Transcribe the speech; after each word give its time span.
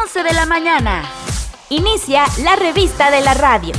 11 0.00 0.22
de 0.22 0.32
la 0.32 0.46
mañana. 0.46 1.02
Inicia 1.68 2.24
la 2.42 2.56
revista 2.56 3.10
de 3.10 3.20
la 3.20 3.34
radio. 3.34 3.74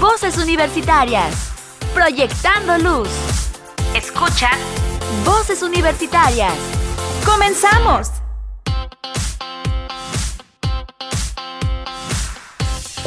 Voces 0.00 0.38
universitarias. 0.38 1.34
Proyectando 1.92 2.78
luz. 2.78 3.08
Escucha. 3.94 4.50
Voces 5.24 5.60
universitarias. 5.62 6.54
¡Comenzamos! 7.24 8.12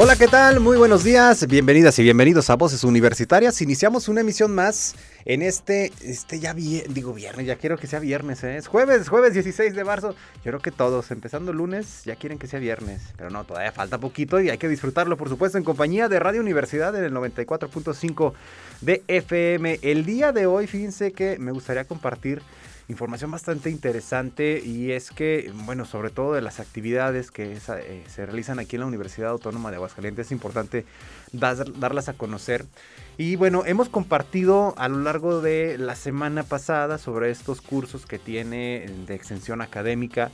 Hola, 0.01 0.15
¿qué 0.15 0.29
tal? 0.29 0.61
Muy 0.61 0.77
buenos 0.77 1.03
días, 1.03 1.45
bienvenidas 1.45 1.99
y 1.99 2.03
bienvenidos 2.03 2.49
a 2.49 2.55
Voces 2.55 2.85
Universitarias. 2.85 3.61
Iniciamos 3.61 4.07
una 4.07 4.21
emisión 4.21 4.55
más 4.55 4.95
en 5.25 5.41
este, 5.41 5.91
este 6.01 6.39
ya 6.39 6.53
vi, 6.53 6.81
digo 6.89 7.13
viernes, 7.13 7.45
ya 7.45 7.55
quiero 7.55 7.77
que 7.77 7.87
sea 7.87 7.99
viernes, 7.99 8.43
¿eh? 8.43 8.57
es 8.57 8.67
jueves, 8.67 9.09
jueves 9.09 9.33
16 9.33 9.75
de 9.75 9.83
marzo. 9.83 10.15
Yo 10.37 10.43
creo 10.43 10.59
que 10.59 10.71
todos, 10.71 11.11
empezando 11.11 11.53
lunes, 11.53 12.03
ya 12.05 12.15
quieren 12.15 12.39
que 12.39 12.47
sea 12.47 12.59
viernes, 12.59 13.01
pero 13.17 13.29
no, 13.29 13.43
todavía 13.43 13.71
falta 13.71 13.97
poquito 13.97 14.39
y 14.39 14.49
hay 14.49 14.57
que 14.57 14.67
disfrutarlo, 14.67 15.17
por 15.17 15.29
supuesto, 15.29 15.57
en 15.57 15.63
compañía 15.63 16.09
de 16.09 16.19
Radio 16.19 16.41
Universidad 16.41 16.95
en 16.95 17.03
el 17.03 17.13
94.5 17.13 18.33
de 18.81 19.03
FM. 19.07 19.79
El 19.81 20.05
día 20.05 20.31
de 20.31 20.45
hoy, 20.45 20.67
fíjense 20.67 21.11
que 21.11 21.37
me 21.37 21.51
gustaría 21.51 21.85
compartir 21.85 22.41
información 22.89 23.29
bastante 23.29 23.69
interesante 23.69 24.61
y 24.65 24.91
es 24.91 25.11
que, 25.11 25.53
bueno, 25.65 25.85
sobre 25.85 26.09
todo 26.09 26.33
de 26.33 26.41
las 26.41 26.59
actividades 26.59 27.29
que 27.29 27.53
eh, 27.53 28.03
se 28.07 28.25
realizan 28.25 28.57
aquí 28.57 28.75
en 28.75 28.81
la 28.81 28.87
Universidad 28.87 29.29
Autónoma 29.29 29.69
de 29.69 29.77
Aguascalientes, 29.77 30.25
es 30.25 30.31
importante 30.31 30.85
darlas 31.31 32.09
a 32.09 32.13
conocer. 32.13 32.65
Y 33.17 33.35
bueno, 33.35 33.63
hemos 33.65 33.89
compartido 33.89 34.73
a 34.77 34.89
lo 34.89 35.01
largo 35.01 35.39
de 35.39 35.77
la 35.77 35.95
semana 35.95 36.43
pasada 36.43 36.97
sobre 36.97 37.29
estos 37.29 37.61
cursos 37.61 38.07
que 38.07 38.17
tiene 38.17 38.87
de 39.05 39.13
extensión 39.13 39.61
académica. 39.61 40.31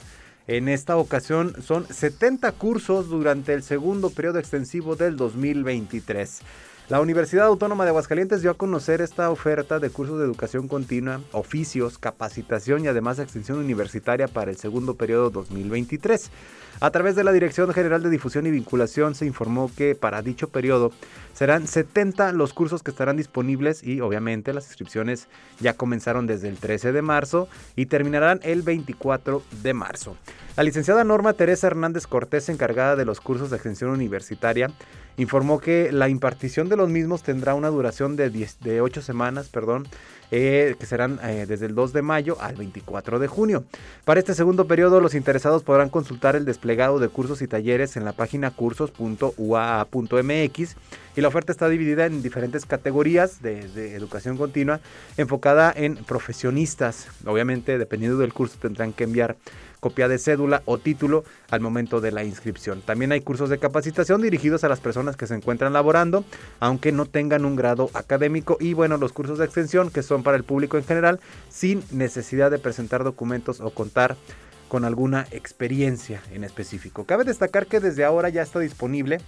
En 0.47 0.69
esta 0.69 0.95
ocasión 0.95 1.61
son 1.61 1.85
70 1.87 2.53
cursos 2.53 3.09
durante 3.09 3.53
el 3.53 3.63
segundo 3.63 4.11
periodo 4.11 4.39
extensivo 4.39 4.95
del 4.95 5.17
2023. 5.17 6.41
La 6.87 7.01
Universidad 7.01 7.47
Autónoma 7.47 7.83
de 7.83 7.89
Aguascalientes 7.89 8.43
dio 8.43 8.51
a 8.51 8.53
conocer 8.53 9.01
esta 9.01 9.31
oferta 9.31 9.79
de 9.79 9.89
cursos 9.89 10.19
de 10.19 10.25
educación 10.25 10.67
continua, 10.67 11.19
oficios, 11.31 11.97
capacitación 11.97 12.85
y 12.85 12.87
además 12.87 13.17
extensión 13.17 13.57
universitaria 13.57 14.27
para 14.27 14.51
el 14.51 14.57
segundo 14.57 14.93
periodo 14.93 15.31
2023. 15.31 16.29
A 16.81 16.91
través 16.91 17.15
de 17.15 17.23
la 17.23 17.31
Dirección 17.31 17.73
General 17.73 18.03
de 18.03 18.11
Difusión 18.11 18.45
y 18.45 18.51
Vinculación 18.51 19.15
se 19.15 19.25
informó 19.25 19.71
que 19.75 19.95
para 19.95 20.21
dicho 20.21 20.49
periodo 20.49 20.91
serán 21.33 21.65
70 21.65 22.33
los 22.33 22.53
cursos 22.53 22.83
que 22.83 22.91
estarán 22.91 23.17
disponibles 23.17 23.81
y 23.81 24.01
obviamente 24.01 24.53
las 24.53 24.67
inscripciones 24.67 25.27
ya 25.59 25.73
comenzaron 25.73 26.27
desde 26.27 26.49
el 26.49 26.57
13 26.57 26.91
de 26.91 27.01
marzo 27.01 27.47
y 27.75 27.87
terminarán 27.87 28.41
el 28.43 28.61
24 28.61 29.41
de 29.63 29.73
marzo. 29.73 30.17
La 30.55 30.63
licenciada 30.63 31.03
Norma 31.03 31.33
Teresa 31.33 31.67
Hernández 31.67 32.05
Cortés, 32.05 32.47
encargada 32.47 32.95
de 32.95 33.05
los 33.05 33.19
cursos 33.21 33.49
de 33.49 33.55
extensión 33.55 33.89
universitaria, 33.89 34.69
informó 35.17 35.59
que 35.59 35.91
la 35.91 36.09
impartición 36.09 36.69
de 36.69 36.75
los 36.75 36.89
mismos 36.89 37.23
tendrá 37.23 37.55
una 37.55 37.69
duración 37.69 38.15
de, 38.15 38.29
de 38.29 38.81
8 38.81 39.01
semanas, 39.01 39.49
perdón, 39.49 39.87
eh, 40.31 40.75
que 40.79 40.85
serán 40.85 41.19
eh, 41.23 41.45
desde 41.47 41.65
el 41.67 41.75
2 41.75 41.93
de 41.93 42.01
mayo 42.01 42.37
al 42.41 42.55
24 42.55 43.19
de 43.19 43.27
junio. 43.27 43.63
Para 44.05 44.19
este 44.19 44.33
segundo 44.33 44.65
periodo, 44.67 44.99
los 44.99 45.13
interesados 45.13 45.61
podrán 45.63 45.89
consultar 45.89 46.35
el 46.35 46.45
desplegado 46.45 46.97
de 46.99 47.09
cursos 47.09 47.43
y 47.43 47.47
talleres 47.47 47.95
en 47.95 48.05
la 48.05 48.13
página 48.13 48.49
cursos.uaa.mx 48.51 50.75
y 51.15 51.21
la 51.21 51.27
oferta 51.27 51.51
está 51.51 51.69
dividida 51.69 52.07
en 52.07 52.23
diferentes 52.23 52.65
categorías 52.65 53.41
de, 53.41 53.67
de 53.69 53.95
educación 53.95 54.35
continua 54.35 54.81
enfocada 55.15 55.71
en 55.75 55.95
profesionistas. 55.95 57.07
Obviamente, 57.25 57.77
dependiendo 57.77 58.17
del 58.17 58.33
curso, 58.33 58.57
tendrán 58.59 58.93
que 58.93 59.03
enviar 59.03 59.35
copia 59.85 60.07
de 60.07 60.17
cédula 60.17 60.63
o 60.65 60.79
título 60.79 61.25
al 61.51 61.61
momento 61.61 62.01
de 62.01 62.11
la 62.11 62.23
inscripción. 62.23 62.81
También 62.81 63.11
hay 63.11 63.21
cursos 63.21 63.51
de 63.51 63.59
capacitación 63.59 64.19
dirigidos 64.19 64.63
a 64.63 64.67
las 64.67 64.79
personas 64.79 65.15
que 65.15 65.27
se 65.27 65.35
encuentran 65.35 65.73
laborando, 65.73 66.25
aunque 66.59 66.91
no 66.91 67.05
tengan 67.05 67.45
un 67.45 67.55
grado 67.55 67.91
académico 67.93 68.57
y 68.59 68.73
bueno, 68.73 68.97
los 68.97 69.13
cursos 69.13 69.37
de 69.37 69.45
extensión 69.45 69.91
que 69.91 70.01
son 70.01 70.23
para 70.23 70.37
el 70.37 70.43
público 70.43 70.79
en 70.79 70.85
general 70.85 71.19
sin 71.49 71.83
necesidad 71.91 72.49
de 72.49 72.57
presentar 72.57 73.03
documentos 73.03 73.61
o 73.61 73.69
contar 73.69 74.15
con 74.69 74.85
alguna 74.85 75.27
experiencia 75.29 76.19
en 76.31 76.43
específico. 76.43 77.05
Cabe 77.05 77.23
destacar 77.23 77.67
que 77.67 77.79
desde 77.79 78.05
ahora 78.05 78.29
ya 78.29 78.41
está 78.41 78.57
disponible 78.57 79.19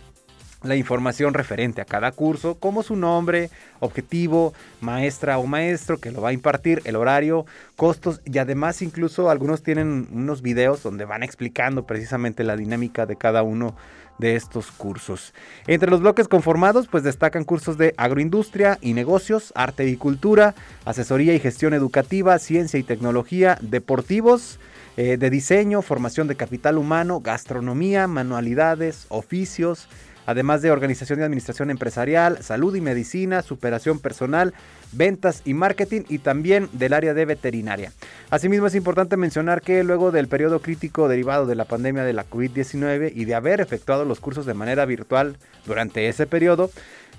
la 0.63 0.75
información 0.75 1.33
referente 1.33 1.81
a 1.81 1.85
cada 1.85 2.11
curso, 2.11 2.55
como 2.55 2.83
su 2.83 2.95
nombre, 2.95 3.49
objetivo, 3.79 4.53
maestra 4.81 5.37
o 5.37 5.45
maestro 5.45 5.99
que 5.99 6.11
lo 6.11 6.21
va 6.21 6.29
a 6.29 6.33
impartir, 6.33 6.81
el 6.85 6.95
horario, 6.95 7.45
costos 7.75 8.21
y 8.25 8.37
además 8.37 8.81
incluso 8.81 9.29
algunos 9.29 9.61
tienen 9.61 10.07
unos 10.11 10.41
videos 10.41 10.81
donde 10.83 11.05
van 11.05 11.23
explicando 11.23 11.85
precisamente 11.85 12.43
la 12.43 12.55
dinámica 12.55 13.05
de 13.05 13.15
cada 13.15 13.43
uno 13.43 13.75
de 14.17 14.35
estos 14.35 14.71
cursos. 14.71 15.33
Entre 15.67 15.91
los 15.91 16.01
bloques 16.01 16.27
conformados 16.27 16.87
pues 16.87 17.03
destacan 17.03 17.43
cursos 17.43 17.77
de 17.77 17.93
agroindustria 17.97 18.79
y 18.81 18.93
negocios, 18.93 19.53
arte 19.55 19.87
y 19.87 19.95
cultura, 19.95 20.55
asesoría 20.85 21.35
y 21.35 21.39
gestión 21.39 21.75
educativa, 21.75 22.39
ciencia 22.39 22.79
y 22.79 22.83
tecnología, 22.83 23.59
deportivos, 23.61 24.59
eh, 24.97 25.17
de 25.17 25.29
diseño, 25.29 25.83
formación 25.83 26.27
de 26.27 26.35
capital 26.35 26.79
humano, 26.79 27.19
gastronomía, 27.19 28.07
manualidades, 28.07 29.05
oficios, 29.09 29.87
además 30.27 30.61
de 30.61 30.69
organización 30.69 31.19
y 31.19 31.23
administración 31.23 31.71
empresarial, 31.71 32.43
salud 32.43 32.75
y 32.75 32.81
medicina, 32.81 33.41
superación 33.41 33.99
personal, 33.99 34.53
ventas 34.91 35.41
y 35.45 35.55
marketing 35.55 36.01
y 36.09 36.19
también 36.19 36.69
del 36.73 36.93
área 36.93 37.15
de 37.15 37.25
veterinaria. 37.25 37.93
Asimismo 38.29 38.67
es 38.67 38.75
importante 38.75 39.17
mencionar 39.17 39.61
que 39.61 39.83
luego 39.83 40.11
del 40.11 40.27
periodo 40.27 40.59
crítico 40.59 41.07
derivado 41.07 41.47
de 41.47 41.55
la 41.55 41.65
pandemia 41.65 42.03
de 42.03 42.13
la 42.13 42.29
COVID-19 42.29 43.13
y 43.15 43.25
de 43.25 43.35
haber 43.35 43.61
efectuado 43.61 44.05
los 44.05 44.19
cursos 44.19 44.45
de 44.45 44.53
manera 44.53 44.85
virtual 44.85 45.37
durante 45.65 46.09
ese 46.09 46.27
periodo, 46.27 46.69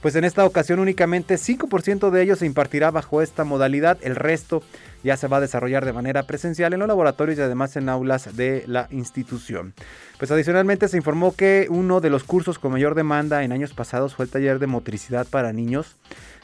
pues 0.02 0.14
en 0.14 0.24
esta 0.24 0.44
ocasión 0.44 0.78
únicamente 0.78 1.36
5% 1.36 2.10
de 2.10 2.22
ellos 2.22 2.40
se 2.40 2.46
impartirá 2.46 2.90
bajo 2.90 3.22
esta 3.22 3.44
modalidad, 3.44 3.98
el 4.02 4.16
resto 4.16 4.62
ya 5.02 5.16
se 5.16 5.28
va 5.28 5.38
a 5.38 5.40
desarrollar 5.40 5.84
de 5.84 5.92
manera 5.92 6.24
presencial 6.24 6.72
en 6.72 6.80
los 6.80 6.88
laboratorios 6.88 7.38
y 7.38 7.42
además 7.42 7.76
en 7.76 7.88
aulas 7.88 8.36
de 8.36 8.64
la 8.66 8.88
institución. 8.90 9.74
Pues 10.18 10.30
adicionalmente 10.30 10.88
se 10.88 10.96
informó 10.96 11.34
que 11.34 11.66
uno 11.70 12.00
de 12.00 12.10
los 12.10 12.24
cursos 12.24 12.58
con 12.58 12.72
mayor 12.72 12.94
demanda 12.94 13.44
en 13.44 13.52
años 13.52 13.72
pasados 13.72 14.14
fue 14.14 14.24
el 14.24 14.30
taller 14.30 14.58
de 14.58 14.66
motricidad 14.66 15.26
para 15.26 15.52
niños, 15.52 15.96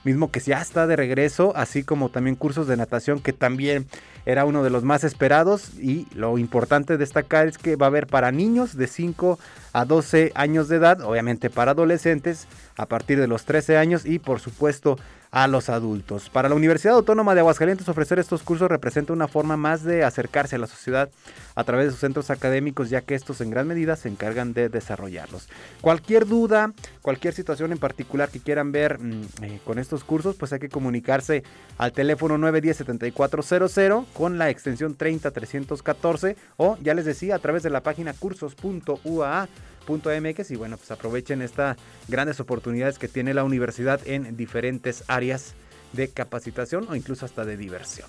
mismo 0.05 0.31
que 0.31 0.41
ya 0.41 0.61
está 0.61 0.87
de 0.87 0.97
regreso, 0.97 1.53
así 1.57 1.83
como 1.83 2.11
también 2.11 2.37
cursos 2.37 2.67
de 2.69 2.77
natación 2.77 3.21
que 3.21 3.33
también 3.33 3.87
era 4.27 4.45
uno 4.45 4.63
de 4.63 4.71
los 4.71 4.85
más 4.85 5.05
esperados 5.05 5.79
y 5.79 6.07
lo 6.15 6.39
importante 6.39 6.97
destacar 6.97 7.49
es 7.49 7.59
que 7.59 7.77
va 7.77 7.87
a 7.87 7.89
haber 7.89 8.07
para 8.07 8.33
niños 8.33 8.77
de 8.77 8.87
5 8.87 9.39
a 9.73 9.85
12 9.85 10.33
años 10.35 10.69
de 10.69 10.77
edad, 10.77 11.01
obviamente 11.03 11.51
para 11.51 11.73
adolescentes 11.73 12.47
a 12.77 12.87
partir 12.87 13.21
de 13.21 13.27
los 13.27 13.45
13 13.45 13.77
años 13.77 14.07
y 14.07 14.19
por 14.19 14.41
supuesto 14.41 14.97
a 15.35 15.49
los 15.49 15.69
adultos. 15.69 16.31
Para 16.31 16.49
la 16.49 16.55
Universidad 16.55 16.95
Autónoma 16.95 17.35
de 17.35 17.41
Aguascalientes 17.41 17.89
ofrecer 17.89 18.21
estos 18.21 18.45
cursos 18.45 18.69
representa 18.69 19.13
una 19.13 19.27
forma 19.27 19.57
más 19.57 19.83
de 19.83 20.05
acercarse 20.05 20.55
a 20.55 20.61
la 20.61 20.69
sociedad 20.69 21.11
a 21.57 21.65
través 21.65 21.87
de 21.87 21.91
sus 21.91 22.01
centros 22.01 22.31
académicos, 22.31 22.89
ya 22.89 23.01
que 23.01 23.17
estos 23.17 23.41
en 23.41 23.51
gran 23.51 23.67
medida 23.67 23.97
se 23.97 24.09
encargan 24.09 24.53
de 24.53 24.69
desarrollarlos. 24.69 25.49
Cualquier 25.81 26.27
duda, 26.27 26.73
cualquier 27.03 27.35
situación 27.35 27.73
en 27.73 27.79
particular 27.79 28.29
que 28.29 28.39
quieran 28.39 28.71
ver 28.71 29.01
mm, 29.01 29.23
eh, 29.43 29.61
con 29.65 29.81
estos 29.81 30.05
cursos, 30.05 30.37
pues 30.37 30.53
hay 30.53 30.61
que 30.61 30.69
comunicarse 30.69 31.43
al 31.79 31.93
teléfono 31.93 32.39
910-7400 32.39 34.05
con 34.15 34.39
la 34.39 34.49
extensión 34.49 34.95
30314 34.95 36.37
o 36.57 36.79
ya 36.81 36.95
les 36.95 37.05
decía 37.05 37.35
a 37.35 37.39
través 37.39 37.63
de 37.63 37.71
la 37.71 37.83
página 37.83 38.15
cursos.uaa 38.15 39.49
.mx 39.87 40.51
y 40.51 40.57
bueno, 40.57 40.79
pues 40.79 40.91
aprovechen 40.91 41.43
estas 41.43 41.77
grandes 42.09 42.41
oportunidades 42.41 42.99
que 42.99 43.09
tiene 43.09 43.35
la 43.35 43.45
universidad 43.45 44.01
en 44.07 44.35
diferentes 44.35 45.05
áreas 45.09 45.55
de 45.93 46.09
capacitación 46.09 46.87
o 46.89 46.97
incluso 46.97 47.25
hasta 47.25 47.45
de 47.45 47.57
diversión. 47.57 48.09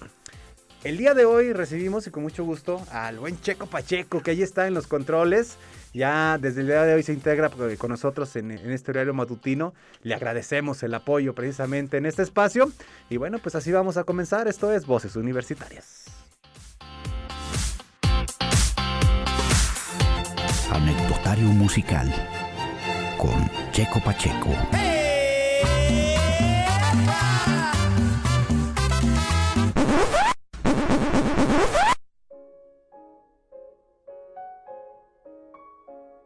El 0.85 0.97
día 0.97 1.15
de 1.15 1.25
hoy 1.25 1.51
recibimos 1.51 2.05
y 2.05 2.11
con 2.11 2.21
mucho 2.21 2.43
gusto 2.43 2.79
al 2.91 3.17
buen 3.17 3.41
Checo 3.41 3.65
Pacheco 3.65 4.21
que 4.21 4.29
ahí 4.29 4.43
está 4.43 4.67
en 4.67 4.75
los 4.75 4.85
controles. 4.85 5.57
Ya 5.95 6.37
desde 6.39 6.61
el 6.61 6.67
día 6.67 6.83
de 6.83 6.93
hoy 6.93 7.01
se 7.01 7.11
integra 7.11 7.49
con 7.49 7.89
nosotros 7.89 8.35
en, 8.35 8.51
en, 8.51 8.69
este 8.69 8.91
horario 8.91 9.11
matutino. 9.15 9.73
Le 10.03 10.13
agradecemos 10.13 10.83
el 10.83 10.93
apoyo 10.93 11.33
precisamente 11.33 11.97
en 11.97 12.05
este 12.05 12.21
espacio. 12.21 12.71
Y 13.09 13.17
bueno, 13.17 13.39
pues 13.39 13.55
así 13.55 13.71
vamos 13.71 13.97
a 13.97 14.03
comenzar. 14.03 14.47
Esto 14.47 14.71
es 14.71 14.85
Voces 14.85 15.15
Universitarias. 15.15 16.03
anecdotario 20.71 21.47
musical 21.47 22.13
con 23.17 23.49
Checo 23.71 23.99
Pacheco. 24.03 24.49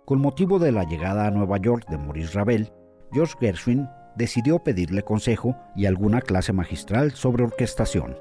Con 0.10 0.22
motivo 0.22 0.58
de 0.58 0.72
la 0.72 0.86
llegada 0.86 1.28
a 1.28 1.30
Nueva 1.30 1.58
York 1.58 1.88
de 1.88 2.00
Maurice 2.00 2.34
Ravel, 2.34 2.74
George 3.12 3.36
Gershwin 3.40 3.88
decidió 4.16 4.58
pedirle 4.58 5.04
consejo 5.04 5.56
y 5.76 5.86
alguna 5.86 6.20
clase 6.20 6.52
magistral 6.52 7.12
sobre 7.12 7.44
orquestación. 7.44 8.18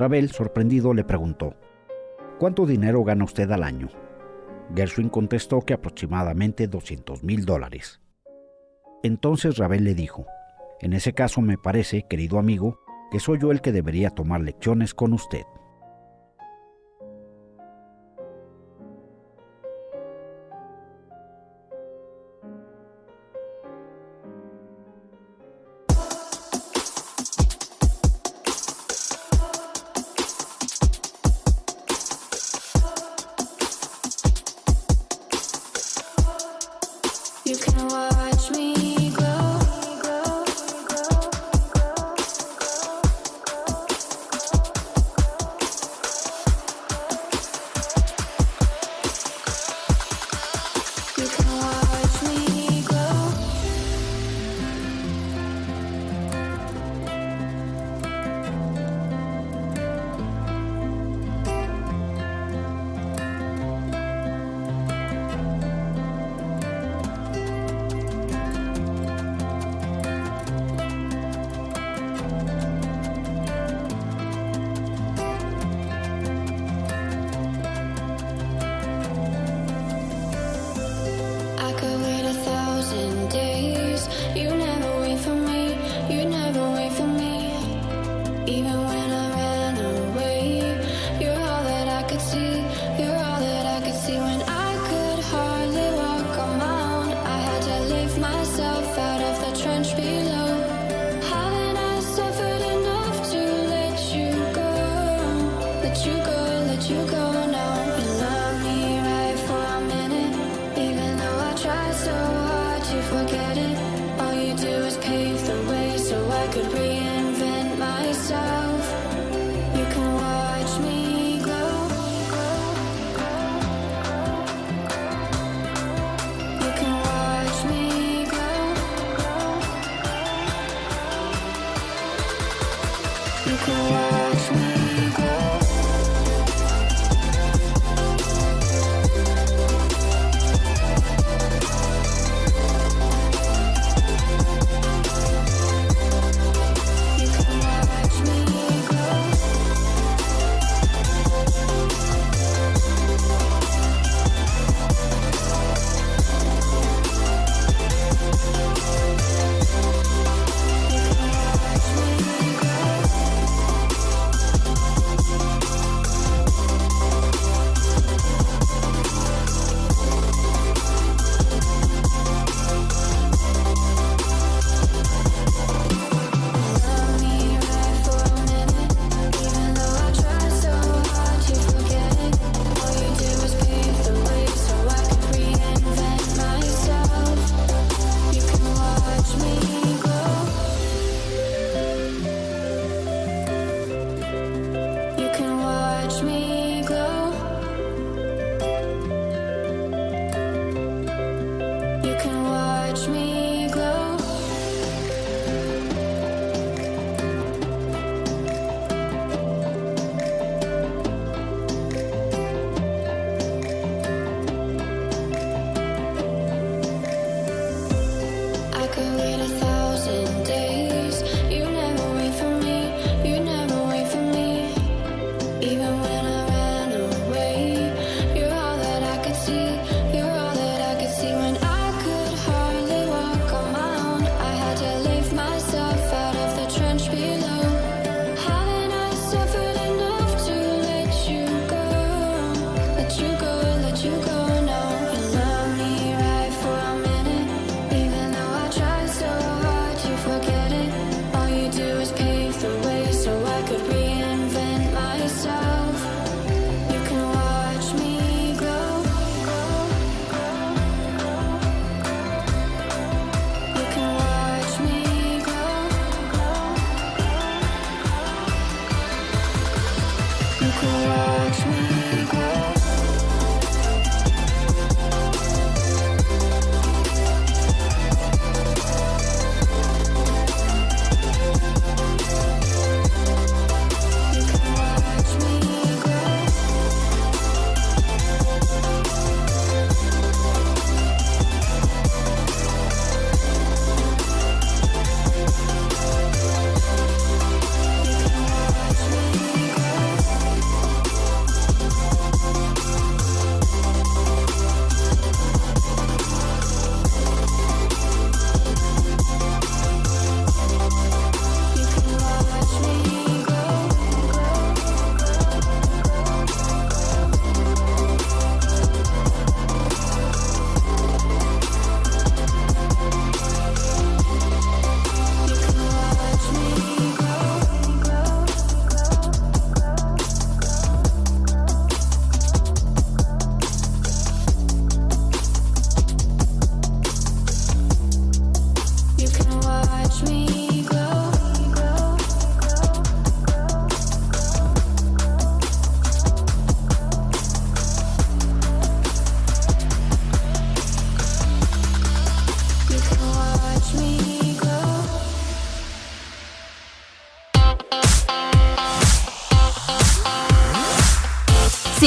Ravel, 0.00 0.32
sorprendido, 0.32 0.92
le 0.92 1.04
preguntó, 1.04 1.54
¿Cuánto 2.40 2.66
dinero 2.66 3.04
gana 3.04 3.22
usted 3.22 3.48
al 3.52 3.62
año? 3.62 3.86
Gershwin 4.74 5.10
contestó 5.10 5.60
que 5.60 5.74
aproximadamente 5.74 6.66
200 6.66 7.22
mil 7.22 7.44
dólares. 7.44 8.00
Entonces 9.04 9.58
Ravel 9.58 9.84
le 9.84 9.94
dijo, 9.94 10.26
en 10.80 10.94
ese 10.94 11.12
caso 11.12 11.40
me 11.40 11.56
parece, 11.56 12.08
querido 12.08 12.36
amigo, 12.36 12.80
que 13.12 13.20
soy 13.20 13.38
yo 13.38 13.52
el 13.52 13.60
que 13.60 13.70
debería 13.70 14.10
tomar 14.10 14.40
lecciones 14.40 14.92
con 14.92 15.12
usted. 15.12 15.44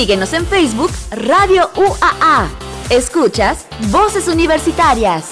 Síguenos 0.03 0.33
en 0.33 0.45
Facebook 0.45 0.91
Radio 1.11 1.71
UAA. 1.77 2.49
Escuchas 2.89 3.65
Voces 3.89 4.27
Universitarias. 4.27 5.29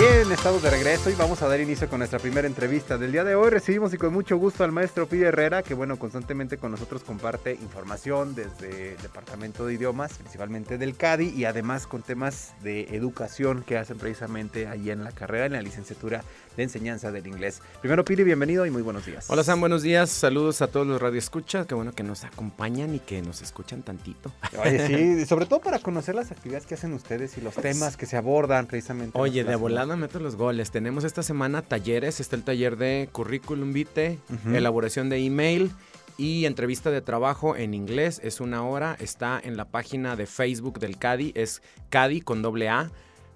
Bien, 0.00 0.32
estamos 0.32 0.62
de 0.62 0.70
regreso 0.70 1.10
y 1.10 1.14
vamos 1.14 1.42
a 1.42 1.48
dar 1.48 1.60
inicio 1.60 1.86
con 1.86 1.98
nuestra 1.98 2.18
primera 2.18 2.48
entrevista 2.48 2.96
del 2.96 3.12
día 3.12 3.22
de 3.22 3.34
hoy. 3.34 3.50
Recibimos 3.50 3.92
y 3.92 3.98
con 3.98 4.14
mucho 4.14 4.38
gusto 4.38 4.64
al 4.64 4.72
maestro 4.72 5.06
Pide 5.06 5.26
Herrera, 5.26 5.62
que 5.62 5.74
bueno, 5.74 5.98
constantemente 5.98 6.56
con 6.56 6.70
nosotros 6.70 7.04
comparte 7.04 7.52
información 7.52 8.34
desde 8.34 8.92
el 8.92 9.02
Departamento 9.02 9.66
de 9.66 9.74
Idiomas, 9.74 10.14
principalmente 10.14 10.78
del 10.78 10.96
CADI, 10.96 11.34
y 11.36 11.44
además 11.44 11.86
con 11.86 12.00
temas 12.00 12.54
de 12.62 12.96
educación 12.96 13.62
que 13.62 13.76
hacen 13.76 13.98
precisamente 13.98 14.66
allí 14.66 14.90
en 14.90 15.04
la 15.04 15.12
carrera, 15.12 15.44
en 15.44 15.52
la 15.52 15.60
licenciatura 15.60 16.24
de 16.56 16.62
enseñanza 16.64 17.10
del 17.12 17.26
inglés. 17.26 17.60
Primero, 17.80 18.04
Piri, 18.04 18.24
bienvenido 18.24 18.66
y 18.66 18.70
muy 18.70 18.82
buenos 18.82 19.06
días. 19.06 19.30
Hola 19.30 19.44
Sam, 19.44 19.60
buenos 19.60 19.82
días. 19.82 20.10
Saludos 20.10 20.62
a 20.62 20.66
todos 20.66 20.86
los 20.86 21.00
radioescuchas. 21.00 21.66
Qué 21.66 21.74
bueno 21.74 21.92
que 21.92 22.02
nos 22.02 22.24
acompañan 22.24 22.94
y 22.94 22.98
que 22.98 23.22
nos 23.22 23.40
escuchan 23.42 23.82
tantito. 23.82 24.32
Oye, 24.62 24.86
sí, 24.86 25.26
sobre 25.26 25.46
todo 25.46 25.60
para 25.60 25.78
conocer 25.78 26.14
las 26.14 26.30
actividades 26.32 26.66
que 26.66 26.74
hacen 26.74 26.92
ustedes 26.92 27.36
y 27.38 27.40
los 27.40 27.54
temas 27.54 27.96
que 27.96 28.06
se 28.06 28.16
abordan 28.16 28.66
precisamente. 28.66 29.16
en 29.16 29.22
Oye, 29.22 29.44
de 29.44 29.56
volada 29.56 29.96
meto 29.96 30.18
los 30.20 30.36
goles. 30.36 30.70
Tenemos 30.70 31.04
esta 31.04 31.22
semana 31.22 31.62
talleres. 31.62 32.20
Está 32.20 32.36
el 32.36 32.42
taller 32.42 32.76
de 32.76 33.08
currículum 33.12 33.72
vitae, 33.72 34.18
Ujú. 34.30 34.54
elaboración 34.54 35.08
de 35.08 35.18
email 35.24 35.70
y 36.18 36.44
entrevista 36.44 36.90
de 36.90 37.00
trabajo 37.00 37.56
en 37.56 37.72
inglés. 37.74 38.20
Es 38.22 38.40
una 38.40 38.62
hora. 38.64 38.96
Está 39.00 39.40
en 39.42 39.56
la 39.56 39.64
página 39.66 40.16
de 40.16 40.26
Facebook 40.26 40.78
del 40.80 40.98
CADI. 40.98 41.32
Es 41.34 41.62
CADI 41.88 42.20
con 42.20 42.42
doble 42.42 42.68
A. 42.68 42.90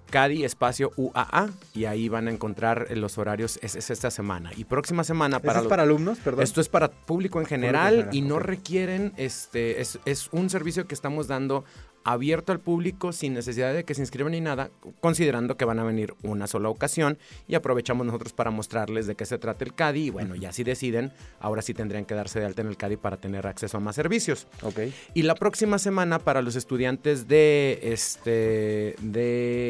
CADI 0.09 0.45
espacio 0.45 0.91
UAA 0.97 1.49
y 1.73 1.85
ahí 1.85 2.09
van 2.09 2.27
a 2.27 2.31
encontrar 2.31 2.87
los 2.95 3.17
horarios, 3.17 3.59
es, 3.61 3.75
es 3.75 3.89
esta 3.89 4.11
semana. 4.11 4.51
Y 4.55 4.63
próxima 4.65 5.03
semana 5.03 5.37
¿Eso 5.37 5.45
para 5.45 5.59
es 5.59 5.63
los- 5.65 5.69
para 5.69 5.83
alumnos? 5.83 6.19
Perdón. 6.19 6.43
Esto 6.43 6.61
es 6.61 6.69
para 6.69 6.89
público 6.91 7.39
en 7.39 7.45
general 7.45 7.65
general, 7.95 8.09
y 8.15 8.21
no 8.21 8.37
requieren, 8.39 9.13
este, 9.17 9.81
es, 9.81 9.97
es 10.05 10.29
un 10.31 10.49
servicio 10.49 10.87
que 10.87 10.93
estamos 10.93 11.27
dando 11.27 11.63
abierto 12.07 12.51
al 12.51 12.59
público 12.59 13.11
sin 13.11 13.33
necesidad 13.33 13.73
de 13.73 13.83
que 13.83 13.95
se 13.95 14.01
inscriban 14.01 14.33
ni 14.33 14.39
nada, 14.41 14.69
considerando 14.99 15.57
que 15.57 15.65
van 15.65 15.79
a 15.79 15.83
venir 15.83 16.13
una 16.21 16.45
sola 16.45 16.69
ocasión 16.69 17.17
y 17.47 17.55
aprovechamos 17.55 18.05
nosotros 18.05 18.31
para 18.31 18.51
mostrarles 18.51 19.07
de 19.07 19.15
qué 19.15 19.25
se 19.25 19.39
trata 19.39 19.65
el 19.65 19.73
CADI 19.73 20.03
y 20.05 20.09
bueno, 20.11 20.35
ya 20.35 20.51
si 20.51 20.63
deciden, 20.63 21.11
ahora 21.39 21.63
sí 21.63 21.73
tendrían 21.73 22.05
que 22.05 22.13
darse 22.13 22.39
de 22.39 22.45
alta 22.45 22.61
en 22.61 22.67
el 22.67 22.77
CADI 22.77 22.97
para 22.97 23.17
tener 23.17 23.47
acceso 23.47 23.77
a 23.77 23.79
más 23.79 23.95
servicios. 23.95 24.45
Ok. 24.61 24.81
Y 25.15 25.23
la 25.23 25.33
próxima 25.33 25.79
semana 25.79 26.19
para 26.19 26.43
los 26.43 26.55
estudiantes 26.55 27.27
de 27.27 27.79
este 27.81 28.95
de 29.01 29.64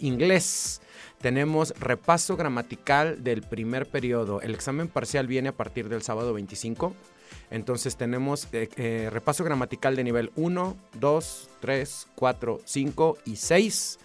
inglés 0.00 0.80
tenemos 1.20 1.74
repaso 1.78 2.36
gramatical 2.36 3.22
del 3.22 3.42
primer 3.42 3.86
periodo. 3.86 4.40
El 4.40 4.54
examen 4.54 4.88
parcial 4.88 5.26
viene 5.26 5.50
a 5.50 5.56
partir 5.56 5.88
del 5.88 6.02
sábado 6.02 6.32
25. 6.32 6.94
Entonces 7.50 7.96
tenemos 7.96 8.48
eh, 8.52 8.68
eh, 8.76 9.08
repaso 9.12 9.44
gramatical 9.44 9.96
de 9.96 10.04
nivel 10.04 10.32
1, 10.36 10.76
2, 10.98 11.50
3, 11.60 12.06
4, 12.14 12.60
5 12.64 13.18
y 13.26 13.36
6 13.36 13.98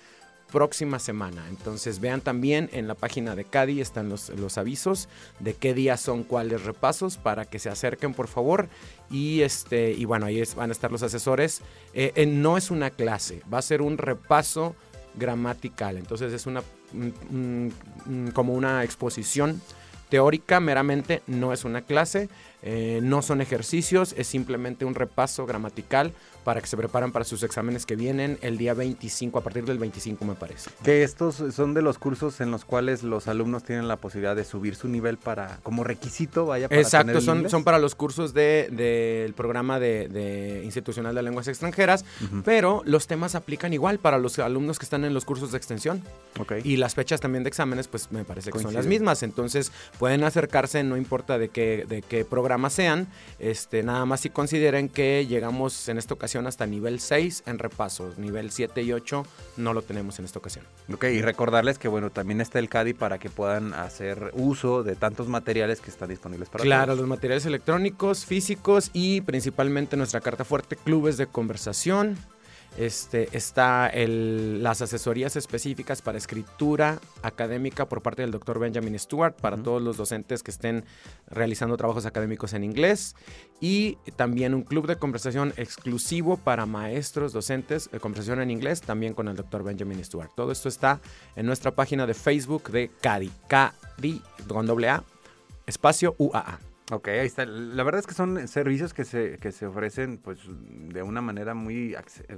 próxima 0.51 0.99
semana. 0.99 1.47
Entonces 1.49 1.99
vean 1.99 2.21
también 2.21 2.69
en 2.71 2.87
la 2.87 2.95
página 2.95 3.35
de 3.35 3.45
CADI 3.45 3.81
están 3.81 4.09
los, 4.09 4.29
los 4.29 4.57
avisos 4.57 5.09
de 5.39 5.53
qué 5.53 5.73
días 5.73 5.99
son 5.99 6.23
cuáles 6.23 6.63
repasos 6.63 7.17
para 7.17 7.45
que 7.45 7.59
se 7.59 7.69
acerquen 7.69 8.13
por 8.13 8.27
favor. 8.27 8.67
Y 9.09 9.41
este 9.41 9.91
y 9.91 10.05
bueno, 10.05 10.25
ahí 10.25 10.41
van 10.55 10.69
a 10.69 10.73
estar 10.73 10.91
los 10.91 11.03
asesores. 11.03 11.61
Eh, 11.93 12.25
no 12.27 12.57
es 12.57 12.71
una 12.71 12.89
clase, 12.89 13.41
va 13.51 13.57
a 13.57 13.63
ser 13.63 13.81
un 13.81 13.97
repaso 13.97 14.75
gramatical. 15.17 15.97
Entonces 15.97 16.33
es 16.33 16.45
una 16.45 16.61
como 18.33 18.53
una 18.53 18.83
exposición 18.83 19.61
teórica 20.09 20.59
meramente, 20.59 21.21
no 21.27 21.51
es 21.51 21.65
una 21.65 21.81
clase, 21.81 22.29
eh, 22.61 22.99
no 23.01 23.21
son 23.21 23.41
ejercicios, 23.41 24.13
es 24.17 24.27
simplemente 24.27 24.85
un 24.85 24.95
repaso 24.95 25.45
gramatical 25.45 26.13
para 26.45 26.61
que 26.61 26.67
se 26.67 26.77
preparen 26.77 27.11
para 27.11 27.25
sus 27.25 27.41
exámenes 27.41 27.87
que 27.87 27.95
vienen 27.95 28.37
el 28.41 28.57
día 28.57 28.75
25, 28.75 29.39
a 29.39 29.41
partir 29.41 29.65
del 29.65 29.79
25 29.79 30.23
me 30.25 30.35
parece. 30.35 30.69
Que 30.83 31.03
estos 31.03 31.43
son 31.53 31.73
de 31.73 31.81
los 31.81 31.97
cursos 31.97 32.39
en 32.39 32.51
los 32.51 32.63
cuales 32.63 33.01
los 33.01 33.27
alumnos 33.27 33.63
tienen 33.63 33.87
la 33.87 33.97
posibilidad 33.97 34.35
de 34.35 34.45
subir 34.45 34.75
su 34.75 34.87
nivel 34.87 35.17
para, 35.17 35.57
como 35.63 35.83
requisito, 35.83 36.45
vaya 36.45 36.69
para 36.69 36.79
Exacto, 36.79 37.19
son, 37.19 37.37
inglés. 37.37 37.51
son 37.51 37.63
para 37.63 37.79
los 37.79 37.95
cursos 37.95 38.35
del 38.35 38.75
de, 38.75 39.23
del 39.23 39.33
programa 39.33 39.79
de, 39.79 40.07
de 40.07 40.61
institucional 40.63 41.15
de 41.15 41.23
lenguas 41.23 41.47
extranjeras, 41.47 42.05
pero 42.45 42.83
los 42.85 43.07
temas 43.07 43.33
aplican 43.33 43.73
igual 43.73 43.97
para 43.97 44.19
los 44.19 44.37
alumnos 44.37 44.77
que 44.77 44.85
están 44.85 45.03
en 45.03 45.15
los 45.15 45.25
cursos 45.25 45.51
de 45.51 45.57
extensión. 45.57 46.03
Y 46.63 46.77
las 46.77 46.93
fechas 46.93 47.21
también 47.21 47.43
de 47.43 47.47
exámenes, 47.47 47.87
pues 47.87 48.11
me 48.11 48.23
parece 48.23 48.51
que 48.51 48.59
son 48.59 48.73
las 48.73 48.85
mismas. 48.85 49.23
Entonces 49.23 49.71
pueden 49.97 50.23
acercarse, 50.23 50.83
no 50.83 50.95
importa 50.95 51.39
de 51.39 51.49
qué, 51.49 51.85
de 51.87 52.03
qué 52.03 52.23
programa 52.23 52.69
sean. 52.69 53.07
Este, 53.39 53.81
nada 53.81 54.05
más 54.05 54.19
si 54.19 54.29
consideren 54.29 54.89
que 54.89 55.25
llegamos 55.25 55.89
en 55.89 55.97
esta 55.97 56.13
ocasión 56.13 56.34
hasta 56.47 56.65
nivel 56.65 56.99
6 56.99 57.43
en 57.45 57.59
repasos. 57.59 58.17
Nivel 58.17 58.51
7 58.51 58.81
y 58.83 58.91
8 58.93 59.25
no 59.57 59.73
lo 59.73 59.81
tenemos 59.81 60.19
en 60.19 60.25
esta 60.25 60.39
ocasión. 60.39 60.65
Ok, 60.93 61.05
y 61.05 61.21
recordarles 61.21 61.79
que 61.79 61.87
bueno, 61.87 62.09
también 62.11 62.41
está 62.41 62.59
el 62.59 62.69
CADI 62.69 62.93
para 62.93 63.17
que 63.17 63.29
puedan 63.29 63.73
hacer 63.73 64.31
uso 64.33 64.83
de 64.83 64.95
tantos 64.95 65.27
materiales 65.27 65.79
que 65.81 65.89
están 65.89 66.09
disponibles 66.09 66.49
para 66.49 66.63
Claro, 66.63 66.87
todos. 66.87 66.99
los 66.99 67.07
materiales 67.07 67.45
electrónicos, 67.45 68.25
físicos 68.25 68.89
y 68.93 69.21
principalmente 69.21 69.95
nuestra 69.97 70.19
carta 70.21 70.43
fuerte, 70.43 70.75
clubes 70.75 71.17
de 71.17 71.27
conversación. 71.27 72.17
Este, 72.77 73.29
está 73.31 73.87
el- 73.87 74.61
las 74.61 74.81
asesorías 74.81 75.37
específicas 75.37 76.01
para 76.01 76.17
escritura 76.17 76.99
académica 77.21 77.87
por 77.87 78.01
parte 78.01 78.21
del 78.21 78.31
doctor 78.31 78.59
Benjamin 78.59 78.99
Stewart 78.99 79.33
para 79.33 79.55
todos 79.55 79.81
los 79.81 79.95
docentes 79.95 80.43
que 80.43 80.51
estén 80.51 80.83
realizando 81.27 81.77
trabajos 81.77 82.05
académicos 82.05 82.51
en 82.51 82.65
inglés 82.65 83.15
y 83.61 83.97
también 84.17 84.53
un 84.53 84.63
club 84.63 84.87
de 84.87 84.97
conversación 84.97 85.53
exclusivo 85.55 86.35
para 86.35 86.65
maestros 86.65 87.31
docentes 87.31 87.89
de 87.91 87.99
conversación 88.01 88.41
en 88.41 88.51
inglés 88.51 88.81
también 88.81 89.13
con 89.13 89.29
el 89.29 89.37
doctor 89.37 89.63
Benjamin 89.63 90.03
Stewart. 90.03 90.31
Todo 90.35 90.51
esto 90.51 90.67
está 90.67 90.99
en 91.37 91.45
nuestra 91.45 91.71
página 91.71 92.05
de 92.05 92.13
Facebook 92.13 92.71
de 92.71 92.91
CADI, 93.01 93.31
CADI 93.47 94.21
con 94.49 94.65
doble 94.65 94.89
A, 94.89 95.01
espacio 95.65 96.13
UAA. 96.17 96.59
Ok, 96.91 97.07
ahí 97.07 97.25
está. 97.25 97.45
La 97.47 97.81
verdad 97.81 97.99
es 97.99 98.05
que 98.05 98.13
son 98.13 98.47
servicios 98.47 98.93
que 98.93 99.05
se, 99.05 99.39
que 99.39 99.51
se 99.51 99.65
ofrecen 99.65 100.19
pues 100.19 100.37
de 100.47 101.01
una 101.01 101.19
manera 101.19 101.55
muy... 101.55 101.95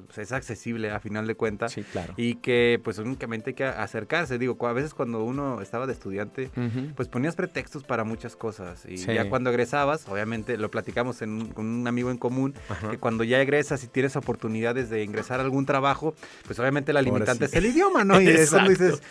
sea, 0.10 0.24
es 0.24 0.32
accesible 0.32 0.90
a 0.90 1.02
final 1.02 1.28
de 1.28 1.36
cuentas. 1.36 1.74
Sí, 1.74 1.84
claro. 1.84 2.14
Y 2.16 2.36
que 2.36 2.80
pues 2.82 2.98
únicamente 2.98 3.50
hay 3.50 3.54
que 3.56 3.66
acercarse. 3.66 4.38
Digo, 4.38 4.58
a 4.66 4.72
veces 4.72 4.94
cuando 4.94 5.22
uno 5.26 5.62
estaba 5.62 5.86
de 5.86 5.92
estudiante, 5.92 6.50
Ujú. 6.56 6.94
pues 6.96 7.10
ponías 7.10 7.36
pretextos 7.36 7.84
para 7.84 8.06
muchas 8.06 8.38
cosas. 8.38 8.86
Y 8.86 8.98
Sí. 9.00 9.14
ya 9.14 9.28
cuando 9.30 9.50
egresabas, 9.50 10.08
obviamente 10.08 10.56
lo 10.58 10.72
platicamos 10.72 11.22
en 11.22 11.30
un- 11.32 11.48
con 11.50 11.66
un 11.66 11.86
amigo 11.86 12.10
en 12.10 12.18
común, 12.18 12.54
Ajá. 12.70 12.92
que 12.92 12.98
cuando 13.00 13.26
ya 13.26 13.42
egresas 13.42 13.84
y 13.84 13.88
tienes 13.88 14.16
oportunidades 14.16 14.90
de 14.90 15.04
ingresar 15.04 15.42
a 15.42 15.44
algún 15.44 15.66
trabajo, 15.66 16.16
pues 16.46 16.58
obviamente 16.60 16.94
la 16.94 17.02
limitante 17.02 17.48
sí. 17.50 17.52
es 17.52 17.64
el 17.64 17.66
idioma, 17.72 18.06
¿no? 18.06 18.22
Y 18.22 18.30
eso 18.30 18.60
dices. 18.60 19.02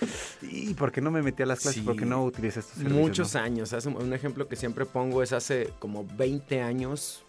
¿y 0.40 0.72
por 0.72 0.92
qué 0.92 1.02
no 1.02 1.10
me 1.10 1.20
metí 1.20 1.42
a 1.42 1.46
las 1.46 1.60
clases? 1.60 1.80
Sí. 1.82 1.86
¿Por 1.86 1.96
qué 1.96 2.06
no 2.06 2.24
utilicé 2.24 2.60
estos 2.60 2.76
servicios? 2.76 2.98
Muchos 3.02 3.34
no? 3.34 3.40
años. 3.40 3.72
Un 3.86 4.14
ejemplo 4.14 4.48
que 4.48 4.56
siempre 4.56 4.86
pongo 4.86 5.22
es 5.22 5.25
hace 5.32 5.72
como 5.78 6.06
20 6.16 6.60
años. 6.62 7.22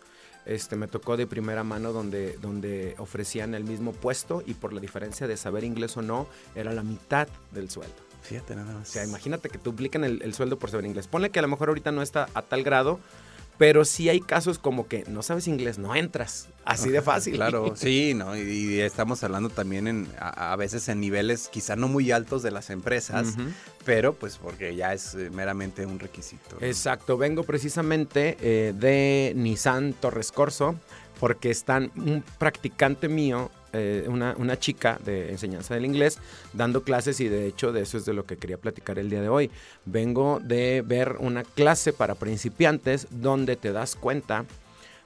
Este, 0.46 0.77
me 0.77 0.88
tocó 0.88 1.18
de 1.18 1.27
primera 1.27 1.63
mano 1.66 1.92
donde, 1.92 2.38
donde 2.38 2.96
ofrecían 3.00 3.54
el 3.54 3.66
mismo 3.66 3.92
puesto 3.92 4.44
y 4.46 4.54
por 4.54 4.72
la 4.72 4.80
diferencia 4.80 5.27
de 5.27 5.36
saber 5.36 5.66
inglés 5.66 5.98
o 5.98 6.01
no, 6.01 6.25
era 6.56 6.72
la 6.72 6.84
mitad 6.84 7.27
del 7.51 7.70
sueldo. 7.70 7.96
Fíjate 8.22 8.56
nada 8.56 8.74
más. 8.74 8.89
O 8.89 8.92
sea, 8.94 9.04
imagínate 9.04 9.50
que 9.50 9.58
duplican 9.58 10.06
el, 10.06 10.22
el 10.22 10.34
sueldo 10.34 10.58
por 10.58 10.70
saber 10.70 10.86
inglés. 10.86 11.08
Ponle 11.08 11.32
que 11.32 11.39
a 11.39 11.42
lo 11.42 11.50
mejor 11.50 11.68
ahorita 11.68 11.92
no 11.92 12.01
está 12.01 12.30
a 12.34 12.42
tal 12.42 12.63
grado, 12.63 13.00
pero 13.58 13.86
sí 13.86 14.10
hay 14.10 14.20
casos 14.20 14.60
como 14.60 14.88
que 14.88 15.04
no 15.08 15.24
sabes 15.24 15.48
inglés, 15.48 15.78
no 15.80 15.96
entras. 15.96 16.48
Así 16.66 16.90
de 16.90 17.02
fácil. 17.02 17.36
Claro, 17.36 17.76
sí, 17.76 18.14
¿no? 18.14 18.36
Y, 18.36 18.42
y 18.42 18.80
estamos 18.82 19.24
hablando 19.24 19.50
también 19.50 19.88
en, 19.88 20.08
a, 20.20 20.52
a 20.54 20.56
veces 20.56 20.88
en 20.90 21.00
niveles 21.00 21.48
quizá 21.52 21.76
no 21.76 21.88
muy 21.88 22.12
altos 22.12 22.44
de 22.44 22.52
las 22.52 22.70
empresas, 22.70 23.36
pero 23.86 24.14
pues 24.14 24.38
porque 24.38 24.76
ya 24.76 24.94
es 24.94 25.16
eh, 25.16 25.30
meramente 25.32 25.86
un 25.86 26.00
requisito. 26.00 26.58
¿no? 26.60 26.66
Exacto, 26.66 27.18
vengo 27.18 27.44
precisamente 27.44 28.38
eh, 28.42 28.74
de 28.78 29.34
Nissan 29.36 29.94
Torres 29.94 30.32
Corso 30.32 30.76
porque 31.20 31.50
están 31.50 31.92
un 31.96 32.24
practicante 32.38 33.08
mío, 33.08 33.50
eh, 33.74 34.05
una, 34.07 34.33
una 34.38 34.57
chica 34.57 35.00
de 35.03 35.29
enseñanza 35.31 35.74
del 35.74 35.86
inglés, 35.86 36.19
dando 36.53 36.83
clases 36.83 37.19
y 37.19 37.27
de 37.27 37.47
hecho 37.47 37.71
de 37.71 37.81
eso 37.81 37.97
es 37.97 38.05
de 38.05 38.13
lo 38.13 38.25
que 38.25 38.38
quería 38.38 38.57
platicar 38.57 38.97
el 38.97 39.09
día 39.09 39.21
de 39.21 39.29
hoy. 39.29 39.51
Vengo 39.86 40.39
de 40.41 40.83
ver 40.86 41.17
una 41.19 41.43
clase 41.43 41.91
para 41.91 42.15
principiantes 42.15 43.07
donde 43.12 43.55
te 43.55 43.74
das 43.74 43.95
cuenta 43.95 44.45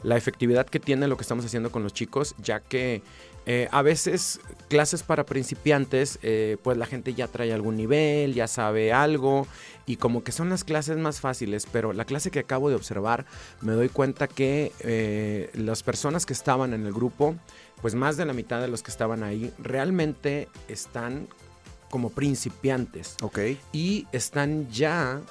la 0.04 0.18
efectividad 0.18 0.68
que 0.68 0.80
tiene 0.80 1.08
lo 1.08 1.18
que 1.18 1.24
estamos 1.24 1.46
haciendo 1.46 1.72
con 1.72 1.84
los 1.84 1.94
chicos, 1.94 2.36
ya 2.40 2.60
que 2.60 3.02
eh, 3.48 3.68
a 3.72 3.82
veces 3.82 4.40
clases 4.70 5.02
para 5.02 5.26
principiantes, 5.26 6.20
eh, 6.22 6.58
pues 6.64 6.78
la 6.78 6.86
gente 6.86 7.14
ya 7.16 7.28
trae 7.28 7.54
algún 7.54 7.76
nivel, 7.76 8.36
ya 8.36 8.48
sabe 8.48 8.94
algo 8.94 9.48
y 9.88 9.98
como 9.98 10.24
que 10.24 10.32
son 10.32 10.50
las 10.50 10.64
clases 10.64 10.98
más 10.98 11.20
fáciles, 11.20 11.68
pero 11.72 11.94
la 11.94 12.06
clase 12.06 12.30
que 12.30 12.40
acabo 12.40 12.70
de 12.70 12.76
observar 12.76 13.26
me 13.62 13.74
doy 13.74 13.90
cuenta 13.90 14.28
que 14.28 15.50
las 15.56 15.82
personas 15.82 16.26
que 16.28 16.34
estaban 16.34 16.74
en 16.74 16.86
el 16.86 16.94
grupo, 16.94 17.36
pues 17.82 17.96
más 17.96 18.18
de 18.18 18.26
la 18.26 18.34
mitad 18.34 18.62
de 18.62 18.68
los 18.68 18.84
que 18.84 18.92
estaban 18.92 19.24
ahí, 19.24 19.54
realmente 19.60 20.48
están 20.68 21.28
como 21.90 22.10
principiantes 22.10 23.18
Ok. 23.22 23.40
y 23.74 24.08
están 24.12 24.70
ya 24.70 25.22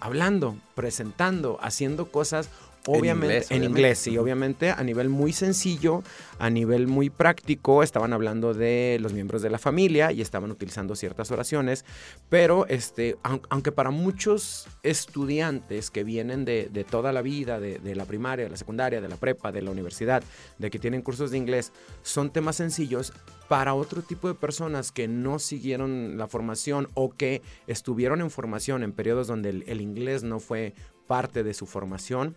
hablando, 0.00 0.56
presentando, 0.74 1.58
haciendo 1.62 2.10
cosas 2.10 2.48
Obviamente, 2.86 3.34
inglés, 3.36 3.50
en 3.50 3.64
inglés, 3.64 3.98
sí, 3.98 4.18
obviamente, 4.18 4.70
a 4.70 4.82
nivel 4.82 5.08
muy 5.08 5.32
sencillo, 5.32 6.02
a 6.38 6.50
nivel 6.50 6.86
muy 6.88 7.10
práctico, 7.10 7.82
estaban 7.82 8.12
hablando 8.12 8.54
de 8.54 8.98
los 9.00 9.12
miembros 9.12 9.40
de 9.42 9.50
la 9.50 9.58
familia 9.58 10.10
y 10.10 10.20
estaban 10.20 10.50
utilizando 10.50 10.96
ciertas 10.96 11.30
oraciones, 11.30 11.84
pero 12.28 12.66
este, 12.66 13.16
aun- 13.22 13.42
aunque 13.50 13.70
para 13.70 13.90
muchos 13.90 14.66
estudiantes 14.82 15.90
que 15.90 16.04
vienen 16.04 16.44
de, 16.44 16.68
de 16.72 16.84
toda 16.84 17.12
la 17.12 17.22
vida, 17.22 17.60
de, 17.60 17.78
de 17.78 17.94
la 17.94 18.04
primaria, 18.04 18.44
de 18.46 18.50
la 18.50 18.56
secundaria, 18.56 19.00
de 19.00 19.08
la 19.08 19.16
prepa, 19.16 19.52
de 19.52 19.62
la 19.62 19.70
universidad, 19.70 20.22
de 20.58 20.70
que 20.70 20.78
tienen 20.78 21.02
cursos 21.02 21.30
de 21.30 21.38
inglés, 21.38 21.72
son 22.02 22.30
temas 22.32 22.56
sencillos, 22.56 23.12
para 23.48 23.74
otro 23.74 24.00
tipo 24.02 24.28
de 24.28 24.34
personas 24.34 24.92
que 24.92 25.08
no 25.08 25.38
siguieron 25.38 26.16
la 26.16 26.26
formación 26.26 26.88
o 26.94 27.10
que 27.10 27.42
estuvieron 27.66 28.20
en 28.22 28.30
formación 28.30 28.82
en 28.82 28.92
periodos 28.92 29.26
donde 29.26 29.50
el, 29.50 29.64
el 29.66 29.80
inglés 29.82 30.22
no 30.22 30.40
fue 30.40 30.74
parte 31.06 31.42
de 31.42 31.52
su 31.52 31.66
formación, 31.66 32.34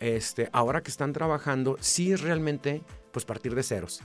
este, 0.00 0.48
ahora 0.52 0.82
que 0.82 0.90
están 0.90 1.12
trabajando, 1.12 1.76
sí 1.80 2.12
es 2.12 2.20
realmente 2.20 2.82
pues 3.12 3.24
partir 3.24 3.54
de 3.54 3.62
ceros 3.62 4.00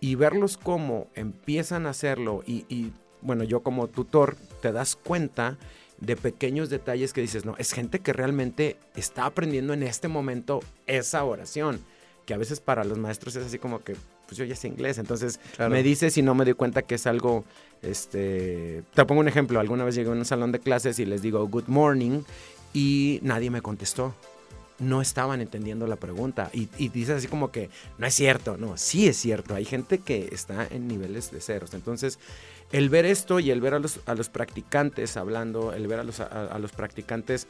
y 0.00 0.14
verlos 0.14 0.56
cómo 0.56 1.08
empiezan 1.14 1.86
a 1.86 1.90
hacerlo 1.90 2.42
y, 2.46 2.64
y, 2.68 2.92
bueno, 3.20 3.44
yo 3.44 3.62
como 3.62 3.88
tutor 3.88 4.36
te 4.60 4.72
das 4.72 4.96
cuenta 4.96 5.56
de 5.98 6.16
pequeños 6.16 6.68
detalles 6.70 7.12
que 7.12 7.20
dices, 7.20 7.44
no, 7.44 7.54
es 7.58 7.72
gente 7.72 8.00
que 8.00 8.12
realmente 8.12 8.76
está 8.96 9.26
aprendiendo 9.26 9.72
en 9.72 9.82
este 9.82 10.08
momento 10.08 10.60
esa 10.86 11.24
oración, 11.24 11.80
que 12.26 12.34
a 12.34 12.36
veces 12.38 12.60
para 12.60 12.84
los 12.84 12.98
maestros 12.98 13.36
es 13.36 13.46
así 13.46 13.58
como 13.58 13.82
que, 13.82 13.96
pues 14.26 14.36
yo 14.36 14.44
ya 14.44 14.56
sé 14.56 14.68
inglés, 14.68 14.98
entonces 14.98 15.38
Claro. 15.56 15.70
me 15.70 15.82
dices 15.82 16.16
y 16.18 16.22
no 16.22 16.34
me 16.34 16.44
doy 16.44 16.54
cuenta 16.54 16.82
que 16.82 16.96
es 16.96 17.06
algo, 17.06 17.44
este, 17.82 18.82
te 18.94 19.04
pongo 19.04 19.20
un 19.20 19.28
ejemplo, 19.28 19.60
alguna 19.60 19.84
vez 19.84 19.94
llegué 19.94 20.08
a 20.08 20.12
un 20.12 20.24
salón 20.24 20.52
de 20.52 20.58
clases 20.58 20.98
y 20.98 21.06
les 21.06 21.22
digo 21.22 21.46
good 21.46 21.68
morning 21.68 22.22
y 22.72 23.20
nadie 23.22 23.50
me 23.50 23.62
contestó. 23.62 24.14
No 24.78 25.00
estaban 25.00 25.40
entendiendo 25.40 25.86
la 25.86 25.96
pregunta. 25.96 26.50
Y, 26.52 26.66
dices 26.88 27.16
así 27.16 27.28
como 27.28 27.50
que, 27.50 27.70
no 27.98 28.06
es 28.06 28.14
cierto. 28.14 28.56
No, 28.56 28.76
sí 28.76 29.06
es 29.06 29.16
cierto. 29.16 29.54
Hay 29.54 29.64
gente 29.64 29.98
que 29.98 30.28
está 30.32 30.66
en 30.70 30.88
niveles 30.88 31.30
de 31.30 31.40
ceros. 31.40 31.74
Entonces, 31.74 32.18
el 32.72 32.88
ver 32.88 33.04
esto 33.06 33.40
y 33.40 33.50
el 33.50 33.60
ver 33.60 33.74
a 33.74 33.78
los, 33.78 34.00
a 34.06 34.14
los 34.14 34.28
practicantes 34.28 35.16
hablando, 35.16 35.72
el 35.72 35.86
ver 35.86 36.00
a 36.00 36.04
los, 36.04 36.20
a 36.20 36.58
los 36.58 36.72
practicantes 36.72 37.46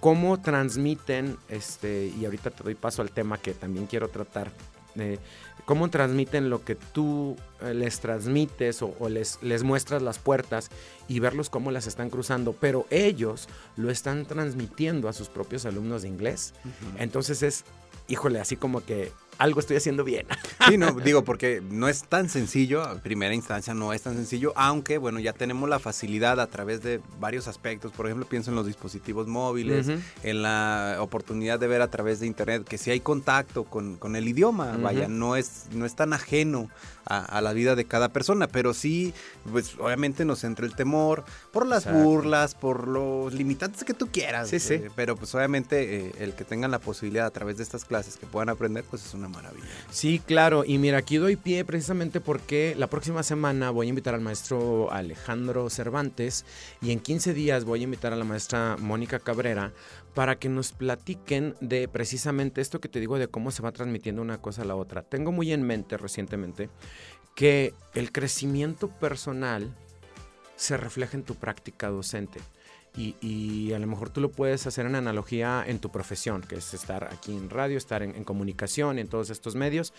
cómo 0.00 0.40
transmiten, 0.40 1.36
este, 1.48 2.12
y 2.18 2.24
ahorita 2.24 2.50
te 2.50 2.64
doy 2.64 2.74
paso 2.74 3.02
al 3.02 3.10
tema 3.10 3.38
que 3.38 3.52
también 3.52 3.86
quiero 3.86 4.08
tratar, 4.08 4.50
eh, 4.96 5.18
cómo 5.64 5.88
transmiten 5.90 6.50
lo 6.50 6.64
que 6.64 6.74
tú 6.74 7.36
eh, 7.60 7.74
les 7.74 8.00
transmites 8.00 8.82
o, 8.82 8.94
o 8.98 9.08
les, 9.08 9.38
les 9.42 9.62
muestras 9.62 10.02
las 10.02 10.18
puertas 10.18 10.70
y 11.08 11.20
verlos 11.20 11.50
cómo 11.50 11.70
las 11.70 11.86
están 11.86 12.10
cruzando, 12.10 12.52
pero 12.52 12.86
ellos 12.90 13.48
lo 13.76 13.90
están 13.90 14.26
transmitiendo 14.26 15.08
a 15.08 15.12
sus 15.12 15.28
propios 15.28 15.66
alumnos 15.66 16.02
de 16.02 16.08
inglés. 16.08 16.54
Entonces 16.98 17.42
es, 17.42 17.64
híjole, 18.08 18.40
así 18.40 18.56
como 18.56 18.84
que 18.84 19.12
algo 19.40 19.58
estoy 19.58 19.76
haciendo 19.76 20.04
bien. 20.04 20.26
Sí, 20.68 20.76
no, 20.76 20.92
digo, 20.92 21.24
porque 21.24 21.62
no 21.68 21.88
es 21.88 22.04
tan 22.04 22.28
sencillo, 22.28 22.82
a 22.82 22.96
primera 22.96 23.34
instancia 23.34 23.74
no 23.74 23.92
es 23.92 24.02
tan 24.02 24.14
sencillo, 24.14 24.52
aunque, 24.54 24.98
bueno, 24.98 25.18
ya 25.18 25.32
tenemos 25.32 25.68
la 25.68 25.80
facilidad 25.80 26.38
a 26.38 26.46
través 26.46 26.80
de 26.82 27.00
varios 27.18 27.48
aspectos. 27.48 27.90
Por 27.90 28.06
ejemplo, 28.06 28.24
pienso 28.28 28.50
en 28.50 28.56
los 28.56 28.66
dispositivos 28.66 29.26
móviles, 29.26 29.88
en 30.22 30.42
la 30.42 30.98
oportunidad 31.00 31.58
de 31.58 31.66
ver 31.66 31.82
a 31.82 31.88
través 31.88 32.20
de 32.20 32.26
internet 32.26 32.64
que 32.68 32.78
si 32.78 32.92
hay 32.92 33.00
contacto 33.00 33.64
con, 33.64 33.96
con 33.96 34.14
el 34.14 34.28
idioma, 34.28 34.76
vaya, 34.76 35.08
no 35.08 35.34
es, 35.34 35.64
no 35.72 35.86
es 35.86 35.96
tan 35.96 36.12
ajeno 36.12 36.68
a, 37.06 37.18
a 37.24 37.40
la 37.40 37.52
vida 37.52 37.74
de 37.74 37.86
cada 37.86 38.10
persona, 38.10 38.46
pero 38.46 38.74
sí, 38.74 39.12
pues 39.50 39.74
obviamente 39.78 40.24
nos 40.24 40.44
entra 40.44 40.66
el 40.66 40.76
temor 40.76 41.24
por 41.52 41.66
las 41.66 41.86
Exacto. 41.86 42.04
burlas, 42.04 42.54
por 42.54 42.86
los 42.86 43.32
limitantes 43.32 43.82
que 43.82 43.94
tú 43.94 44.08
quieras. 44.12 44.50
Sí, 44.50 44.60
sí. 44.60 44.74
eh, 44.74 44.90
pero 44.94 45.16
pues 45.16 45.34
obviamente 45.34 46.06
eh, 46.06 46.12
el 46.18 46.34
que 46.34 46.44
tengan 46.44 46.70
la 46.70 46.78
posibilidad 46.78 47.26
a 47.26 47.30
través 47.30 47.56
de 47.56 47.62
estas 47.64 47.84
clases 47.84 48.16
que 48.16 48.26
puedan 48.26 48.50
aprender, 48.50 48.84
pues 48.88 49.04
es 49.04 49.14
una 49.14 49.29
maravilla. 49.30 49.66
Sí, 49.90 50.20
claro. 50.24 50.64
Y 50.66 50.78
mira, 50.78 50.98
aquí 50.98 51.16
doy 51.16 51.36
pie 51.36 51.64
precisamente 51.64 52.20
porque 52.20 52.74
la 52.76 52.88
próxima 52.88 53.22
semana 53.22 53.70
voy 53.70 53.86
a 53.86 53.90
invitar 53.90 54.14
al 54.14 54.20
maestro 54.20 54.92
Alejandro 54.92 55.70
Cervantes 55.70 56.44
y 56.82 56.92
en 56.92 57.00
15 57.00 57.32
días 57.34 57.64
voy 57.64 57.80
a 57.80 57.84
invitar 57.84 58.12
a 58.12 58.16
la 58.16 58.24
maestra 58.24 58.76
Mónica 58.78 59.18
Cabrera 59.18 59.72
para 60.14 60.38
que 60.38 60.48
nos 60.48 60.72
platiquen 60.72 61.54
de 61.60 61.88
precisamente 61.88 62.60
esto 62.60 62.80
que 62.80 62.88
te 62.88 63.00
digo 63.00 63.18
de 63.18 63.28
cómo 63.28 63.50
se 63.50 63.62
va 63.62 63.72
transmitiendo 63.72 64.22
una 64.22 64.38
cosa 64.38 64.62
a 64.62 64.66
la 64.66 64.76
otra. 64.76 65.02
Tengo 65.02 65.32
muy 65.32 65.52
en 65.52 65.62
mente 65.62 65.96
recientemente 65.96 66.68
que 67.34 67.74
el 67.94 68.12
crecimiento 68.12 68.88
personal 68.88 69.74
se 70.56 70.76
refleja 70.76 71.16
en 71.16 71.22
tu 71.22 71.36
práctica 71.36 71.88
docente. 71.88 72.40
Y, 72.96 73.72
a 73.72 73.78
lo 73.78 73.86
mejor 73.86 74.10
tú 74.10 74.20
lo 74.20 74.30
puedes 74.30 74.66
hacer 74.66 74.84
en 74.84 74.94
analogía 74.94 75.64
en 75.66 75.78
tu 75.78 75.90
profesión, 75.90 76.42
que 76.42 76.56
es 76.56 76.74
estar 76.74 77.04
aquí 77.04 77.36
en 77.36 77.48
radio, 77.48 77.78
estar 77.78 78.02
en, 78.02 78.24
comunicación, 78.24 78.98
en 78.98 79.08
todos 79.08 79.30
estos 79.30 79.54
medios. 79.54 79.94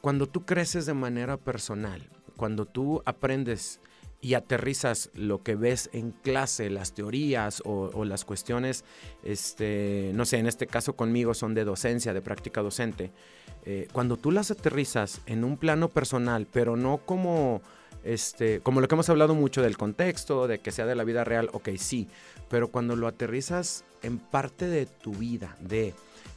Cuando 0.00 0.26
tú 0.26 0.44
creces 0.44 0.86
de 0.86 0.94
manera 0.94 1.36
personal, 1.36 2.08
cuando 2.36 2.64
tú 2.64 3.02
aprendes 3.04 3.80
y 4.20 4.34
aterrizas 4.34 5.10
lo 5.14 5.42
que 5.42 5.56
ves 5.56 5.90
en 5.92 6.12
clase, 6.12 6.70
las 6.70 6.94
teorías 6.94 7.62
o, 7.64 7.90
o 7.92 8.04
las 8.04 8.24
cuestiones, 8.24 8.84
este, 9.22 10.10
no 10.14 10.24
sé, 10.24 10.38
en 10.38 10.46
este 10.46 10.66
caso 10.66 10.94
conmigo 10.96 11.34
son 11.34 11.54
de 11.54 11.64
docencia, 11.64 12.14
de 12.14 12.22
práctica 12.22 12.62
docente, 12.62 13.12
eh, 13.64 13.86
cuando 13.92 14.16
tú 14.16 14.32
las 14.32 14.50
aterrizas 14.50 15.20
en 15.26 15.44
un 15.44 15.56
plano 15.56 15.88
personal, 15.88 16.48
pero 16.50 16.76
no 16.76 16.98
como, 16.98 17.62
este, 18.04 18.60
como 18.60 18.80
lo 18.80 18.88
que 18.88 18.94
hemos 18.94 19.08
hablado 19.08 19.34
mucho 19.34 19.62
del 19.62 19.76
contexto, 19.76 20.46
de 20.48 20.58
que 20.60 20.72
sea 20.72 20.86
de 20.86 20.94
la 20.94 21.04
vida 21.04 21.24
real, 21.24 21.48
ok, 21.52 21.70
sí, 21.78 22.08
pero 22.48 22.68
cuando 22.68 22.96
lo 22.96 23.06
aterrizas 23.06 23.84
en 24.02 24.18
parte 24.18 24.66
de 24.66 24.86
tu 24.86 25.12
vida, 25.12 25.56
de, 25.60 25.94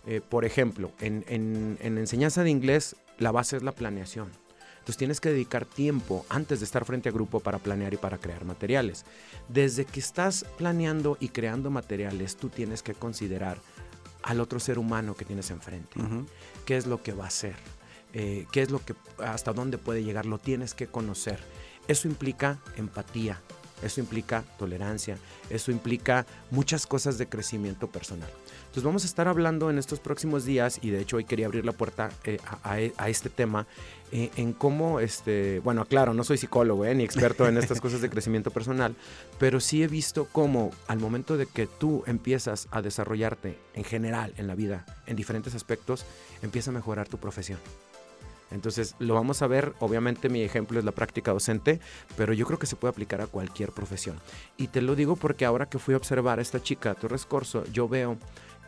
eh, 0.08 0.21
por 0.28 0.45
ejemplo, 0.45 0.91
en, 0.99 1.25
en- 1.28 1.78
en 1.82 1.97
enseñanza 1.97 2.43
de 2.43 2.49
inglés, 2.51 2.95
la 3.17 3.32
base 3.32 3.58
es 3.58 3.63
la 3.63 3.71
planeación. 3.71 4.30
Entonces 4.80 4.97
tienes 4.97 5.19
que 5.19 5.30
dedicar 5.30 5.65
tiempo 5.65 6.28
antes 6.30 6.60
de 6.60 6.65
estar 6.65 6.86
frente 6.86 7.10
a 7.10 7.12
grupo 7.12 7.39
para 7.39 7.58
planear 7.58 7.95
y 7.95 7.97
para 7.97 8.19
crear 8.19 8.45
materiales. 8.45 9.04
Desde 9.49 9.84
que 9.86 9.99
estás 9.99 10.45
planeando 10.60 11.17
y 11.19 11.30
creando 11.30 11.71
materiales, 11.71 12.36
tú 12.36 12.49
tienes 12.49 12.84
que 12.84 12.93
considerar 12.93 13.58
al 14.21 14.39
otro 14.41 14.60
ser 14.60 14.78
humano 14.78 15.15
que 15.15 15.25
tienes 15.25 15.49
enfrente 15.49 15.99
Ujú. 15.99 16.28
qué 16.65 16.78
es 16.78 16.86
lo 16.86 17.01
que 17.01 17.13
va 17.13 17.23
a 17.25 17.28
hacer, 17.30 17.56
eh, 18.15 18.47
qué 18.51 18.63
es 18.63 18.71
lo 18.71 18.80
que, 18.84 18.95
hasta 19.19 19.54
dónde 19.54 19.78
puede 19.78 20.04
llegar, 20.04 20.25
lo 20.25 20.39
tienes 20.39 20.73
que 20.73 20.88
conocer. 20.88 21.39
Eso 21.88 22.08
implica 22.08 22.58
empatía, 22.78 23.39
eso 23.84 23.99
implica 23.99 24.43
tolerancia, 24.58 25.17
eso 25.51 25.69
implica 25.71 26.25
muchas 26.49 26.88
cosas 26.88 27.19
de 27.19 27.28
crecimiento 27.28 27.88
personal. 27.88 28.30
Entonces 28.62 28.84
vamos 28.84 29.04
a 29.04 29.06
estar 29.08 29.28
hablando 29.28 29.69
en 29.69 29.78
estos 29.78 29.99
próximos 29.99 30.43
días, 30.43 30.80
y 30.82 30.89
de 30.89 30.99
hecho 30.99 31.17
hoy 31.17 31.23
quería 31.25 31.45
abrir 31.45 31.63
la 31.63 31.71
puerta 31.71 32.10
eh, 32.25 32.39
a, 32.63 32.73
a- 32.73 33.10
este 33.10 33.30
tema, 33.30 33.67
eh, 34.12 34.32
en 34.36 34.51
cómo, 34.51 34.99
este, 34.99 35.60
bueno, 35.60 35.86
claro, 35.86 36.13
no 36.13 36.23
soy 36.23 36.38
psicólogo 36.38 36.84
eh, 36.86 36.93
ni 36.95 37.04
experto 37.04 37.47
en 37.47 37.58
estas 37.58 37.80
cosas 37.80 38.01
de 38.01 38.10
crecimiento 38.10 38.51
personal, 38.51 38.95
pero 39.39 39.60
sí 39.60 39.82
he 39.84 39.88
visto 39.88 40.28
cómo 40.32 40.71
al 40.88 40.99
momento 40.99 41.38
de 41.38 41.45
que 41.45 41.67
tú 41.67 42.04
empiezas 42.08 42.67
a 42.71 42.82
desarrollarte 42.82 43.58
en 43.75 43.84
general 43.86 44.34
en 44.38 44.47
la 44.47 44.56
vida, 44.56 44.86
en 45.06 45.15
diferentes 45.15 45.56
aspectos, 45.56 46.06
empieza 46.41 46.71
a 46.71 46.73
mejorar 46.73 47.08
tu 47.08 47.17
profesión. 47.17 47.60
Entonces 48.56 48.96
lo 49.00 49.13
vamos 49.13 49.41
a 49.41 49.48
ver, 49.48 49.74
obviamente 49.80 50.30
mi 50.30 50.41
ejemplo 50.41 50.80
es 50.80 50.86
la 50.86 50.94
práctica 50.94 51.32
docente, 51.32 51.80
pero 52.18 52.34
yo 52.34 52.46
creo 52.46 52.58
que 52.58 52.65
se 52.65 52.76
puede 52.76 52.91
aplicar 52.91 53.22
a 53.22 53.28
cualquier 53.28 53.72
profesión. 53.72 54.18
Y 54.58 54.68
te 54.68 54.82
lo 54.82 54.96
digo 54.96 55.15
porque 55.18 55.46
ahora 55.46 55.68
que 55.68 55.78
fui 55.78 55.94
a 55.94 55.98
observar 55.98 56.39
a 56.39 56.41
esta 56.41 56.63
chica, 56.63 56.91
a 56.91 56.96
Torres 56.96 57.26
Corso, 57.26 57.65
yo 57.72 57.88
veo 57.88 58.18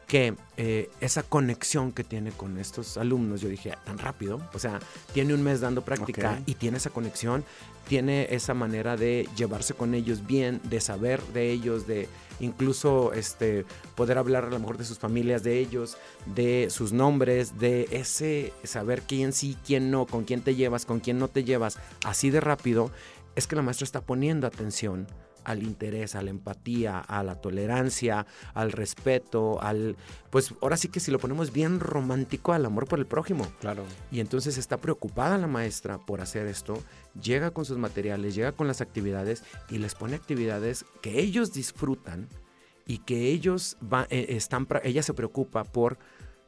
que 0.07 0.35
eh, 0.55 0.89
esa 1.01 1.23
conexión 1.23 1.91
que 1.91 2.03
tiene 2.03 2.31
con 2.31 2.57
estos 2.57 2.97
alumnos, 2.97 3.41
yo 3.41 3.49
dije, 3.49 3.71
"Ah, 3.71 3.79
tan 3.83 3.97
rápido, 3.97 4.41
o 4.53 4.59
sea, 4.59 4.79
tiene 5.13 5.33
un 5.33 5.43
mes 5.43 5.59
dando 5.59 5.83
práctica 5.83 6.41
y 6.45 6.55
tiene 6.55 6.77
esa 6.77 6.89
conexión, 6.89 7.43
tiene 7.87 8.27
esa 8.31 8.53
manera 8.53 8.95
de 8.95 9.27
llevarse 9.35 9.73
con 9.73 9.93
ellos 9.93 10.25
bien, 10.25 10.61
de 10.63 10.79
saber 10.79 11.21
de 11.33 11.51
ellos, 11.51 11.87
de 11.87 12.07
incluso 12.39 13.13
este, 13.13 13.65
poder 13.95 14.17
hablar 14.17 14.45
a 14.45 14.49
lo 14.49 14.59
mejor 14.59 14.77
de 14.77 14.85
sus 14.85 14.99
familias, 14.99 15.43
de 15.43 15.59
ellos, 15.59 15.97
de 16.25 16.67
sus 16.69 16.93
nombres, 16.93 17.59
de 17.59 17.87
ese 17.91 18.53
saber 18.63 19.01
quién 19.01 19.33
sí, 19.33 19.57
quién 19.65 19.91
no, 19.91 20.05
con 20.05 20.23
quién 20.23 20.41
te 20.41 20.55
llevas, 20.55 20.85
con 20.85 20.99
quién 20.99 21.19
no 21.19 21.27
te 21.27 21.43
llevas, 21.43 21.77
así 22.05 22.29
de 22.29 22.41
rápido, 22.41 22.91
es 23.35 23.47
que 23.47 23.55
la 23.55 23.61
maestra 23.61 23.85
está 23.85 24.01
poniendo 24.01 24.47
atención 24.47 25.07
al 25.47 25.63
interés, 25.63 26.15
a 26.15 26.21
la 26.21 26.29
empatía, 26.29 26.99
a 26.99 27.23
la 27.23 27.35
tolerancia, 27.41 28.25
al 28.53 28.71
respeto, 28.71 29.61
al, 29.61 29.95
pues 30.29 30.53
ahora 30.61 30.77
sí 30.77 30.89
que 30.89 30.99
si 30.99 31.09
lo 31.09 31.19
ponemos 31.19 31.51
bien 31.51 31.79
romántico, 31.79 32.53
al 32.53 32.65
amor 32.65 32.87
por 32.87 32.99
el 32.99 33.05
prójimo. 33.05 33.47
Claro. 33.59 33.83
Y 34.11 34.19
entonces 34.19 34.57
está 34.57 34.77
preocupada 34.77 35.37
la 35.37 35.47
maestra 35.47 35.97
por 35.97 36.21
hacer 36.21 36.47
esto, 36.47 36.83
llega 37.21 37.51
con 37.51 37.65
sus 37.65 37.77
materiales, 37.77 38.35
llega 38.35 38.51
con 38.51 38.67
las 38.67 38.81
actividades 38.81 39.43
y 39.69 39.77
les 39.77 39.95
pone 39.95 40.15
actividades 40.15 40.85
que 41.01 41.19
ellos 41.19 41.53
disfrutan 41.53 42.27
y 42.85 42.99
que 42.99 43.29
ellos 43.31 43.77
va- 43.81 44.07
eh, 44.09 44.27
están, 44.29 44.67
ella 44.83 45.01
se 45.03 45.13
preocupa 45.13 45.63
por 45.63 45.97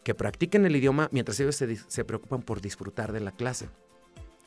que 0.04 0.16
practiquen 0.16 0.66
el 0.66 0.76
idioma 0.76 1.10
mientras 1.12 1.40
ellos 1.40 1.56
se 1.56 2.06
preocupan 2.06 2.42
por 2.42 2.62
disfrutar 2.62 3.12
de 3.12 3.20
la 3.20 3.32
clase. 3.32 3.70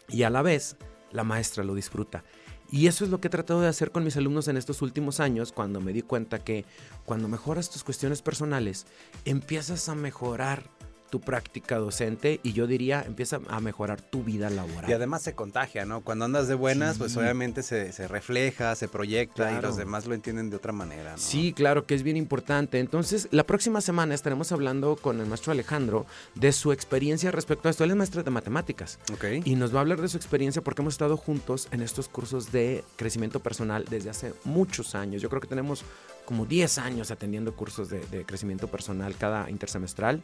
Y 0.08 0.22
a 0.24 0.30
la 0.30 0.42
vez, 0.42 0.76
la 1.10 1.24
maestra 1.24 1.62
lo 1.62 1.74
disfruta. 1.74 2.24
Y 2.72 2.87
eso 2.87 3.04
es 3.04 3.11
lo 3.11 3.20
que 3.20 3.28
he 3.28 3.30
tratado 3.30 3.61
de 3.61 3.68
hacer 3.68 3.92
con 3.92 4.02
mis 4.02 4.16
alumnos 4.16 4.48
en 4.48 4.56
estos 4.56 4.80
últimos 4.80 5.20
años, 5.20 5.52
cuando 5.52 5.82
me 5.82 5.92
di 5.92 6.00
cuenta 6.00 6.42
que 6.42 6.64
cuando 7.04 7.28
mejoras 7.28 7.68
tus 7.68 7.85
cuestiones 7.85 8.22
personales, 8.22 8.87
empiezas 9.26 9.90
a 9.90 9.94
mejorar 9.94 10.70
tu 11.12 11.20
práctica 11.20 11.77
docente 11.77 12.40
y 12.42 12.55
yo 12.55 12.66
diría 12.66 13.05
empieza 13.07 13.38
a 13.51 13.61
mejorar 13.61 14.01
tu 14.01 14.25
vida 14.25 14.48
laboral. 14.48 14.88
Y 14.88 14.94
además 14.94 15.20
se 15.20 15.35
contagia, 15.35 15.85
¿no? 15.85 16.01
Cuando 16.01 16.25
andas 16.25 16.48
de 16.48 16.55
buenas, 16.55 16.96
pues 16.96 17.14
obviamente 17.18 17.62
se, 17.62 17.92
se 17.92 18.09
refleja, 18.09 18.75
se 18.77 18.88
proyecta 18.88 19.53
y 19.53 19.61
los 19.61 19.77
demás 19.77 20.07
lo 20.07 20.14
entienden 20.14 20.48
de 20.48 20.57
otra 20.57 20.72
manera, 20.72 21.12
¿no? 21.12 21.18
Sí, 21.18 21.53
claro 21.53 21.85
que 21.85 21.94
es 21.94 22.03
bien 22.03 22.16
importante. 22.16 22.79
Entonces, 22.79 23.29
la 23.31 23.44
próxima 23.44 23.83
semana 23.83 24.14
estaremos 24.14 24.53
hablando 24.53 24.96
con 24.96 25.20
el 25.20 25.27
maestro 25.27 25.53
Alejandro 25.53 26.07
de 26.35 26.51
su 26.51 26.72
experiencia 26.72 27.31
respecto 27.31 27.68
a 27.68 27.72
esto. 27.72 27.85
Él 27.85 27.90
es 27.90 27.96
maestro 27.96 28.22
de 28.22 28.31
matemáticas 28.31 28.98
Ok. 29.12 29.44
y 29.44 29.55
nos 29.55 29.75
va 29.75 29.81
a 29.81 29.83
hablar 29.83 30.01
de 30.01 30.09
su 30.09 30.16
experiencia 30.16 30.62
porque 30.62 30.81
hemos 30.81 30.94
estado 30.94 31.18
juntos 31.18 31.68
en 31.72 31.83
estos 31.83 32.09
cursos 32.09 32.53
de 32.53 32.85
crecimiento 32.96 33.40
personal 33.40 33.85
desde 33.90 34.09
hace 34.09 34.33
muchos 34.44 34.94
años. 34.94 35.20
Yo 35.20 35.29
creo 35.29 35.42
que 35.42 35.48
tenemos 35.48 35.85
como 36.32 36.46
10 36.46 36.78
años 36.78 37.10
atendiendo 37.10 37.54
cursos 37.54 37.90
de, 37.90 38.00
de 38.06 38.24
crecimiento 38.24 38.66
personal 38.66 39.14
cada 39.18 39.50
intersemestral, 39.50 40.22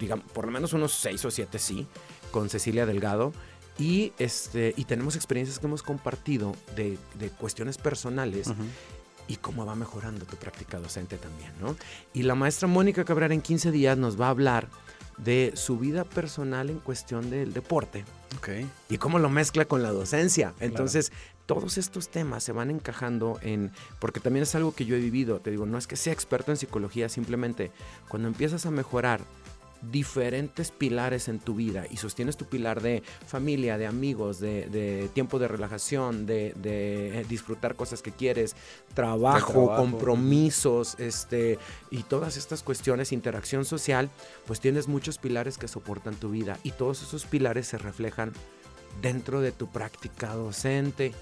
digamos, 0.00 0.24
por 0.32 0.46
lo 0.46 0.50
menos 0.50 0.72
unos 0.72 0.94
6 0.94 1.26
o 1.26 1.30
7 1.30 1.58
sí, 1.58 1.86
con 2.30 2.48
Cecilia 2.48 2.86
Delgado. 2.86 3.34
Y, 3.78 4.14
este, 4.18 4.72
y 4.78 4.86
tenemos 4.86 5.14
experiencias 5.14 5.58
que 5.58 5.66
hemos 5.66 5.82
compartido 5.82 6.56
de, 6.74 6.96
de 7.18 7.28
cuestiones 7.28 7.76
personales 7.76 8.46
Ujú. 8.46 8.62
y 9.28 9.36
cómo 9.36 9.66
va 9.66 9.74
mejorando 9.74 10.24
tu 10.24 10.36
práctica 10.36 10.78
docente 10.78 11.18
también, 11.18 11.52
¿no? 11.60 11.76
Y 12.14 12.22
la 12.22 12.34
maestra 12.34 12.66
Mónica 12.66 13.04
Cabrera 13.04 13.34
en 13.34 13.42
15 13.42 13.70
días 13.72 13.98
nos 13.98 14.18
va 14.18 14.28
a 14.28 14.30
hablar 14.30 14.68
de 15.18 15.52
su 15.54 15.78
vida 15.78 16.04
personal 16.04 16.70
en 16.70 16.78
cuestión 16.78 17.28
del 17.28 17.52
deporte 17.52 18.06
Ok. 18.38 18.48
y 18.88 18.96
cómo 18.96 19.18
lo 19.18 19.28
mezcla 19.28 19.66
con 19.66 19.82
la 19.82 19.90
docencia. 19.90 20.54
Entonces, 20.60 21.12
todos 21.46 21.78
estos 21.78 22.08
temas 22.08 22.44
se 22.44 22.52
van 22.52 22.70
encajando 22.70 23.38
en, 23.42 23.72
porque 23.98 24.20
también 24.20 24.44
es 24.44 24.54
algo 24.54 24.74
que 24.74 24.84
yo 24.84 24.96
he 24.96 25.00
vivido, 25.00 25.40
te 25.40 25.50
digo, 25.50 25.66
no 25.66 25.78
es 25.78 25.86
que 25.86 25.96
sea 25.96 26.12
experto 26.12 26.50
en 26.50 26.56
psicología, 26.56 27.08
simplemente 27.08 27.72
cuando 28.08 28.28
empiezas 28.28 28.66
a 28.66 28.70
mejorar 28.70 29.20
diferentes 29.90 30.70
pilares 30.70 31.26
en 31.28 31.40
tu 31.40 31.56
vida 31.56 31.84
y 31.90 31.96
sostienes 31.96 32.36
tu 32.36 32.44
pilar 32.44 32.80
de 32.82 33.02
familia, 33.26 33.78
de 33.78 33.86
amigos, 33.86 34.38
de, 34.38 34.66
de 34.68 35.08
tiempo 35.12 35.38
de 35.40 35.48
relajación, 35.48 36.24
de, 36.24 36.54
de, 36.56 37.20
eh, 37.20 37.26
disfrutar 37.28 37.74
cosas 37.74 38.00
que 38.00 38.12
quieres, 38.12 38.54
trabajo, 38.94 39.52
trabajo. 39.52 39.76
compromisos, 39.76 40.94
este, 41.00 41.58
y 41.90 42.04
todas 42.04 42.36
estas 42.36 42.62
cuestiones, 42.62 43.12
interacción 43.12 43.64
social, 43.64 44.08
pues 44.46 44.60
tienes 44.60 44.86
muchos 44.86 45.18
pilares 45.18 45.58
que 45.58 45.66
soportan 45.66 46.14
tu 46.14 46.30
vida 46.30 46.58
y 46.62 46.70
todos 46.70 47.02
esos 47.02 47.24
pilares 47.24 47.66
se 47.66 47.78
reflejan 47.78 48.32
dentro 49.00 49.40
de 49.40 49.52
tu 49.52 49.66
práctica 49.66 50.34
docente 50.34 51.12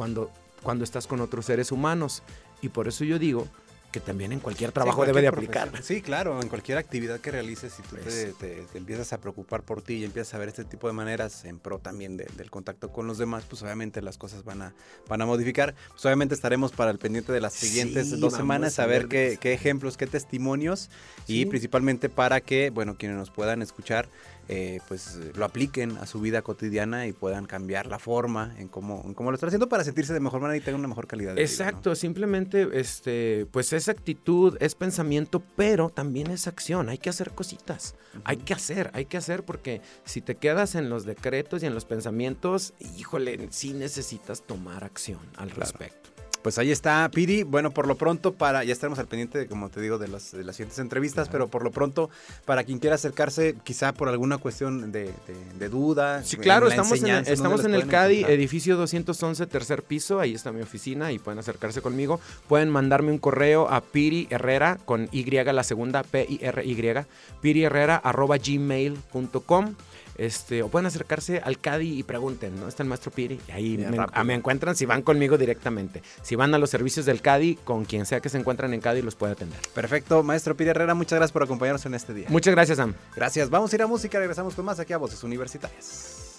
cuando, 0.00 0.30
cuando 0.62 0.82
estás 0.82 1.06
con 1.06 1.20
otros 1.20 1.44
seres 1.44 1.70
humanos. 1.72 2.22
Y 2.62 2.70
por 2.70 2.88
eso 2.88 3.04
yo 3.04 3.18
digo 3.18 3.46
que 3.92 4.00
también 4.00 4.32
en 4.32 4.40
cualquier 4.40 4.72
trabajo 4.72 5.02
Sí, 5.02 5.08
debe 5.08 5.20
de 5.20 5.28
aplicar. 5.28 5.70
Sí, 5.82 6.00
claro, 6.00 6.40
en 6.40 6.48
cualquier 6.48 6.78
actividad 6.78 7.20
que 7.20 7.30
realices, 7.32 7.74
si 7.74 7.82
tú 7.82 7.96
te, 7.96 8.02
Pues. 8.02 8.34
te- 8.38 8.62
te 8.72 8.78
empiezas 8.78 9.12
a 9.12 9.18
preocupar 9.20 9.62
por 9.62 9.82
ti 9.82 9.94
y 9.96 10.04
empiezas 10.04 10.32
a 10.32 10.38
ver 10.38 10.48
este 10.48 10.64
tipo 10.64 10.86
de 10.86 10.94
maneras 10.94 11.44
en 11.44 11.58
pro 11.58 11.80
también 11.80 12.16
de- 12.16 12.24
del 12.36 12.50
contacto 12.50 12.90
con 12.92 13.06
los 13.06 13.18
demás, 13.18 13.44
pues 13.46 13.62
obviamente 13.62 14.00
las 14.00 14.16
cosas 14.16 14.42
van 14.44 14.62
a, 14.62 14.74
van 15.06 15.20
a 15.20 15.26
modificar. 15.26 15.74
Pues 15.90 16.06
obviamente 16.06 16.34
estaremos 16.34 16.72
para 16.72 16.90
el 16.92 16.98
pendiente 16.98 17.30
de 17.32 17.40
las 17.42 17.52
siguientes 17.52 18.08
Sí, 18.08 18.18
dos 18.20 18.32
semanas 18.32 18.78
a 18.78 18.84
a 18.84 18.86
ver 18.86 19.08
ver 19.08 19.08
qué, 19.08 19.38
qué 19.38 19.52
ejemplos, 19.52 19.98
qué 19.98 20.06
testimonios 20.06 20.88
y 21.26 21.40
Sí. 21.40 21.46
principalmente 21.46 22.08
para 22.08 22.40
que, 22.40 22.70
bueno, 22.70 22.96
quienes 22.96 23.18
nos 23.18 23.30
puedan 23.30 23.60
escuchar, 23.60 24.08
eh, 24.52 24.80
pues 24.88 25.16
lo 25.36 25.44
apliquen 25.44 25.96
a 25.98 26.06
su 26.06 26.20
vida 26.20 26.42
cotidiana 26.42 27.06
y 27.06 27.12
puedan 27.12 27.46
cambiar 27.46 27.86
la 27.86 28.00
forma 28.00 28.52
en 28.58 28.66
cómo, 28.66 29.00
en 29.06 29.14
cómo 29.14 29.30
lo 29.30 29.36
están 29.36 29.46
haciendo 29.46 29.68
para 29.68 29.84
sentirse 29.84 30.12
de 30.12 30.18
mejor 30.18 30.40
manera 30.40 30.56
y 30.56 30.60
tener 30.60 30.76
una 30.76 30.88
mejor 30.88 31.06
calidad 31.06 31.36
de 31.36 31.42
vida. 31.42 31.44
¿no? 31.44 31.48
Exacto, 31.48 31.94
simplemente 31.94 32.68
este, 32.72 33.46
pues 33.52 33.72
es 33.72 33.88
actitud, 33.88 34.56
es 34.58 34.74
pensamiento, 34.74 35.40
pero 35.54 35.88
también 35.88 36.32
es 36.32 36.48
acción. 36.48 36.88
Hay 36.88 36.98
que 36.98 37.10
hacer 37.10 37.30
cositas. 37.30 37.94
Hay 38.24 38.38
que 38.38 38.52
hacer, 38.52 38.90
hay 38.92 39.04
que 39.04 39.18
hacer 39.18 39.44
porque 39.44 39.82
si 40.04 40.20
te 40.20 40.34
quedas 40.34 40.74
en 40.74 40.90
los 40.90 41.04
decretos 41.04 41.62
y 41.62 41.66
en 41.66 41.74
los 41.74 41.84
pensamientos, 41.84 42.74
híjole, 42.98 43.46
sí 43.50 43.72
necesitas 43.72 44.42
tomar 44.42 44.82
acción 44.82 45.20
al 45.36 45.50
respecto. 45.50 46.10
Pues 46.42 46.56
ahí 46.58 46.70
está, 46.70 47.08
Piri. 47.12 47.42
Bueno, 47.42 47.70
por 47.70 47.86
lo 47.86 47.96
pronto, 47.96 48.32
para 48.32 48.64
ya 48.64 48.72
estaremos 48.72 48.98
al 48.98 49.06
pendiente, 49.06 49.46
como 49.46 49.68
te 49.68 49.80
digo, 49.80 49.98
de 49.98 50.08
las, 50.08 50.32
de 50.32 50.42
las 50.42 50.56
siguientes 50.56 50.78
entrevistas, 50.78 51.28
pero 51.28 51.48
por 51.48 51.62
lo 51.62 51.70
pronto, 51.70 52.08
para 52.46 52.64
quien 52.64 52.78
quiera 52.78 52.94
acercarse, 52.96 53.56
quizá 53.62 53.92
por 53.92 54.08
alguna 54.08 54.38
cuestión 54.38 54.90
de, 54.90 55.04
de- 55.04 55.12
de 55.58 55.68
duda. 55.68 56.22
Sí, 56.24 56.38
claro, 56.38 56.66
la 56.68 56.74
estamos 56.74 56.92
en, 56.92 56.96
el- 56.96 57.00
enseñanza, 57.18 57.30
¿dónde 57.30 57.34
estamos 57.34 57.64
en 57.66 57.74
el 57.74 57.86
CADI, 57.86 58.14
encontrar? 58.20 58.32
edificio 58.38 58.76
211, 58.78 59.46
tercer 59.48 59.82
piso, 59.82 60.18
ahí 60.18 60.34
está 60.34 60.50
mi 60.50 60.62
oficina 60.62 61.12
y 61.12 61.18
pueden 61.18 61.38
acercarse 61.38 61.82
conmigo. 61.82 62.20
Pueden 62.48 62.70
mandarme 62.70 63.12
un 63.12 63.18
correo 63.18 63.68
a 63.68 63.82
Piri 63.82 64.26
Herrera 64.30 64.78
con 64.84 65.08
Y 65.12 65.30
la 65.30 65.62
segunda, 65.62 66.02
P-I-R-Y, 66.02 67.04
Piri 67.42 67.64
Herrera 67.64 67.96
arroba 67.96 68.38
gmail.com. 68.38 69.74
Este, 70.20 70.62
o 70.62 70.68
pueden 70.68 70.84
acercarse 70.84 71.40
al 71.42 71.58
CADI 71.58 71.98
y 71.98 72.02
pregunten, 72.02 72.60
¿no? 72.60 72.68
Está 72.68 72.82
el 72.82 72.90
maestro 72.90 73.10
Piri. 73.10 73.40
Y 73.48 73.52
ahí 73.52 73.86
me 74.22 74.34
encuentran 74.34 74.76
si 74.76 74.84
van 74.84 75.00
conmigo 75.00 75.38
directamente. 75.38 76.02
Si 76.20 76.36
van 76.36 76.54
a 76.54 76.58
los 76.58 76.68
servicios 76.68 77.06
del 77.06 77.22
CADI, 77.22 77.54
con 77.64 77.86
quien 77.86 78.04
sea 78.04 78.20
que 78.20 78.28
se 78.28 78.36
encuentran 78.36 78.74
en 78.74 78.82
CADI, 78.82 79.00
los 79.00 79.14
puede 79.14 79.32
atender. 79.32 79.58
Perfecto, 79.74 80.22
maestro 80.22 80.54
Piri 80.54 80.70
Herrera, 80.70 80.92
muchas 80.92 81.16
gracias 81.16 81.32
por 81.32 81.42
acompañarnos 81.42 81.86
en 81.86 81.94
este 81.94 82.12
día. 82.12 82.26
Muchas 82.28 82.54
gracias, 82.54 82.76
Sam. 82.76 82.94
Gracias, 83.16 83.48
vamos 83.48 83.72
a 83.72 83.76
ir 83.76 83.82
a 83.82 83.86
música, 83.86 84.18
regresamos 84.18 84.54
con 84.54 84.66
más 84.66 84.78
aquí 84.78 84.92
a 84.92 84.98
Voces 84.98 85.24
Universitarias. 85.24 86.29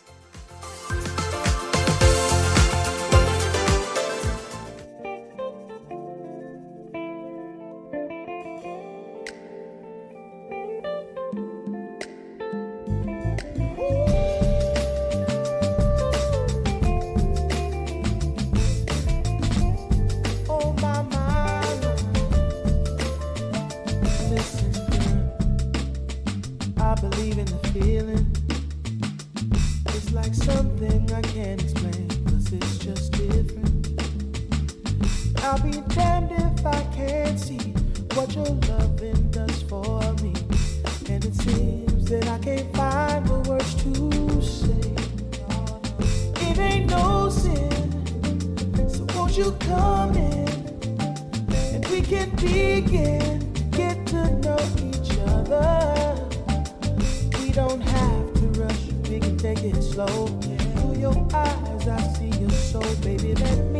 Slow. 60.08 60.28
Through 60.28 61.00
your 61.00 61.28
eyes, 61.34 61.88
I 61.88 62.02
see 62.14 62.40
your 62.40 62.50
soul, 62.52 62.96
baby. 63.02 63.36
Let 63.36 63.71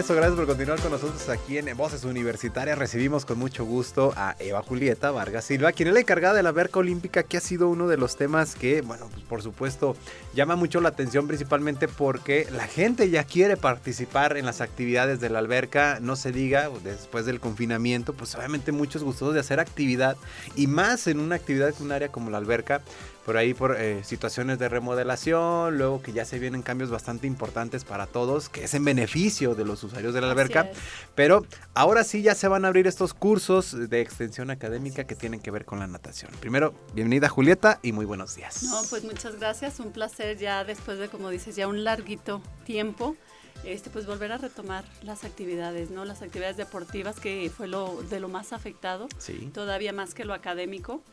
Gracias 0.10 0.34
por 0.34 0.48
continuar 0.48 0.82
con 0.82 0.92
nosotros 0.92 1.30
aquí 1.30 1.60
en 1.60 1.78
Voces 1.78 2.04
Universitarias. 2.06 2.78
Recibimos 2.78 3.24
con 3.24 3.38
mucho 3.38 3.66
gusto 3.66 4.14
a 4.18 4.36
Eva 4.40 4.64
Julieta 4.64 5.12
Vargas 5.12 5.46
Silva, 5.46 5.72
quien 5.74 5.90
es 5.90 5.94
la 5.94 6.00
encargada 6.00 6.34
de 6.34 6.42
la 6.42 6.52
Verca 6.52 6.80
Olímpica, 6.80 7.22
que 7.22 7.38
ha 7.38 7.40
sido 7.40 7.70
uno 7.70 7.88
de 7.88 7.98
los 7.98 8.18
temas 8.18 8.56
que, 8.56 8.82
bueno, 8.82 9.08
pues 9.12 9.24
por 9.24 9.44
supuesto, 9.44 9.96
llama 10.34 10.56
mucho 10.56 10.82
la 10.82 10.90
atención, 10.90 11.28
principalmente 11.28 11.88
porque 11.88 12.48
la 12.52 12.66
gente 12.66 13.12
ya 13.12 13.24
quiere 13.24 13.58
participar 13.58 14.38
en 14.38 14.48
las 14.48 14.60
actividades 14.60 15.22
de 15.22 15.30
la 15.30 15.38
alberca. 15.38 16.00
No 16.02 16.16
se 16.16 16.32
diga, 16.32 16.70
después 16.84 17.28
del 17.28 17.40
confinamiento, 17.40 18.14
pues 18.14 18.34
obviamente 18.36 18.72
muchos 18.72 19.04
gustosos 19.04 19.36
de 19.36 19.40
hacer 19.40 19.60
actividad 19.60 20.18
y 20.56 20.66
más 20.66 21.06
en 21.06 21.20
una 21.20 21.36
actividad 21.36 21.74
que 21.76 21.84
un 21.84 21.92
área 21.92 22.10
como 22.10 22.32
la 22.32 22.40
alberca 22.40 22.82
por 23.26 23.38
ahí 23.38 23.54
por 23.54 23.76
eh, 23.80 24.04
situaciones 24.04 24.58
de 24.58 24.68
remodelación, 24.70 25.78
luego 25.78 26.02
que 26.02 26.12
ya 26.12 26.26
se 26.26 26.40
vienen 26.40 26.62
cambios 26.64 26.90
bastante 26.90 27.28
importantes 27.28 27.84
para 27.84 28.08
todos, 28.08 28.50
que 28.50 28.64
es 28.64 28.74
en 28.74 28.84
beneficio 28.84 29.54
de 29.56 29.64
los 29.66 29.84
usuarios 29.84 30.14
de 30.14 30.22
la 30.22 30.32
alberca. 30.32 30.72
Pero 31.16 31.46
ahora 31.74 32.04
sí 32.04 32.22
ya 32.22 32.34
se 32.36 32.48
van 32.48 32.66
a 32.66 32.70
abrir 32.70 32.88
estos 32.88 33.14
cursos 33.14 33.90
de 33.90 34.02
extensión 34.02 34.50
académica 34.50 35.04
que 35.04 35.16
tienen 35.16 35.40
que 35.40 35.52
ver 35.52 35.66
con 35.66 35.80
la 35.80 35.88
natación. 35.88 36.32
Primero, 36.40 36.74
bienvenida 36.94 37.30
Julieta 37.30 37.80
y 37.84 37.92
muy 37.92 38.06
buenos 38.06 38.36
días. 38.36 38.64
No, 38.64 38.82
pues 38.90 39.04
muchas 39.04 39.38
gracias, 39.40 39.80
un 39.80 39.92
placer 39.92 40.38
ya 40.38 40.64
después 40.64 40.98
de, 40.98 41.08
como 41.10 41.30
dices, 41.30 41.56
ya 41.56 41.68
un 41.68 41.84
larguito 41.84 42.42
tiempo, 42.66 43.16
este, 43.64 43.92
pues 43.92 44.08
volver 44.08 44.32
a 44.32 44.38
retomar 44.40 44.84
las 45.04 45.24
actividades, 45.24 45.92
¿no? 45.92 46.06
Las 46.06 46.24
actividades 46.24 46.58
deportivas 46.58 47.20
que 47.20 47.52
fue 47.56 47.68
lo 47.68 48.02
de 48.10 48.20
lo 48.20 48.28
más 48.30 48.54
afectado, 48.54 49.08
Sí. 49.20 49.52
todavía 49.54 49.94
más 49.94 50.16
que 50.16 50.26
lo 50.26 50.34
académico. 50.34 51.04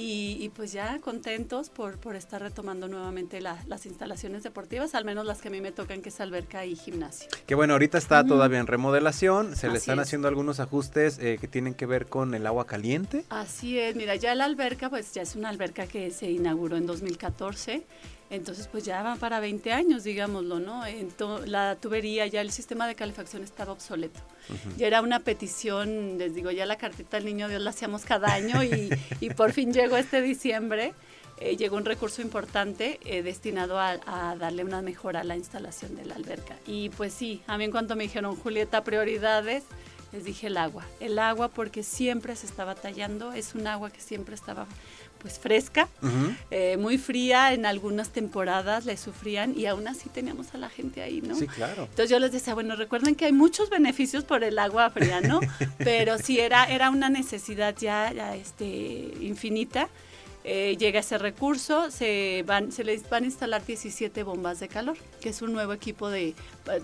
Y, 0.00 0.36
y 0.40 0.48
pues 0.50 0.70
ya 0.70 1.00
contentos 1.00 1.70
por, 1.70 1.98
por 1.98 2.14
estar 2.14 2.40
retomando 2.40 2.86
nuevamente 2.86 3.40
la- 3.40 3.60
las 3.66 3.84
instalaciones 3.84 4.44
deportivas, 4.44 4.94
al 4.94 5.04
menos 5.04 5.26
las 5.26 5.40
que 5.40 5.48
a 5.48 5.50
mí 5.50 5.60
me 5.60 5.72
tocan, 5.72 6.02
que 6.02 6.10
es 6.10 6.20
alberca 6.20 6.64
y 6.64 6.76
gimnasio. 6.76 7.28
Que 7.46 7.56
bueno, 7.56 7.72
ahorita 7.72 7.98
está 7.98 8.24
todavía 8.24 8.60
en 8.60 8.68
remodelación, 8.68 9.56
se 9.56 9.68
le 9.68 9.78
están 9.78 9.98
es. 9.98 10.06
haciendo 10.06 10.28
algunos 10.28 10.60
ajustes 10.60 11.18
eh, 11.18 11.36
que 11.40 11.48
tienen 11.48 11.74
que 11.74 11.84
ver 11.86 12.06
con 12.06 12.32
el 12.36 12.46
agua 12.46 12.64
caliente. 12.64 13.24
Así 13.28 13.76
es, 13.76 13.96
mira, 13.96 14.14
ya 14.14 14.36
la 14.36 14.44
alberca, 14.44 14.88
pues 14.88 15.12
ya 15.14 15.22
es 15.22 15.34
una 15.34 15.48
alberca 15.48 15.88
que 15.88 16.12
se 16.12 16.30
inauguró 16.30 16.76
en 16.76 16.86
2014, 16.86 17.82
entonces 18.30 18.68
pues 18.68 18.84
ya 18.84 19.02
va 19.02 19.16
para 19.16 19.40
20 19.40 19.72
años, 19.72 20.04
digámoslo, 20.04 20.60
¿no? 20.60 20.84
Ento- 20.86 21.44
la 21.44 21.74
tubería, 21.74 22.24
ya 22.28 22.40
el 22.40 22.52
sistema 22.52 22.86
de 22.86 22.94
calefacción 22.94 23.42
estaba 23.42 23.72
obsoleto. 23.72 24.20
Ya 24.76 24.86
era 24.86 25.02
una 25.02 25.20
petición, 25.20 26.18
les 26.18 26.34
digo, 26.34 26.50
ya 26.50 26.66
la 26.66 26.76
cartita 26.76 27.16
al 27.16 27.24
niño 27.24 27.48
Dios 27.48 27.62
la 27.62 27.70
hacíamos 27.70 28.04
cada 28.04 28.32
año 28.32 28.62
y, 28.64 28.90
y 29.20 29.30
por 29.30 29.52
fin 29.52 29.72
llegó 29.72 29.96
este 29.96 30.22
diciembre. 30.22 30.94
eh, 31.40 31.56
llegó 31.56 31.76
un 31.76 31.84
recurso 31.84 32.20
importante 32.22 32.98
eh, 33.04 33.22
destinado 33.22 33.78
a, 33.78 33.98
a 34.06 34.36
darle 34.36 34.64
una 34.64 34.82
mejora 34.82 35.20
a 35.20 35.24
la 35.24 35.36
instalación 35.36 35.94
de 35.94 36.04
la 36.04 36.16
alberca. 36.16 36.56
Y 36.66 36.88
pues 36.90 37.12
sí, 37.12 37.42
a 37.46 37.56
mí 37.58 37.64
en 37.64 37.70
cuanto 37.70 37.94
me 37.96 38.04
dijeron, 38.04 38.34
Julieta, 38.36 38.82
prioridades, 38.82 39.64
les 40.12 40.24
dije 40.24 40.48
el 40.48 40.56
agua. 40.56 40.84
El 41.00 41.18
agua 41.18 41.48
porque 41.48 41.82
siempre 41.82 42.34
se 42.34 42.46
estaba 42.46 42.74
tallando, 42.74 43.32
es 43.32 43.54
un 43.54 43.66
agua 43.66 43.90
que 43.90 44.00
siempre 44.00 44.34
estaba 44.34 44.66
pues 45.18 45.38
fresca, 45.38 45.88
eh, 46.50 46.76
muy 46.78 46.96
fría, 46.98 47.52
en 47.52 47.66
algunas 47.66 48.10
temporadas 48.10 48.84
le 48.86 48.96
sufrían 48.96 49.58
y 49.58 49.66
aún 49.66 49.88
así 49.88 50.08
teníamos 50.08 50.54
a 50.54 50.58
la 50.58 50.68
gente 50.70 51.02
ahí, 51.02 51.20
¿no? 51.20 51.34
Sí, 51.34 51.46
claro. 51.48 51.82
Entonces 51.84 52.08
yo 52.10 52.18
les 52.18 52.32
decía, 52.32 52.54
bueno, 52.54 52.76
recuerden 52.76 53.14
que 53.14 53.24
hay 53.24 53.32
muchos 53.32 53.68
beneficios 53.70 54.24
por 54.24 54.44
el 54.44 54.58
agua 54.58 54.90
fría, 54.90 55.20
¿no? 55.20 55.40
Pero 55.78 56.18
sí 56.18 56.38
era, 56.38 56.64
era 56.66 56.90
una 56.90 57.08
necesidad 57.10 57.74
ya, 57.76 58.12
ya, 58.12 58.36
este, 58.36 58.64
infinita. 59.20 59.88
Eh, 60.44 60.76
llega 60.78 61.00
ese 61.00 61.18
recurso, 61.18 61.90
se, 61.90 62.42
van, 62.46 62.72
se 62.72 62.82
les 62.82 63.10
van 63.10 63.24
a 63.24 63.26
instalar 63.26 63.66
17 63.66 64.22
bombas 64.22 64.60
de 64.60 64.68
calor, 64.68 64.96
que 65.20 65.28
es 65.28 65.42
un 65.42 65.52
nuevo 65.52 65.74
equipo 65.74 66.08
de, 66.08 66.34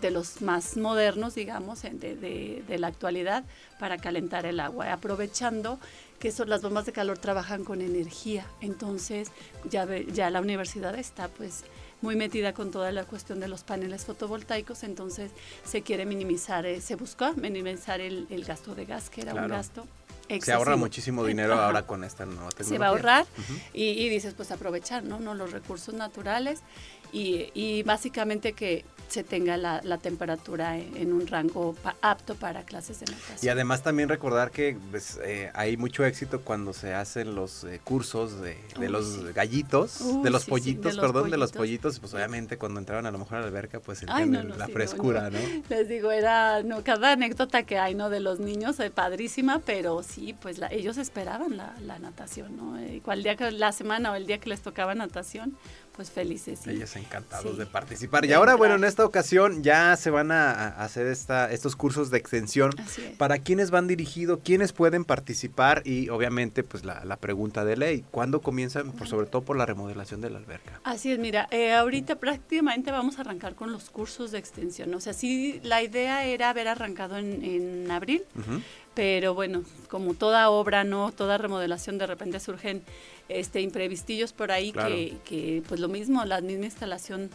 de 0.03 0.11
los 0.11 0.43
más 0.43 0.77
modernos, 0.77 1.35
digamos, 1.37 1.81
de- 1.83 2.63
de 2.67 2.79
la 2.79 2.89
actualidad, 2.89 3.45
para 3.79 3.97
calentar 3.97 4.45
el 4.45 4.61
agua, 4.61 4.93
aprovechando 4.93 5.79
que 6.19 6.29
eso, 6.29 6.45
las 6.45 6.63
bombas 6.63 6.87
de 6.87 6.93
calor 6.93 7.19
trabajan 7.19 7.65
con 7.65 7.81
energía. 7.81 8.47
Entonces 8.61 9.31
ya, 9.71 9.85
ve- 9.85 10.07
ya 10.13 10.31
la 10.31 10.41
universidad 10.41 10.95
está 10.99 11.29
pues 11.29 11.65
muy 12.03 12.17
metida 12.17 12.53
con 12.53 12.71
toda 12.71 12.93
la 12.93 13.05
cuestión 13.05 13.41
de 13.41 13.49
los 13.49 13.63
paneles 13.65 14.05
fotovoltaicos, 14.05 14.83
entonces 14.85 15.31
se 15.65 15.81
quiere 15.83 16.05
minimizar, 16.05 16.67
eh, 16.67 16.81
se 16.83 16.97
buscó 16.97 17.33
minimizar 17.35 18.01
el, 18.01 18.27
el 18.31 18.45
gasto 18.45 18.75
de 18.75 18.85
gas, 18.85 19.09
que 19.09 19.23
era 19.23 19.33
un 19.35 19.49
gasto 19.49 19.87
Se 20.29 20.53
ahorra 20.53 20.73
excesivo. 20.73 20.77
muchísimo 20.77 21.25
dinero 21.25 21.55
Ajá. 21.55 21.67
ahora 21.67 21.87
con 21.87 22.05
esta 22.05 22.27
nueva 22.27 22.51
tecnología. 22.51 22.69
se 22.75 22.79
va 22.79 22.87
a 22.87 22.89
ahorrar 22.91 23.27
y, 23.73 23.85
y 23.91 24.09
dices 24.11 24.35
pues 24.35 24.51
aprovechar 24.51 25.03
no 25.05 25.19
no 25.19 25.33
los 25.35 25.53
recursos 25.53 25.95
naturales 25.95 26.61
y, 27.13 27.51
y 27.55 27.83
básicamente 27.85 28.53
que 28.53 28.85
se 29.15 29.25
tenga 29.25 29.57
la, 29.57 29.81
la 29.85 29.99
temperatura 29.99 30.77
en, 30.77 30.97
en 30.97 31.13
un 31.13 31.27
rango 31.27 31.75
pa- 31.75 31.97
apto 32.03 32.35
para 32.35 32.65
clases 32.65 33.01
de 33.01 33.07
natación 33.07 33.39
Y 33.43 33.49
además 33.49 33.83
también 33.83 34.09
recordar 34.09 34.51
que 34.51 34.77
pues, 34.91 35.19
eh, 35.25 35.51
hay 35.55 35.77
mucho 35.77 36.05
éxito 36.05 36.41
cuando 36.41 36.73
se 36.73 36.95
hacen 36.95 37.35
los 37.35 37.65
eh, 37.65 37.81
cursos 37.85 38.41
de, 38.41 38.57
de 38.79 38.87
Uy, 38.87 38.89
los 38.89 39.07
sí. 39.07 39.21
gallitos, 39.35 40.01
Uy, 40.01 40.23
de 40.25 40.31
los 40.31 40.43
sí, 40.43 40.47
sí, 40.47 40.51
pollitos, 40.51 40.85
de 40.93 40.97
los 40.97 41.07
perdón, 41.07 41.31
de 41.31 41.37
los 41.37 41.53
pollitos. 41.53 41.57
pollitos, 41.95 42.01
pues 42.01 42.15
obviamente 42.15 42.59
cuando 42.59 42.81
entraban 42.81 43.07
a 43.07 43.11
lo 43.13 43.19
mejor 43.19 43.39
a 43.39 43.41
la 43.43 43.47
alberca 43.47 43.79
pues 43.81 44.05
Ay, 44.09 44.29
no, 44.29 44.43
no, 44.43 44.57
la 44.57 44.67
sí, 44.67 44.73
frescura, 44.73 45.31
no. 45.31 45.39
¿no? 45.39 45.45
Les 45.71 45.89
digo, 45.89 46.11
era 46.11 46.63
no, 46.65 46.83
cada 46.83 47.13
anécdota 47.13 47.63
que 47.63 47.79
hay 47.79 47.95
no 47.95 48.11
de 48.11 48.19
los 48.21 48.41
niños 48.41 48.81
es 48.81 48.91
padrísima, 48.91 49.61
pero 49.61 50.03
sí, 50.03 50.35
pues 50.41 50.59
la- 50.59 50.69
ellos 50.73 50.97
esperaban 50.97 51.57
la, 51.57 51.75
la 51.81 51.99
natación, 52.01 52.57
¿no? 52.57 52.79
Eh, 52.79 53.01
cual 53.05 53.23
día 53.23 53.37
que 53.37 53.51
la 53.53 53.71
semana 53.73 54.11
o 54.11 54.15
el 54.17 54.27
día 54.27 54.39
que 54.39 54.49
les 54.49 54.61
tocaba 54.61 54.95
natación, 54.95 55.57
pues 55.95 56.11
felices. 56.11 56.61
sí. 56.65 56.71
Ellos 56.71 56.95
encantados 56.97 57.53
Sí. 57.53 57.59
de 57.59 57.67
participar. 57.67 58.23
De 58.23 58.29
Y 58.29 58.33
ahora, 58.33 58.55
bueno, 58.57 58.75
en 58.75 58.85
esta 58.85 59.05
ocasión 59.05 59.63
ya 59.63 59.97
se 59.97 60.11
van 60.11 60.33
a, 60.33 60.69
hacer 60.83 61.07
esta, 61.07 61.51
estos 61.53 61.77
cursos 61.77 62.11
de 62.11 62.19
extensión. 62.19 62.73
Así 62.81 63.03
es. 63.03 63.17
¿Para 63.17 63.39
quiénes 63.39 63.71
van 63.71 63.87
dirigidos? 63.87 64.41
¿Quiénes 64.45 64.73
pueden 64.73 65.05
participar? 65.05 65.83
Y 65.85 66.09
obviamente, 66.09 66.65
pues 66.65 66.85
la, 66.85 67.05
la 67.05 67.17
pregunta 67.17 67.65
de 67.65 67.77
ley, 67.77 68.05
¿cuándo 68.11 68.41
comienzan? 68.41 68.93
Por, 68.93 69.07
sobre 69.09 69.27
todo 69.27 69.43
por 69.43 69.57
la 69.57 69.67
remodelación 69.67 70.21
de 70.21 70.31
la 70.31 70.39
alberca. 70.39 70.81
Así 70.85 71.13
es, 71.13 71.19
mira, 71.19 71.47
eh, 71.51 71.73
ahorita 71.73 72.17
prácticamente 72.17 72.91
vamos 72.91 73.19
a 73.19 73.21
arrancar 73.21 73.55
con 73.55 73.71
los 73.73 73.91
cursos 73.91 74.31
de 74.33 74.39
extensión. 74.39 74.93
O 74.95 75.01
sea, 75.01 75.13
sí, 75.13 75.61
la 75.63 75.83
idea 75.83 76.25
era 76.25 76.51
haber 76.51 76.69
arrancado 76.69 77.17
en, 77.19 77.45
en 77.45 77.91
abril, 77.91 78.25
pero 78.95 79.35
bueno, 79.35 79.63
como 79.89 80.15
toda 80.15 80.51
obra, 80.51 80.85
no, 80.85 81.11
toda 81.13 81.37
remodelación, 81.39 81.99
de 81.99 82.07
repente 82.07 82.39
surgen 82.41 82.83
este 83.29 83.61
imprevistillos 83.61 84.33
por 84.33 84.53
ahí 84.53 84.73
Claro. 84.73 84.95
que, 84.95 85.17
que, 85.25 85.63
pues 85.69 85.81
lo 85.81 85.89
mismo, 85.89 86.25
la 86.25 86.41
misma 86.41 86.67
instalación 86.67 87.31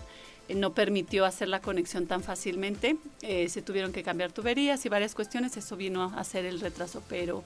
eh, 0.48 0.56
no 0.56 0.74
permitió 0.74 1.26
hacer 1.26 1.48
la 1.48 1.62
conexión 1.62 2.08
tan 2.08 2.24
fácilmente. 2.24 2.98
Eh, 3.22 3.50
se 3.50 3.62
tuvieron 3.62 3.92
que 3.92 4.04
cambiar 4.04 4.32
tuberías 4.32 4.86
y 4.86 4.90
varias 4.90 5.16
cuestiones, 5.16 5.58
eso 5.58 5.76
vino 5.76 6.04
a 6.04 6.20
hacer 6.20 6.46
el 6.46 6.60
retraso, 6.60 7.02
pero 7.10 7.44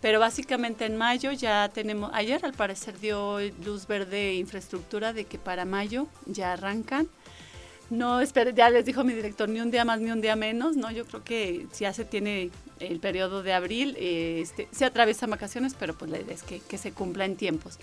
pero 0.00 0.18
básicamente 0.18 0.86
en 0.86 0.96
mayo 0.96 1.30
ya 1.32 1.68
tenemos, 1.68 2.10
ayer 2.14 2.42
al 2.46 2.54
parecer 2.54 2.98
dio 3.00 3.38
luz 3.62 3.86
verde 3.86 4.34
infraestructura 4.34 5.12
de 5.12 5.26
que 5.26 5.38
para 5.38 5.66
mayo 5.66 6.06
ya 6.24 6.54
arrancan. 6.54 7.06
No, 7.90 8.20
espere, 8.20 8.54
ya 8.54 8.70
les 8.70 8.86
dijo 8.86 9.04
mi 9.04 9.12
director, 9.12 9.48
ni 9.48 9.60
un 9.60 9.70
día 9.70 9.84
más 9.84 10.00
ni 10.00 10.10
un 10.10 10.20
día 10.22 10.36
menos, 10.36 10.76
¿no? 10.76 10.90
Yo 10.90 11.04
creo 11.04 11.22
que 11.22 11.66
ya 11.78 11.92
se 11.92 12.04
tiene 12.06 12.50
el 12.80 12.98
periodo 12.98 13.42
de 13.42 13.52
abril, 13.52 13.94
eh, 13.98 14.40
este, 14.42 14.68
se 14.72 14.84
atraviesan 14.84 15.30
vacaciones, 15.30 15.74
pero 15.78 15.96
pues 15.96 16.10
la 16.10 16.18
idea 16.18 16.34
es 16.34 16.42
que, 16.42 16.60
que 16.60 16.78
se 16.78 16.92
cumpla 16.92 17.24
en 17.24 17.36
tiempos. 17.36 17.78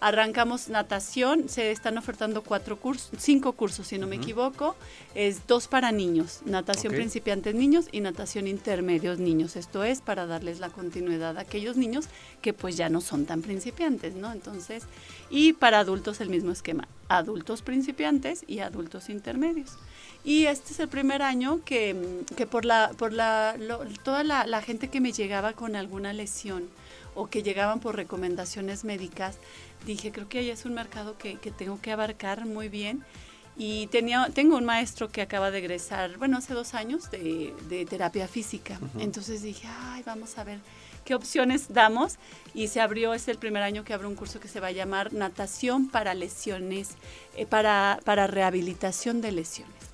Arrancamos 0.00 0.68
natación, 0.68 1.48
se 1.48 1.70
están 1.70 1.96
ofertando 1.98 2.42
cuatro 2.42 2.76
cursos, 2.76 3.10
cinco 3.18 3.52
cursos 3.52 3.86
si 3.86 3.98
no 3.98 4.06
me 4.06 4.16
equivoco, 4.16 4.76
es 5.14 5.46
dos 5.46 5.68
para 5.68 5.92
niños, 5.92 6.40
natación 6.44 6.92
principiantes 6.92 7.54
niños 7.54 7.86
y 7.92 8.00
natación 8.00 8.46
intermedios 8.46 9.18
niños. 9.18 9.56
Esto 9.56 9.84
es 9.84 10.00
para 10.00 10.26
darles 10.26 10.60
la 10.60 10.70
continuidad 10.70 11.38
a 11.38 11.42
aquellos 11.42 11.76
niños 11.76 12.06
que 12.40 12.52
pues 12.52 12.76
ya 12.76 12.88
no 12.88 13.00
son 13.00 13.26
tan 13.26 13.42
principiantes, 13.42 14.14
¿no? 14.14 14.32
Entonces, 14.32 14.84
y 15.30 15.54
para 15.54 15.78
adultos 15.78 16.20
el 16.20 16.28
mismo 16.28 16.52
esquema, 16.52 16.88
adultos 17.08 17.62
principiantes 17.62 18.44
y 18.46 18.58
adultos 18.60 19.08
intermedios. 19.08 19.78
Y 20.24 20.46
este 20.46 20.72
es 20.72 20.78
el 20.80 20.88
primer 20.88 21.20
año 21.22 21.60
que, 21.64 22.22
que 22.36 22.46
por 22.46 22.64
la, 22.64 22.92
por 22.96 23.12
la, 23.12 23.56
lo- 23.58 23.84
toda 24.04 24.22
la, 24.22 24.46
la 24.46 24.62
gente 24.62 24.88
que 24.88 25.00
me 25.00 25.12
llegaba 25.12 25.52
con 25.52 25.74
alguna 25.74 26.12
lesión 26.12 26.68
o 27.14 27.26
que 27.28 27.42
llegaban 27.42 27.80
por 27.80 27.96
recomendaciones 27.96 28.84
médicas, 28.84 29.36
dije, 29.84 30.12
creo 30.12 30.28
que 30.28 30.38
ahí 30.38 30.50
es 30.50 30.64
un 30.64 30.74
mercado 30.74 31.18
que, 31.18 31.36
que 31.38 31.50
tengo 31.50 31.80
que 31.80 31.90
abarcar 31.92 32.46
muy 32.46 32.68
bien. 32.68 33.04
Y 33.54 33.88
tenía, 33.88 34.30
tengo 34.32 34.56
un 34.56 34.64
maestro 34.64 35.10
que 35.10 35.20
acaba 35.20 35.50
de 35.50 35.58
egresar, 35.58 36.16
bueno, 36.16 36.38
hace 36.38 36.54
dos 36.54 36.72
años 36.72 37.10
de, 37.10 37.52
de 37.68 37.84
terapia 37.84 38.26
física. 38.26 38.78
Entonces 38.98 39.42
dije, 39.42 39.68
ay, 39.68 40.02
vamos 40.06 40.38
a 40.38 40.44
ver 40.44 40.58
qué 41.04 41.14
opciones 41.14 41.66
damos. 41.68 42.14
Y 42.54 42.68
se 42.68 42.80
abrió, 42.80 43.12
es 43.12 43.28
el 43.28 43.36
primer 43.36 43.62
año 43.62 43.84
que 43.84 43.92
abre 43.92 44.06
un 44.06 44.14
curso 44.14 44.40
que 44.40 44.48
se 44.48 44.58
va 44.60 44.68
a 44.68 44.72
llamar 44.72 45.12
Natación 45.12 45.88
para 45.90 46.14
lesiones, 46.14 46.90
eh, 47.36 47.44
para, 47.44 48.00
para 48.04 48.26
rehabilitación 48.26 49.20
de 49.20 49.32
lesiones. 49.32 49.91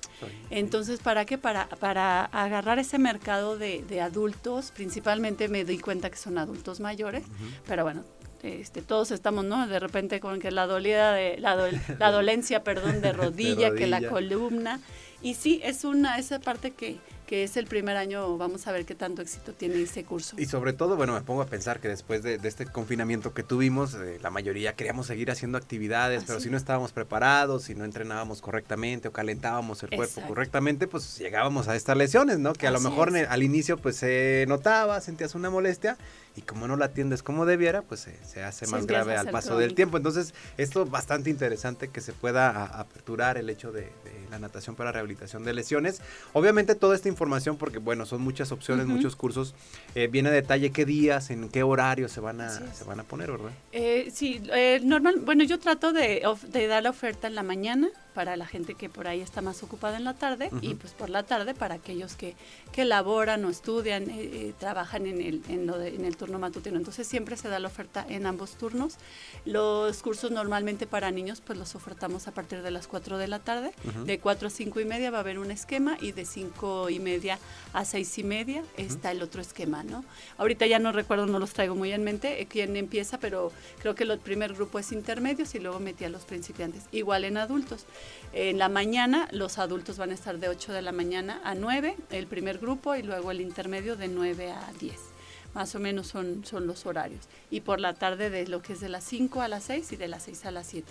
Entonces, 0.49 0.99
¿para 0.99 1.25
qué? 1.25 1.37
Para, 1.37 1.67
para 1.67 2.25
agarrar 2.25 2.79
ese 2.79 2.97
mercado 2.99 3.57
de, 3.57 3.83
de 3.83 4.01
adultos, 4.01 4.71
principalmente 4.71 5.47
me 5.47 5.63
doy 5.65 5.77
cuenta 5.79 6.09
que 6.09 6.17
son 6.17 6.37
adultos 6.37 6.79
mayores, 6.79 7.23
pero 7.67 7.83
bueno, 7.83 8.03
este, 8.43 8.81
todos 8.81 9.11
estamos, 9.11 9.45
¿no? 9.45 9.67
De 9.67 9.79
repente 9.79 10.19
con 10.19 10.39
que 10.39 10.51
la 10.51 10.65
dolida 10.65 11.13
de, 11.13 11.37
la, 11.39 11.55
dol- 11.57 11.79
la 11.99 12.11
dolencia, 12.11 12.63
perdón, 12.63 13.01
de 13.01 13.11
rodilla, 13.23 13.73
que 13.75 13.87
la 13.87 13.97
rodilla. 13.97 14.09
columna. 14.09 14.79
Y 15.21 15.33
sí, 15.33 15.59
es 15.63 15.83
una, 15.83 16.17
esa 16.17 16.39
parte 16.39 16.71
que, 16.71 16.97
que 17.29 17.43
es 17.43 17.57
el 17.57 17.67
primer 17.67 17.95
año, 17.95 18.39
vamos 18.39 18.65
a 18.65 18.71
ver 18.71 18.85
qué 18.87 18.95
tanto 18.95 19.21
éxito 19.21 19.53
tiene 19.53 19.79
ese 19.83 20.03
curso. 20.03 20.35
Y 20.39 20.47
sobre 20.47 20.73
todo, 20.73 20.95
bueno, 20.97 21.13
me 21.13 21.21
pongo 21.21 21.43
a 21.43 21.45
pensar 21.45 21.79
que 21.79 21.87
después 21.87 22.23
de, 22.23 22.39
de 22.39 22.47
este 22.49 22.65
confinamiento 22.65 23.35
que 23.35 23.43
tuvimos, 23.43 23.93
eh, 23.93 24.17
la 24.23 24.31
mayoría 24.31 24.73
queríamos 24.73 25.05
seguir 25.05 25.29
haciendo 25.29 25.59
actividades, 25.59 26.23
pero 26.25 26.39
si 26.39 26.49
no 26.49 26.57
estábamos 26.57 26.91
preparados, 26.91 27.65
si 27.65 27.75
no 27.75 27.85
entrenábamos 27.85 28.41
correctamente 28.41 29.09
o 29.09 29.11
calentábamos 29.11 29.83
el 29.83 29.91
cuerpo 29.91 30.21
correctamente, 30.27 30.87
pues 30.87 31.19
llegábamos 31.19 31.67
a 31.67 31.75
estas 31.75 31.95
lesiones, 31.97 32.39
¿no? 32.39 32.53
Que 32.53 32.65
a 32.65 32.71
lo 32.71 32.79
mejor 32.79 33.15
el- 33.15 33.27
al 33.27 33.43
inicio 33.43 33.77
pues 33.77 33.97
se 33.97 34.45
notaba, 34.47 34.99
sentías 34.99 35.35
una 35.35 35.51
molestia 35.51 35.99
y 36.35 36.41
como 36.41 36.67
no 36.67 36.75
la 36.77 36.85
atiendes 36.85 37.21
como 37.23 37.45
debiera, 37.45 37.81
pues 37.81 38.01
se, 38.01 38.15
se 38.25 38.43
hace 38.43 38.65
Se 38.65 38.71
más 38.71 38.85
grave 38.85 39.17
al 39.17 39.29
paso 39.29 39.57
del 39.57 39.73
tiempo. 39.75 39.97
Entonces, 39.97 40.33
esto 40.57 40.83
es 40.83 40.89
bastante 40.89 41.29
interesante 41.29 41.89
que 41.89 42.01
se 42.01 42.13
pueda 42.13 42.49
a- 42.49 42.79
aperturar 42.79 43.37
el 43.37 43.49
hecho 43.49 43.71
de, 43.71 43.81
de 43.81 44.27
la 44.31 44.39
natación 44.39 44.75
para 44.75 44.91
rehabilitación 44.91 45.43
de 45.43 45.53
lesiones. 45.53 46.01
Obviamente 46.33 46.75
toda 46.75 46.95
esta 46.95 47.09
información, 47.09 47.57
porque 47.57 47.79
bueno, 47.79 48.05
son 48.05 48.21
muchas 48.21 48.51
opciones, 48.51 48.85
muchos 48.87 49.15
cursos, 49.15 49.53
eh, 49.95 50.07
viene 50.07 50.29
a 50.29 50.31
detalle 50.31 50.71
qué 50.71 50.85
días, 50.85 51.29
en 51.29 51.49
qué 51.49 51.63
horario 51.63 52.07
se 52.07 52.19
van 52.19 52.41
a, 52.41 52.49
se 52.73 52.83
van 52.85 52.99
a 52.99 53.03
poner, 53.03 53.31
¿verdad? 53.31 53.51
Eh, 53.71 54.09
sí, 54.13 54.41
eh, 54.53 54.79
normal, 54.83 55.15
bueno, 55.25 55.43
yo 55.43 55.59
trato 55.59 55.91
de, 55.91 56.21
de 56.49 56.67
dar 56.67 56.83
la 56.83 56.89
oferta 56.91 57.27
en 57.27 57.35
la 57.35 57.43
mañana 57.43 57.89
para 58.13 58.35
la 58.35 58.45
gente 58.45 58.73
que 58.75 58.89
por 58.89 59.07
ahí 59.07 59.21
está 59.21 59.41
más 59.41 59.63
ocupada 59.63 59.95
en 59.95 60.03
la 60.03 60.13
tarde 60.13 60.49
y 60.61 60.73
pues 60.75 60.93
por 60.93 61.09
la 61.09 61.23
tarde 61.23 61.53
para 61.53 61.75
aquellos 61.75 62.15
que, 62.15 62.35
que 62.73 62.83
laboran 62.83 63.45
o 63.45 63.49
estudian, 63.49 64.09
eh, 64.09 64.15
eh, 64.19 64.53
trabajan 64.59 65.05
en 65.05 65.21
el, 65.21 65.41
en, 65.47 65.65
lo 65.67 65.77
de- 65.77 65.95
en 65.95 66.03
el 66.05 66.17
turno 66.19 66.37
matutino. 66.37 66.77
Entonces 66.77 67.07
siempre 67.07 67.35
se 67.37 67.49
da 67.49 67.57
la 67.57 67.69
oferta 67.69 68.05
en 68.07 68.27
ambos 68.27 68.51
turnos. 68.51 68.97
Los 69.45 70.03
cursos 70.03 70.29
normalmente 70.29 70.85
para 70.85 71.09
niños 71.09 71.41
pues 71.41 71.57
los 71.57 71.73
ofertamos 71.73 72.27
a 72.27 72.33
partir 72.33 72.61
de 72.61 72.69
las 72.69 72.87
4 72.87 73.17
de 73.17 73.27
la 73.27 73.39
tarde. 73.39 73.73
De 74.05 74.19
4 74.19 74.47
a 74.47 74.51
5 74.51 74.79
y 74.79 74.85
media 74.85 75.09
va 75.09 75.17
a 75.17 75.21
haber 75.21 75.39
un 75.39 75.49
esquema 75.49 75.97
y 75.99 76.11
de 76.11 76.25
5 76.25 76.91
y 76.91 76.99
media 76.99 77.39
a 77.73 77.85
6 77.85 78.19
y 78.19 78.23
media 78.23 78.63
está 78.77 79.11
el 79.11 79.23
otro 79.23 79.41
esquema, 79.41 79.83
¿no? 79.83 80.05
Ahorita 80.37 80.67
ya 80.67 80.77
no 80.77 80.91
recuerdo, 80.91 81.25
no 81.25 81.39
los 81.39 81.53
traigo 81.53 81.73
muy 81.73 81.91
en 81.91 82.03
mente 82.03 82.41
eh, 82.41 82.45
quién 82.45 82.75
empieza, 82.75 83.19
pero 83.19 83.51
creo 83.79 83.95
que 83.95 84.03
el 84.03 84.19
primer 84.19 84.53
grupo 84.53 84.77
es 84.77 84.91
intermedios 84.91 85.55
y 85.55 85.59
luego 85.59 85.79
metí 85.79 86.03
a 86.03 86.09
los 86.09 86.25
principiantes. 86.25 86.83
Igual 86.91 87.23
en 87.23 87.37
adultos. 87.37 87.85
En 88.33 88.57
la 88.59 88.69
mañana 88.69 89.27
los 89.31 89.57
adultos 89.57 89.97
van 89.97 90.11
a 90.11 90.13
estar 90.13 90.37
de 90.37 90.49
8 90.49 90.73
de 90.73 90.81
la 90.81 90.91
mañana 90.91 91.41
a 91.43 91.55
9, 91.55 91.95
el 92.11 92.27
primer 92.27 92.59
grupo, 92.59 92.95
y 92.95 93.03
luego 93.03 93.31
el 93.31 93.41
intermedio 93.41 93.95
de 93.95 94.07
9 94.07 94.51
a 94.51 94.71
10. 94.79 95.08
Más 95.53 95.73
o 95.75 95.79
menos 95.79 96.07
son, 96.07 96.45
son 96.45 96.67
los 96.67 96.85
horarios. 96.85 97.21
Y 97.49 97.61
por 97.61 97.79
la 97.79 97.93
tarde 97.93 98.29
de 98.29 98.47
lo 98.47 98.61
que 98.61 98.73
es 98.73 98.79
de 98.81 98.89
las 98.89 99.03
5 99.03 99.41
a 99.41 99.47
las 99.47 99.63
6 99.65 99.91
y 99.93 99.95
de 99.95 100.07
las 100.07 100.23
6 100.23 100.45
a 100.45 100.51
las 100.51 100.67
7. 100.67 100.87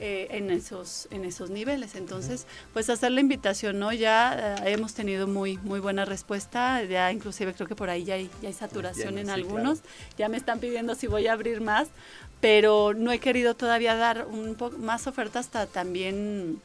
eh, 0.00 0.26
en 0.30 0.50
esos 0.50 1.06
en 1.10 1.24
esos 1.24 1.50
niveles 1.50 1.94
entonces 1.94 2.46
pues 2.72 2.88
hacer 2.90 3.12
la 3.12 3.20
invitación 3.20 3.78
no 3.78 3.92
ya 3.92 4.56
eh, 4.64 4.72
hemos 4.72 4.94
tenido 4.94 5.28
muy 5.28 5.58
muy 5.58 5.78
buena 5.80 6.04
respuesta 6.06 6.82
ya 6.82 7.12
inclusive 7.12 7.52
creo 7.52 7.68
que 7.68 7.76
por 7.76 7.90
ahí 7.90 8.02
ya 8.04 8.14
hay, 8.14 8.28
ya 8.40 8.48
hay 8.48 8.54
saturación 8.54 9.14
Ya, 9.14 9.20
en 9.20 9.26
sí, 9.26 9.32
algunos 9.32 9.80
ya 10.18 10.28
me 10.28 10.38
están 10.38 10.58
pidiendo 10.60 10.94
si 10.96 11.06
voy 11.06 11.26
a 11.28 11.34
abrir 11.34 11.60
más 11.60 11.88
pero 12.40 12.94
no 12.94 13.12
he 13.12 13.20
querido 13.20 13.54
todavía 13.54 13.94
dar 13.94 14.26
un 14.26 14.54
poco 14.56 14.78
más 14.78 15.06
oferta 15.06 15.38
hasta 15.38 15.66
también 15.66 16.60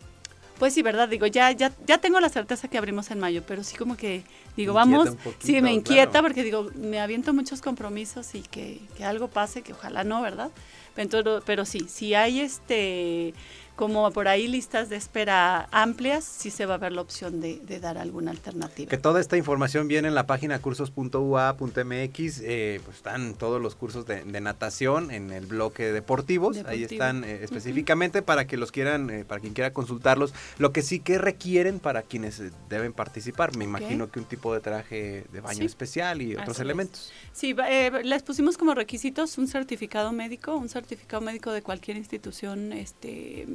pues 0.60 0.74
sí, 0.74 0.82
verdad, 0.82 1.08
digo, 1.08 1.28
ya, 1.28 1.52
ya, 1.52 1.72
ya 1.86 1.98
tengo 2.00 2.20
la 2.20 2.30
certeza 2.30 2.68
que 2.68 2.78
abrimos 2.78 3.12
en 3.12 3.20
mayo, 3.20 3.44
pero 3.48 3.64
sí 3.64 3.76
como 3.76 3.96
que 3.96 4.24
digo, 4.56 4.74
vamos, 4.74 5.10
poquito, 5.10 5.36
sí, 5.40 5.62
me 5.62 5.74
inquieta 5.74 6.12
claro. 6.12 6.28
porque 6.28 6.44
digo, 6.44 6.70
me 6.76 7.00
aviento 7.00 7.34
muchos 7.34 7.62
compromisos 7.62 8.34
y 8.36 8.42
que, 8.42 8.80
que 8.98 9.06
algo 9.06 9.28
pase, 9.28 9.62
que 9.62 9.74
ojalá 9.74 10.04
no, 10.04 10.22
¿verdad? 10.22 10.52
Pero, 10.96 11.42
pero 11.46 11.66
sí, 11.66 11.86
si 11.88 12.16
hay 12.16 12.40
este 12.40 13.34
como 13.78 14.12
por 14.12 14.28
ahí 14.28 14.48
listas 14.50 14.90
de 14.90 14.98
espera 14.98 15.70
amplias, 15.72 16.26
sí 16.26 16.50
se 16.52 16.66
va 16.66 16.74
a 16.74 16.78
ver 16.80 16.92
la 16.92 17.02
opción 17.02 17.40
de, 17.40 17.60
de 17.60 17.80
dar 17.80 17.98
alguna 17.98 18.32
alternativa. 18.32 18.90
Que 18.90 18.98
toda 18.98 19.22
esta 19.22 19.38
información 19.38 19.88
viene 19.88 20.10
en 20.10 20.16
la 20.16 20.26
página 20.26 20.60
cursos.ua.mx, 20.60 22.42
eh, 22.44 22.82
pues 22.84 22.98
están 22.98 23.36
todos 23.36 23.62
los 23.62 23.76
cursos 23.76 24.06
de, 24.06 24.24
de 24.24 24.42
natación 24.42 25.12
en 25.12 25.32
el 25.32 25.46
bloque 25.46 25.92
deportivos, 25.94 26.58
ahí 26.66 26.84
están 26.84 27.24
eh, 27.24 27.40
específicamente 27.44 28.22
para 28.22 28.48
que 28.48 28.58
los 28.58 28.72
quieran, 28.72 29.10
eh, 29.10 29.26
para 29.26 29.40
quien 29.42 29.54
quiera 29.54 29.72
consultarlos, 29.72 30.34
lo 30.58 30.72
que 30.74 30.82
sí 30.82 31.00
que 31.00 31.18
requieren 31.20 31.80
para 31.80 32.02
quienes 32.02 32.40
eh, 32.40 32.52
deben 32.70 32.94
participar, 32.94 33.56
me 33.56 33.64
imagino 33.64 34.10
que 34.10 34.20
un 34.20 34.26
tipo 34.26 34.54
de 34.54 34.60
traje 34.60 35.26
de 35.32 35.40
baño 35.42 35.60
Sí. 35.60 35.66
especial 35.66 36.22
y 36.22 36.34
otros 36.34 36.50
Así 36.50 36.58
es. 36.58 36.60
elementos. 36.62 37.12
Sí, 37.32 37.54
va- 37.54 37.70
eh, 37.72 38.04
les 38.04 38.24
pusimos 38.24 38.58
como 38.58 38.74
requisitos 38.74 39.38
un 39.38 39.48
certificado 39.48 40.12
médico, 40.12 40.56
un 40.56 40.68
certificado 40.70 41.22
médico 41.22 41.52
de 41.52 41.62
cualquier 41.62 41.98
institución, 41.98 42.74
este, 42.74 43.46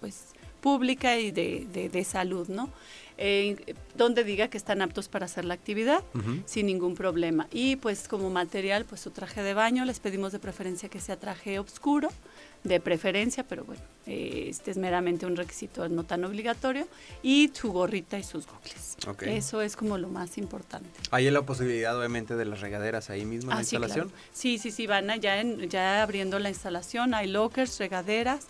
pues 0.00 0.26
pública 0.60 1.18
y 1.18 1.30
de, 1.30 1.66
de- 1.72 1.88
de 1.90 2.04
salud, 2.04 2.48
¿no? 2.48 2.70
Eh, 3.16 3.76
donde 3.94 4.24
diga 4.24 4.48
que 4.48 4.56
están 4.56 4.82
aptos 4.82 5.06
para 5.08 5.26
hacer 5.26 5.44
la 5.44 5.54
actividad 5.54 6.02
sin 6.46 6.66
ningún 6.66 6.94
problema. 6.96 7.46
Y 7.52 7.76
pues 7.76 8.08
como 8.08 8.28
material, 8.30 8.86
pues 8.86 9.02
su 9.02 9.10
traje 9.12 9.40
de 9.42 9.54
baño, 9.54 9.84
les 9.84 10.00
pedimos 10.00 10.32
de 10.32 10.40
preferencia 10.40 10.88
que 10.88 11.00
sea 11.00 11.16
traje 11.16 11.60
oscuro, 11.60 12.08
de 12.64 12.80
preferencia, 12.80 13.46
pero 13.46 13.62
bueno, 13.64 13.82
eh, 14.06 14.46
este 14.48 14.72
es 14.72 14.78
meramente 14.78 15.26
un 15.26 15.36
requisito 15.36 15.88
no 15.88 16.02
tan 16.04 16.24
obligatorio, 16.24 16.88
y 17.22 17.50
su 17.52 17.70
gorrita 17.70 18.18
y 18.18 18.24
sus 18.24 18.46
gogles. 18.48 18.96
Ok. 19.06 19.22
Eso 19.24 19.60
es 19.62 19.76
como 19.76 19.96
lo 19.96 20.08
más 20.08 20.36
importante. 20.38 20.88
Hay 21.12 21.30
la 21.30 21.42
posibilidad 21.42 21.96
obviamente 21.96 22.34
de 22.34 22.46
las 22.46 22.62
regaderas 22.62 23.10
ahí 23.10 23.26
mismo 23.26 23.52
en 23.52 23.56
la 23.58 23.60
Ah, 23.60 23.64
sí, 23.64 23.76
instalación. 23.76 24.08
claro. 24.08 24.24
Sí, 24.32 24.58
sí, 24.58 24.70
sí, 24.72 24.86
van 24.88 25.10
a- 25.10 25.16
ya, 25.18 25.40
en- 25.40 25.68
ya 25.68 26.02
abriendo 26.02 26.38
la 26.40 26.48
instalación, 26.48 27.14
hay 27.14 27.28
lockers, 27.28 27.78
regaderas, 27.78 28.46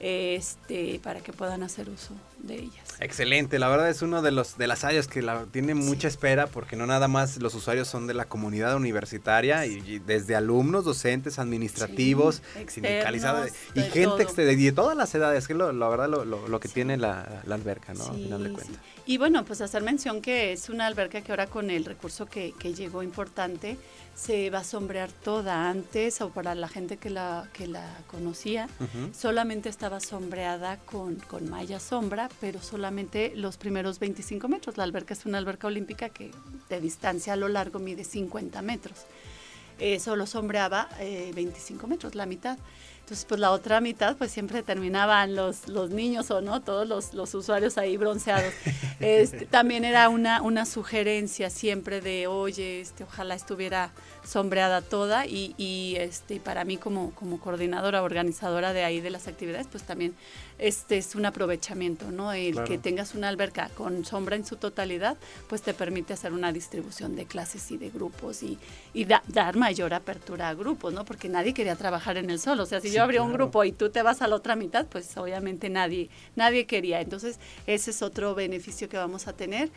este, 0.00 1.00
para 1.02 1.20
que 1.20 1.32
puedan 1.32 1.62
hacer 1.62 1.88
uso 1.88 2.14
de 2.38 2.54
ellas. 2.54 2.84
Excelente, 3.00 3.58
la 3.58 3.68
verdad 3.68 3.88
es 3.90 4.02
uno 4.02 4.22
de 4.22 4.32
los 4.32 4.58
de 4.58 4.66
las 4.66 4.82
áreas 4.84 5.06
que 5.06 5.22
la, 5.22 5.44
tiene 5.46 5.74
mucha 5.74 6.08
espera 6.08 6.46
porque 6.48 6.74
no 6.76 6.86
nada 6.86 7.06
más 7.06 7.36
los 7.38 7.54
usuarios 7.54 7.86
son 7.88 8.06
de 8.08 8.14
la 8.14 8.24
comunidad 8.26 8.74
universitaria 8.76 9.66
y, 9.66 9.74
y 9.86 9.98
desde 10.00 10.34
alumnos, 10.34 10.84
docentes, 10.84 11.38
administrativos, 11.38 12.42
Sí, 12.54 12.64
sindicalizados 12.68 13.50
y 13.74 13.82
gente 13.82 14.24
de 14.24 14.72
todas 14.72 14.96
las 14.96 15.14
edades, 15.14 15.46
que 15.46 15.54
lo, 15.54 15.72
la 15.72 15.88
verdad 15.88 16.08
lo, 16.08 16.24
lo- 16.24 16.48
lo 16.48 16.60
que 16.60 16.68
tiene 16.68 16.96
la, 16.96 17.42
la 17.46 17.54
alberca, 17.54 17.94
¿no? 17.94 18.04
Al 18.04 18.16
final 18.16 18.42
de 18.42 18.48
sí. 18.50 18.54
cuentas. 18.54 18.76
Y 19.06 19.16
bueno, 19.18 19.44
pues 19.44 19.60
hacer 19.60 19.82
mención 19.82 20.20
que 20.20 20.52
es 20.52 20.68
una 20.68 20.86
alberca 20.86 21.20
que 21.22 21.32
ahora 21.32 21.46
con 21.46 21.70
el 21.70 21.84
recurso 21.84 22.26
que, 22.26 22.52
que 22.58 22.74
llegó 22.74 23.02
importante, 23.02 23.78
se 24.14 24.50
va 24.50 24.58
a 24.58 24.64
sombrear 24.64 25.10
toda 25.12 25.70
antes 25.70 26.20
o 26.20 26.30
para 26.30 26.54
la 26.54 26.68
gente 26.68 26.96
que 26.96 27.08
la, 27.10 27.48
que 27.52 27.66
la 27.68 27.86
conocía. 28.08 28.68
Solamente 29.18 29.68
estaba 29.68 30.00
sombreada 30.00 30.76
con, 30.78 31.14
con 31.16 31.48
malla 31.48 31.78
sombra, 31.80 32.27
pero 32.40 32.60
solamente 32.62 33.32
los 33.34 33.56
primeros 33.56 33.98
25 33.98 34.48
metros. 34.48 34.76
La 34.76 34.84
alberca 34.84 35.14
es 35.14 35.26
una 35.26 35.38
alberca 35.38 35.66
olímpica 35.66 36.08
que 36.08 36.30
de 36.68 36.80
distancia 36.80 37.32
a 37.32 37.36
lo 37.36 37.48
largo 37.48 37.78
mide 37.78 38.04
50 38.04 38.62
metros. 38.62 39.06
Eh, 39.78 40.00
solo 40.00 40.26
sombreaba 40.26 40.88
eh, 40.98 41.30
25 41.34 41.86
metros, 41.86 42.14
la 42.14 42.26
mitad. 42.26 42.58
Entonces, 43.08 43.24
pues 43.26 43.40
la 43.40 43.52
otra 43.52 43.80
mitad, 43.80 44.16
pues 44.16 44.30
siempre 44.30 44.62
terminaban 44.62 45.34
los, 45.34 45.66
los 45.66 45.88
niños 45.88 46.30
o 46.30 46.42
no, 46.42 46.60
todos 46.60 46.86
los, 46.86 47.14
los 47.14 47.34
usuarios 47.34 47.78
ahí 47.78 47.96
bronceados. 47.96 48.52
Este, 49.00 49.46
también 49.46 49.84
era 49.84 50.08
una, 50.08 50.42
una 50.42 50.66
sugerencia 50.66 51.50
siempre 51.50 52.00
de, 52.00 52.26
oye, 52.26 52.80
este, 52.80 53.04
ojalá 53.04 53.36
estuviera 53.36 53.92
sombreada 54.32 54.82
toda 54.82 55.24
y, 55.26 55.54
y, 55.56 55.96
este, 55.98 56.38
para 56.38 56.64
mí 56.64 56.76
como, 56.76 57.12
como 57.14 57.40
coordinadora, 57.40 58.02
organizadora 58.02 58.74
de 58.74 58.84
ahí 58.84 59.00
de 59.00 59.08
las 59.08 59.26
actividades, 59.26 59.66
pues 59.70 59.84
también 59.84 60.14
este 60.58 60.98
es 60.98 61.14
un 61.14 61.24
aprovechamiento, 61.24 62.10
¿no? 62.10 62.32
El 62.32 62.52
Claro. 62.52 62.68
que 62.68 62.76
tengas 62.78 63.14
una 63.14 63.28
alberca 63.28 63.70
con 63.74 64.04
sombra 64.04 64.36
en 64.36 64.44
su 64.44 64.56
totalidad, 64.56 65.16
pues 65.48 65.62
te 65.62 65.72
permite 65.72 66.12
hacer 66.12 66.32
una 66.32 66.52
distribución 66.52 67.16
de 67.16 67.24
clases 67.24 67.70
y 67.70 67.78
de 67.78 67.88
grupos 67.90 68.42
y, 68.42 68.58
y 68.92 69.04
da- 69.06 69.22
dar 69.28 69.56
mayor 69.56 69.94
apertura 69.94 70.48
a 70.50 70.54
grupos, 70.54 70.92
¿no? 70.92 71.04
Porque 71.06 71.28
nadie 71.30 71.54
quería 71.54 71.76
trabajar 71.76 72.18
en 72.18 72.28
el 72.28 72.38
sol. 72.38 72.60
O 72.60 72.66
sea, 72.66 72.80
si 72.80 72.88
Sí, 72.88 72.96
yo 72.96 73.02
abría 73.04 73.22
un 73.22 73.28
claro. 73.30 73.44
grupo 73.44 73.64
y 73.64 73.72
tú 73.72 73.88
te 73.88 74.02
vas 74.02 74.20
a 74.20 74.28
la 74.28 74.36
otra 74.36 74.56
mitad, 74.56 74.84
pues 74.86 75.16
obviamente 75.16 75.70
nadie, 75.70 76.10
nadie 76.36 76.66
quería. 76.66 77.00
Entonces, 77.00 77.38
ese 77.66 77.92
es 77.92 78.02
otro 78.02 78.34
beneficio 78.34 78.88
que 78.90 78.98
vamos 78.98 79.26
a 79.26 79.32
tener. 79.32 79.70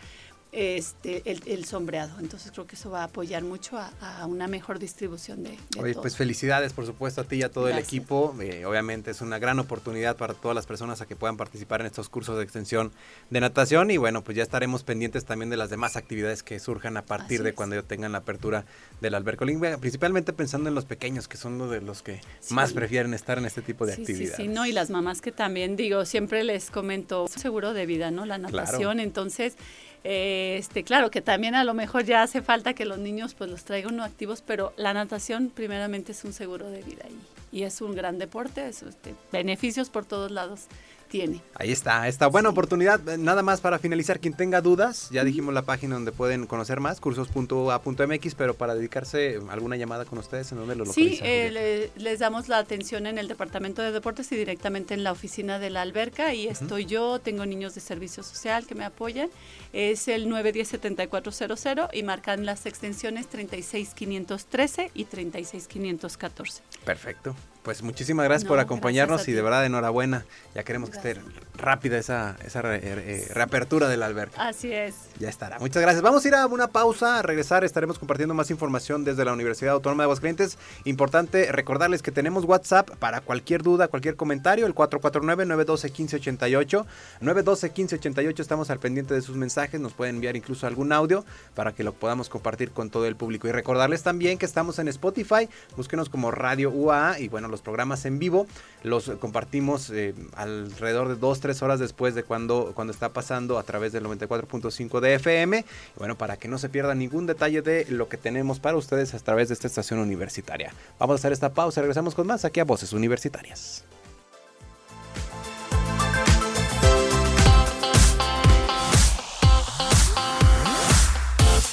Este, 0.54 1.22
el, 1.32 1.42
el 1.46 1.64
sombreado. 1.64 2.20
Entonces 2.20 2.52
creo 2.52 2.68
que 2.68 2.76
eso 2.76 2.92
va 2.92 3.02
a 3.02 3.04
apoyar 3.06 3.42
mucho 3.42 3.78
a, 3.78 3.90
a 4.02 4.26
una 4.26 4.48
mejor 4.48 4.80
distribución 4.80 5.44
de, 5.44 5.52
de 5.52 5.80
Oye, 5.82 5.94
todo. 5.94 6.02
pues 6.02 6.18
felicidades 6.18 6.74
por 6.74 6.86
supuesto 6.86 7.22
a 7.22 7.24
ti 7.24 7.38
y 7.38 7.44
a 7.44 7.50
todo 7.50 7.70
el 7.70 7.78
equipo. 7.78 8.36
Eh, 8.42 8.66
obviamente 8.66 9.12
es 9.12 9.22
una 9.22 9.40
gran 9.40 9.60
oportunidad 9.60 10.18
para 10.18 10.34
todas 10.34 10.54
las 10.54 10.66
personas 10.66 11.00
a 11.00 11.06
que 11.06 11.16
puedan 11.16 11.38
participar 11.38 11.80
en 11.80 11.88
estos 11.88 12.10
cursos 12.10 12.36
de 12.38 12.44
extensión 12.44 12.92
de 13.30 13.40
natación 13.40 13.92
y 13.92 13.98
bueno, 13.98 14.26
pues 14.26 14.36
ya 14.36 14.44
estaremos 14.44 14.84
pendientes 14.84 15.24
también 15.24 15.50
de 15.50 15.56
las 15.56 15.70
demás 15.70 15.96
actividades 15.96 16.44
que 16.44 16.60
surjan 16.60 16.98
a 16.98 17.06
partir 17.06 17.38
Así 17.40 17.44
de 17.44 17.50
es. 17.52 17.56
cuando 17.56 17.78
ya 17.78 17.84
tengan 17.84 18.12
la 18.12 18.18
apertura 18.18 18.66
del 19.00 19.16
alberco 19.16 19.46
olímpico, 19.46 19.78
principalmente 19.80 20.34
pensando 20.34 20.68
en 20.68 20.76
los 20.76 20.84
pequeños 20.84 21.30
que 21.30 21.38
son 21.38 21.58
los 21.60 21.72
de 21.72 21.80
los 21.80 22.02
que 22.02 22.20
Sí. 22.42 22.54
más 22.54 22.74
prefieren 22.74 23.14
estar 23.14 23.38
en 23.38 23.46
este 23.46 23.62
tipo 23.62 23.86
de 23.86 23.96
Sí, 23.96 24.02
actividades. 24.02 24.36
Sí, 24.36 24.44
sí, 24.44 24.48
no, 24.50 24.66
y 24.66 24.74
las 24.74 24.90
mamás 24.90 25.22
que 25.22 25.32
también, 25.32 25.78
digo, 25.78 26.04
siempre 26.04 26.44
les 26.44 26.70
comento, 26.72 27.28
seguro 27.30 27.74
de 27.74 27.86
vida, 27.86 28.12
¿no? 28.12 28.26
La 28.26 28.38
natación, 28.38 29.00
entonces, 29.00 29.56
este, 30.04 30.84
claro 30.84 31.12
que 31.12 31.22
también 31.22 31.56
a 31.56 31.64
lo 31.64 31.74
mejor 31.74 32.04
ya 32.06 32.24
hace 32.24 32.42
falta 32.42 32.74
que 32.74 32.86
los 32.86 32.98
niños 32.98 33.34
pues 33.36 33.50
los 33.50 33.64
traigan 33.64 33.96
no 33.96 34.04
activos, 34.04 34.42
pero 34.42 34.74
la 34.78 34.94
natación 34.94 35.52
primeramente 35.54 36.12
es 36.12 36.24
un 36.24 36.34
seguro 36.34 36.70
de 36.70 36.82
vida 36.82 37.04
y, 37.10 37.41
y 37.52 37.64
es 37.64 37.82
un 37.82 37.94
gran 37.96 38.18
deporte, 38.20 38.68
es, 38.68 38.82
este, 38.84 39.16
beneficios 39.32 39.90
por 39.90 40.06
todos 40.06 40.32
lados 40.32 40.62
tiene. 41.10 41.42
Ahí 41.56 41.74
está, 41.74 42.08
esta 42.08 42.28
buena 42.28 42.48
Sí. 42.50 42.54
oportunidad. 42.54 43.10
Eh, 43.10 43.18
Nada 43.18 43.44
más 43.44 43.60
para 43.60 43.80
finalizar, 43.80 44.22
quien 44.22 44.34
tenga 44.34 44.62
dudas, 44.62 45.10
ya 45.12 45.26
dijimos 45.26 45.54
la 45.54 45.64
página 45.64 45.96
donde 45.96 46.14
pueden 46.14 46.48
conocer 46.48 46.80
más, 46.80 47.02
cursos.a.mx, 47.02 48.36
pero 48.36 48.54
para 48.54 48.76
dedicarse 48.76 49.38
a 49.50 49.52
alguna 49.52 49.76
llamada 49.76 50.06
con 50.06 50.20
ustedes, 50.20 50.50
¿en 50.54 50.60
dónde 50.60 50.76
lo 50.76 50.86
Sí, 50.86 51.02
localizan? 51.02 51.28
eh, 51.28 51.52
le- 51.52 52.02
les 52.02 52.20
damos 52.20 52.48
la 52.48 52.60
atención 52.60 53.08
en 53.08 53.18
el 53.18 53.28
departamento 53.28 53.82
de 53.82 53.92
deportes 53.92 54.32
y 54.32 54.38
directamente 54.38 54.94
en 54.94 55.04
la 55.04 55.12
oficina 55.12 55.60
de 55.60 55.70
la 55.70 55.82
alberca 55.82 56.34
y 56.34 56.48
estoy 56.48 56.86
yo, 56.86 57.20
tengo 57.20 57.46
niños 57.46 57.76
de 57.76 57.82
servicio 57.82 58.24
social 58.24 58.66
que 58.66 58.76
me 58.76 58.86
apoyan, 58.86 59.30
es 59.74 60.08
el 60.08 60.28
910-7400 60.30 61.90
y 61.92 62.04
marcan 62.04 62.46
las 62.46 62.66
extensiones 62.66 63.28
36513 63.28 64.92
y 64.94 65.04
36514. 65.04 66.62
Perfecto. 66.84 67.36
Pues 67.64 67.84
muchísimas 67.84 68.26
gracias 68.26 68.46
No, 68.46 68.50
por 68.50 68.60
acompañarnos 68.60 69.28
y 69.28 69.34
de 69.34 69.42
verdad 69.44 69.64
enhorabuena. 69.66 70.26
Ya 70.56 70.64
queremos 70.64 70.90
que 70.90 70.98
esté 70.98 71.16
rápida 71.56 72.00
esa, 72.00 72.36
esa 72.44 72.64
re- 72.64 72.80
eh, 72.82 73.28
reapertura 73.36 73.88
del 73.88 74.02
alberca. 74.02 74.48
Así 74.48 74.74
es. 74.74 74.96
Ya 75.20 75.30
estará. 75.30 75.60
Muchas 75.60 75.80
gracias. 75.80 76.02
Vamos 76.02 76.26
a 76.26 76.28
ir 76.28 76.34
a 76.34 76.48
una 76.48 76.70
pausa. 76.70 77.20
A 77.20 77.22
regresar 77.22 77.64
estaremos 77.64 78.00
compartiendo 78.00 78.34
más 78.34 78.50
información 78.50 79.04
desde 79.04 79.24
la 79.26 79.34
Universidad 79.34 79.74
Autónoma 79.76 80.02
de 80.04 80.06
Aguascalientes. 80.06 80.58
Importante 80.86 81.52
recordarles 81.52 82.02
que 82.02 82.12
tenemos 82.12 82.46
WhatsApp 82.46 82.90
para 82.98 83.22
cualquier 83.22 83.62
duda, 83.62 83.88
cualquier 83.90 84.16
comentario. 84.16 84.66
El 84.66 84.74
449-912-1588. 84.74 86.86
912-1588. 87.22 88.40
Estamos 88.40 88.70
al 88.72 88.80
pendiente 88.80 89.14
de 89.14 89.22
sus 89.22 89.36
mensajes. 89.36 89.80
Nos 89.80 89.94
pueden 89.94 90.16
enviar 90.16 90.36
incluso 90.36 90.66
algún 90.68 90.92
audio 90.92 91.24
para 91.54 91.74
que 91.74 91.84
lo 91.84 91.94
podamos 91.94 92.28
compartir 92.30 92.72
con 92.72 92.90
todo 92.90 93.06
el 93.06 93.16
público. 93.16 93.48
Y 93.48 93.52
recordarles 93.52 94.02
también 94.04 94.38
que 94.40 94.46
estamos 94.48 94.80
en 94.80 94.88
Spotify. 94.88 95.48
Búsquenos 95.78 96.10
como 96.10 96.32
Radio 96.32 96.72
UAA. 96.72 97.20
Y 97.20 97.28
bueno, 97.28 97.51
los 97.52 97.62
programas 97.62 98.06
en 98.06 98.18
vivo 98.18 98.48
los 98.84 99.10
compartimos 99.20 99.90
eh, 99.92 100.16
alrededor 100.36 101.08
de 101.10 101.16
2-3 101.16 101.62
horas 101.62 101.80
después 101.80 102.16
de 102.16 102.24
cuando, 102.24 102.72
cuando 102.74 102.92
está 102.92 103.10
pasando 103.10 103.60
a 103.60 103.64
través 103.64 103.92
del 103.92 104.06
94.5 104.06 105.00
de 105.00 105.16
FM. 105.16 105.66
Bueno, 105.98 106.18
para 106.18 106.38
que 106.38 106.48
no 106.48 106.58
se 106.58 106.70
pierda 106.70 106.96
ningún 106.96 107.28
detalle 107.28 107.62
de 107.62 107.86
lo 107.90 108.10
que 108.10 108.18
tenemos 108.18 108.60
para 108.60 108.78
ustedes 108.78 109.14
a 109.14 109.20
través 109.20 109.50
de 109.50 109.54
esta 109.54 109.68
estación 109.68 110.00
universitaria. 110.00 110.74
Vamos 111.00 111.16
a 111.16 111.20
hacer 111.20 111.32
esta 111.34 111.54
pausa, 111.54 111.82
regresamos 111.82 112.16
con 112.16 112.28
más 112.28 112.46
aquí 112.46 112.60
a 112.60 112.64
Voces 112.64 112.94
Universitarias. 112.94 113.84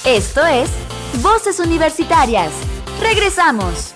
Esto 0.05 0.45
es 0.45 0.69
Voces 1.21 1.59
Universitarias. 1.59 2.51
Regresamos. 2.99 3.93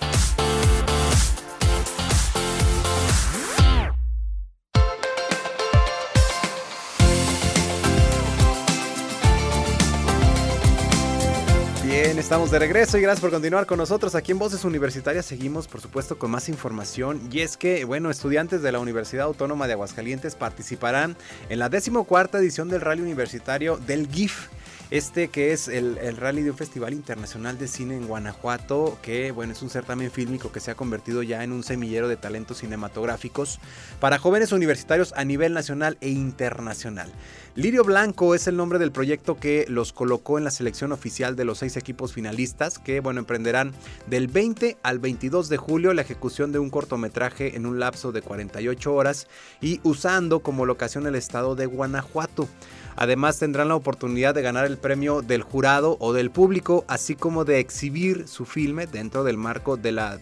Bien, 12.14 12.22
estamos 12.22 12.52
de 12.52 12.60
regreso 12.60 13.00
y 13.00 13.02
gracias 13.02 13.22
por 13.22 13.32
continuar 13.32 13.66
con 13.66 13.80
nosotros 13.80 14.14
aquí 14.14 14.34
en 14.34 14.38
Voces 14.38 14.64
Universitarias. 14.66 15.26
Seguimos, 15.26 15.68
por 15.68 15.82
supuesto, 15.82 16.20
con 16.20 16.30
más 16.30 16.48
información. 16.48 17.28
Y 17.32 17.40
es 17.40 17.58
que, 17.58 17.86
bueno, 17.86 18.12
estudiantes 18.12 18.62
de 18.62 18.72
la 18.72 18.78
Universidad 18.78 19.26
Autónoma 19.26 19.66
de 19.66 19.74
Aguascalientes 19.74 20.36
participarán 20.36 21.18
en 21.50 21.58
la 21.58 21.70
decimocuarta 21.70 22.38
edición 22.38 22.70
del 22.70 22.82
Rally 22.82 23.02
Universitario 23.02 23.78
del 23.78 24.08
GIF. 24.08 24.50
Este 24.94 25.30
que 25.30 25.54
es 25.54 25.70
el, 25.70 25.98
rally 26.18 26.44
de 26.44 26.52
un 26.52 26.56
festival 26.56 26.94
internacional 26.94 27.58
de 27.58 27.68
cine 27.68 27.98
en 27.98 28.06
Guanajuato, 28.06 29.00
que 29.02 29.32
bueno, 29.32 29.54
es 29.54 29.64
un 29.64 29.72
certamen 29.72 30.12
fílmico 30.12 30.52
que 30.52 30.60
se 30.60 30.70
ha 30.70 30.76
convertido 30.76 31.24
ya 31.24 31.44
en 31.44 31.52
un 31.52 31.64
semillero 31.64 32.08
de 32.08 32.16
talentos 32.16 32.60
cinematográficos 32.60 33.60
para 34.00 34.20
jóvenes 34.20 34.52
universitarios 34.52 35.12
a 35.18 35.26
nivel 35.26 35.56
nacional 35.56 35.98
e 36.00 36.10
internacional. 36.10 37.12
Lirio 37.56 37.84
Blanco 37.84 38.36
es 38.36 38.46
el 38.46 38.56
nombre 38.56 38.78
del 38.78 38.92
proyecto 38.92 39.40
que 39.40 39.66
los 39.68 39.94
colocó 39.94 40.38
en 40.38 40.44
la 40.44 40.52
selección 40.52 40.92
oficial 40.92 41.36
de 41.36 41.46
los 41.46 41.58
seis 41.58 41.76
equipos 41.76 42.14
finalistas 42.14 42.78
que, 42.78 43.00
bueno, 43.00 43.20
emprenderán 43.20 43.74
del 44.06 44.28
20 44.28 44.78
al 44.84 45.00
22 45.00 45.50
de 45.50 45.58
julio 45.58 45.96
la 45.96 46.04
ejecución 46.04 46.52
de 46.52 46.60
un 46.60 46.70
cortometraje 46.70 47.56
en 47.56 47.66
un 47.66 47.80
lapso 47.80 48.12
de 48.12 48.22
48 48.22 48.94
horas 48.94 49.28
y 49.60 49.80
usando 49.82 50.42
como 50.42 50.68
locación 50.68 51.08
el 51.08 51.16
estado 51.16 51.56
de 51.56 51.66
Guanajuato. 51.66 52.48
Además 52.96 53.40
tendrán 53.40 53.70
la 53.70 53.76
oportunidad 53.76 54.36
de 54.36 54.42
ganar 54.42 54.66
el 54.66 54.78
premio 54.78 55.22
del 55.22 55.42
jurado 55.42 55.98
o 56.00 56.14
del 56.14 56.32
público, 56.32 56.86
así 56.88 57.16
como 57.16 57.46
de 57.46 57.60
exhibir 57.60 58.28
su 58.28 58.46
filme 58.46 58.88
dentro 58.88 59.24
del 59.24 59.38
marco 59.38 59.78
de 59.78 59.92
la 59.92 60.20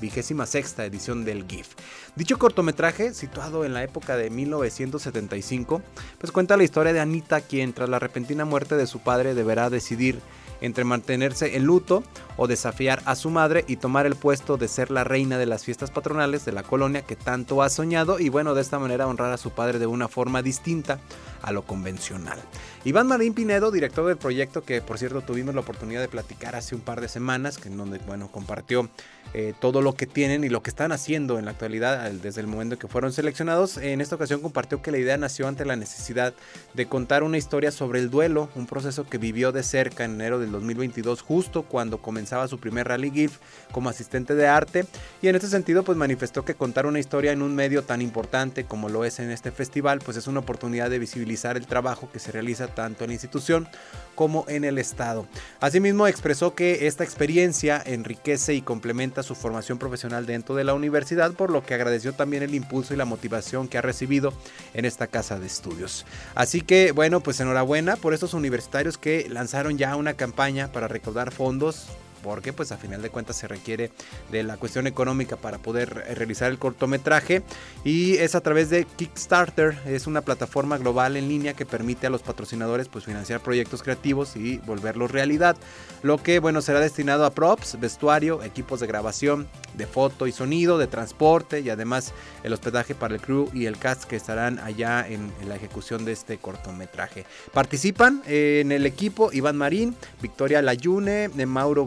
vigésima 0.00 0.46
sexta 0.46 0.84
edición 0.84 1.24
del 1.24 1.46
GIF. 1.46 1.68
Dicho 2.16 2.38
cortometraje, 2.38 3.14
situado 3.14 3.64
en 3.64 3.72
la 3.72 3.82
época 3.82 4.16
de 4.16 4.30
1975, 4.30 5.82
pues 6.18 6.32
cuenta 6.32 6.56
la 6.56 6.64
historia 6.64 6.92
de 6.92 7.00
Anita, 7.00 7.40
quien 7.40 7.72
tras 7.72 7.88
la 7.88 7.98
repentina 7.98 8.44
muerte 8.44 8.76
de 8.76 8.86
su 8.86 9.00
padre 9.00 9.34
deberá 9.34 9.70
decidir 9.70 10.20
entre 10.60 10.84
mantenerse 10.84 11.56
en 11.56 11.64
luto 11.64 12.02
o 12.36 12.46
desafiar 12.46 13.02
a 13.06 13.16
su 13.16 13.30
madre 13.30 13.64
y 13.66 13.76
tomar 13.76 14.06
el 14.06 14.14
puesto 14.14 14.58
de 14.58 14.68
ser 14.68 14.90
la 14.90 15.04
reina 15.04 15.38
de 15.38 15.46
las 15.46 15.64
fiestas 15.64 15.90
patronales 15.90 16.44
de 16.44 16.52
la 16.52 16.62
colonia 16.62 17.02
que 17.02 17.16
tanto 17.16 17.62
ha 17.62 17.70
soñado 17.70 18.18
y 18.18 18.28
bueno, 18.28 18.54
de 18.54 18.60
esta 18.60 18.78
manera 18.78 19.06
honrar 19.06 19.32
a 19.32 19.38
su 19.38 19.50
padre 19.50 19.78
de 19.78 19.86
una 19.86 20.08
forma 20.08 20.42
distinta 20.42 21.00
a 21.42 21.52
lo 21.52 21.62
convencional. 21.62 22.38
Iván 22.84 23.06
Marín 23.06 23.34
Pinedo, 23.34 23.70
director 23.70 24.06
del 24.06 24.16
proyecto 24.16 24.64
que 24.64 24.80
por 24.80 24.98
cierto 24.98 25.20
tuvimos 25.22 25.54
la 25.54 25.60
oportunidad 25.60 26.00
de 26.00 26.08
platicar 26.08 26.56
hace 26.56 26.74
un 26.74 26.80
par 26.80 27.00
de 27.00 27.08
semanas, 27.08 27.58
que 27.58 27.68
en 27.68 27.76
donde 27.76 27.98
bueno, 27.98 28.30
compartió 28.30 28.88
eh, 29.32 29.54
todo 29.60 29.80
lo 29.80 29.94
que 29.94 30.06
tienen 30.06 30.42
y 30.42 30.48
lo 30.48 30.62
que 30.62 30.70
están 30.70 30.90
haciendo 30.90 31.38
en 31.38 31.44
la 31.44 31.52
actualidad 31.52 32.10
desde 32.10 32.40
el 32.40 32.48
momento 32.48 32.78
que 32.78 32.88
fueron 32.88 33.12
seleccionados. 33.12 33.76
En 33.76 34.00
esta 34.00 34.16
ocasión 34.16 34.40
compartió 34.40 34.82
que 34.82 34.90
la 34.90 34.98
idea 34.98 35.16
nació 35.16 35.46
ante 35.46 35.64
la 35.64 35.76
necesidad 35.76 36.34
de 36.74 36.86
contar 36.86 37.22
una 37.22 37.38
historia 37.38 37.70
sobre 37.70 38.00
el 38.00 38.10
duelo, 38.10 38.48
un 38.56 38.66
proceso 38.66 39.08
que 39.08 39.18
vivió 39.18 39.52
de 39.52 39.62
cerca 39.62 40.04
en 40.04 40.14
enero 40.14 40.40
del 40.40 40.50
2022, 40.50 41.22
justo 41.22 41.62
cuando 41.62 41.98
comenzaba 41.98 42.48
su 42.48 42.58
primer 42.58 42.88
Rally 42.88 43.10
GIF 43.10 43.38
como 43.70 43.88
asistente 43.88 44.34
de 44.34 44.48
arte. 44.48 44.86
Y 45.22 45.28
en 45.28 45.36
este 45.36 45.48
sentido, 45.48 45.84
pues 45.84 45.96
manifestó 45.96 46.44
que 46.44 46.54
contar 46.54 46.86
una 46.86 46.98
historia 46.98 47.30
en 47.30 47.42
un 47.42 47.54
medio 47.54 47.84
tan 47.84 48.02
importante 48.02 48.64
como 48.64 48.88
lo 48.88 49.04
es 49.04 49.20
en 49.20 49.30
este 49.30 49.52
festival, 49.52 50.00
pues 50.04 50.16
es 50.16 50.26
una 50.26 50.40
oportunidad 50.40 50.90
de 50.90 50.98
visibilizar 50.98 51.29
el 51.30 51.66
trabajo 51.66 52.10
que 52.12 52.18
se 52.18 52.32
realiza 52.32 52.68
tanto 52.68 53.04
en 53.04 53.08
la 53.08 53.14
institución 53.14 53.68
como 54.14 54.44
en 54.48 54.64
el 54.64 54.78
Estado. 54.78 55.26
Asimismo, 55.60 56.06
expresó 56.06 56.54
que 56.54 56.86
esta 56.86 57.04
experiencia 57.04 57.82
enriquece 57.84 58.54
y 58.54 58.62
complementa 58.62 59.22
su 59.22 59.34
formación 59.34 59.78
profesional 59.78 60.26
dentro 60.26 60.54
de 60.54 60.64
la 60.64 60.74
universidad, 60.74 61.32
por 61.32 61.50
lo 61.50 61.64
que 61.64 61.74
agradeció 61.74 62.12
también 62.12 62.42
el 62.42 62.54
impulso 62.54 62.92
y 62.92 62.96
la 62.96 63.04
motivación 63.04 63.68
que 63.68 63.78
ha 63.78 63.82
recibido 63.82 64.34
en 64.74 64.84
esta 64.84 65.06
casa 65.06 65.38
de 65.38 65.46
estudios. 65.46 66.04
Así 66.34 66.60
que, 66.60 66.92
bueno, 66.92 67.20
pues 67.20 67.40
enhorabuena 67.40 67.96
por 67.96 68.12
estos 68.12 68.34
universitarios 68.34 68.98
que 68.98 69.26
lanzaron 69.30 69.78
ya 69.78 69.96
una 69.96 70.14
campaña 70.14 70.70
para 70.72 70.88
recaudar 70.88 71.30
fondos 71.30 71.86
porque 72.22 72.52
pues 72.52 72.72
a 72.72 72.76
final 72.76 73.02
de 73.02 73.10
cuentas 73.10 73.36
se 73.36 73.48
requiere 73.48 73.90
de 74.30 74.42
la 74.42 74.56
cuestión 74.56 74.86
económica 74.86 75.36
para 75.36 75.58
poder 75.58 76.04
eh, 76.06 76.14
realizar 76.14 76.50
el 76.50 76.58
cortometraje 76.58 77.42
y 77.84 78.16
es 78.16 78.34
a 78.34 78.40
través 78.40 78.70
de 78.70 78.84
Kickstarter, 78.84 79.78
es 79.86 80.06
una 80.06 80.22
plataforma 80.22 80.78
global 80.78 81.16
en 81.16 81.28
línea 81.28 81.54
que 81.54 81.66
permite 81.66 82.06
a 82.06 82.10
los 82.10 82.22
patrocinadores 82.22 82.88
pues 82.88 83.04
financiar 83.04 83.40
proyectos 83.40 83.82
creativos 83.82 84.36
y 84.36 84.58
volverlos 84.58 85.10
realidad, 85.10 85.56
lo 86.02 86.22
que 86.22 86.38
bueno 86.38 86.60
será 86.62 86.80
destinado 86.80 87.24
a 87.24 87.30
props, 87.30 87.78
vestuario, 87.80 88.42
equipos 88.42 88.80
de 88.80 88.86
grabación, 88.86 89.48
de 89.74 89.86
foto 89.86 90.26
y 90.26 90.32
sonido, 90.32 90.78
de 90.78 90.86
transporte 90.86 91.60
y 91.60 91.70
además 91.70 92.12
el 92.42 92.52
hospedaje 92.52 92.94
para 92.94 93.14
el 93.14 93.20
crew 93.20 93.48
y 93.52 93.66
el 93.66 93.78
cast 93.78 94.04
que 94.04 94.16
estarán 94.16 94.58
allá 94.58 95.06
en, 95.06 95.30
la 95.46 95.56
ejecución 95.56 96.04
de 96.04 96.12
este 96.12 96.38
cortometraje. 96.38 97.24
Participan 97.52 98.22
eh, 98.26 98.60
en 98.60 98.72
el 98.72 98.86
equipo 98.86 99.30
Iván 99.32 99.56
Marín, 99.56 99.96
Victoria 100.20 100.62
Layune, 100.62 101.28
Mauro 101.46 101.86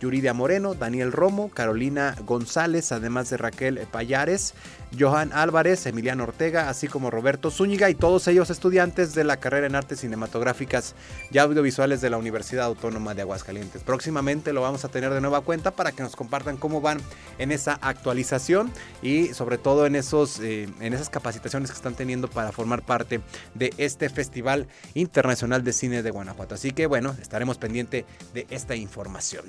Yuridia 0.00 0.34
Moreno, 0.34 0.74
Daniel 0.74 1.12
Romo, 1.12 1.48
Carolina 1.48 2.16
González, 2.26 2.90
además 2.92 3.30
de 3.30 3.36
Raquel 3.36 3.78
Payares, 3.90 4.54
Johan 4.98 5.32
Álvarez, 5.32 5.86
Emiliano 5.86 6.24
Ortega, 6.24 6.68
así 6.68 6.88
como 6.88 7.10
Roberto 7.10 7.50
Zúñiga 7.50 7.90
y 7.90 7.94
todos 7.94 8.28
ellos 8.28 8.50
estudiantes 8.50 9.14
de 9.14 9.24
la 9.24 9.38
carrera 9.38 9.66
en 9.66 9.74
artes 9.74 10.00
cinematográficas 10.00 10.94
y 11.30 11.38
audiovisuales 11.38 12.00
de 12.00 12.10
la 12.10 12.16
Universidad 12.16 12.66
Autónoma 12.66 13.14
de 13.14 13.22
Aguascalientes. 13.22 13.82
Próximamente 13.82 14.52
lo 14.52 14.62
vamos 14.62 14.84
a 14.84 14.88
tener 14.88 15.12
de 15.12 15.20
nueva 15.20 15.40
cuenta 15.40 15.70
para 15.70 15.92
que 15.92 16.02
nos 16.02 16.16
compartan 16.16 16.56
cómo 16.56 16.80
van 16.80 17.00
en 17.38 17.52
esa 17.52 17.78
actualización 17.80 18.70
y 19.02 19.28
sobre 19.34 19.58
todo 19.58 19.86
en, 19.86 19.96
esos, 19.96 20.40
eh, 20.40 20.68
en 20.80 20.92
esas 20.92 21.10
capacitaciones 21.10 21.70
que 21.70 21.76
están 21.76 21.94
teniendo 21.94 22.28
para 22.28 22.52
formar 22.52 22.82
parte 22.82 23.20
de 23.54 23.72
este 23.78 24.08
Festival 24.08 24.68
Internacional 24.94 25.64
de 25.64 25.72
Cine 25.72 26.02
de 26.02 26.10
Guanajuato. 26.10 26.54
Así 26.54 26.72
que 26.72 26.86
bueno, 26.86 27.16
estaremos 27.20 27.58
pendiente 27.58 28.04
de 28.32 28.46
esta 28.50 28.76
información. 28.76 29.43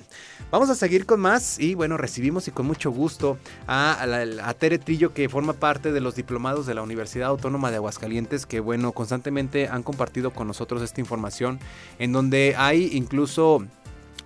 Vamos 0.51 0.69
a 0.69 0.75
seguir 0.75 1.05
con 1.05 1.19
más 1.19 1.59
y 1.59 1.75
bueno, 1.75 1.97
recibimos 1.97 2.47
y 2.47 2.51
con 2.51 2.65
mucho 2.65 2.91
gusto 2.91 3.37
a, 3.67 4.01
a, 4.01 4.53
Tere 4.53 4.77
Trillo 4.77 5.13
que 5.13 5.27
forma 5.29 5.53
parte 5.53 5.91
de 5.91 6.01
los 6.01 6.15
diplomados 6.15 6.65
de 6.65 6.75
la 6.75 6.81
Universidad 6.81 7.29
Autónoma 7.29 7.71
de 7.71 7.77
Aguascalientes 7.77 8.45
que 8.45 8.59
bueno, 8.59 8.91
constantemente 8.91 9.67
han 9.67 9.83
compartido 9.83 10.31
con 10.31 10.47
nosotros 10.47 10.81
esta 10.81 11.01
información 11.01 11.59
en 11.99 12.11
donde 12.11 12.55
hay 12.57 12.89
incluso 12.93 13.65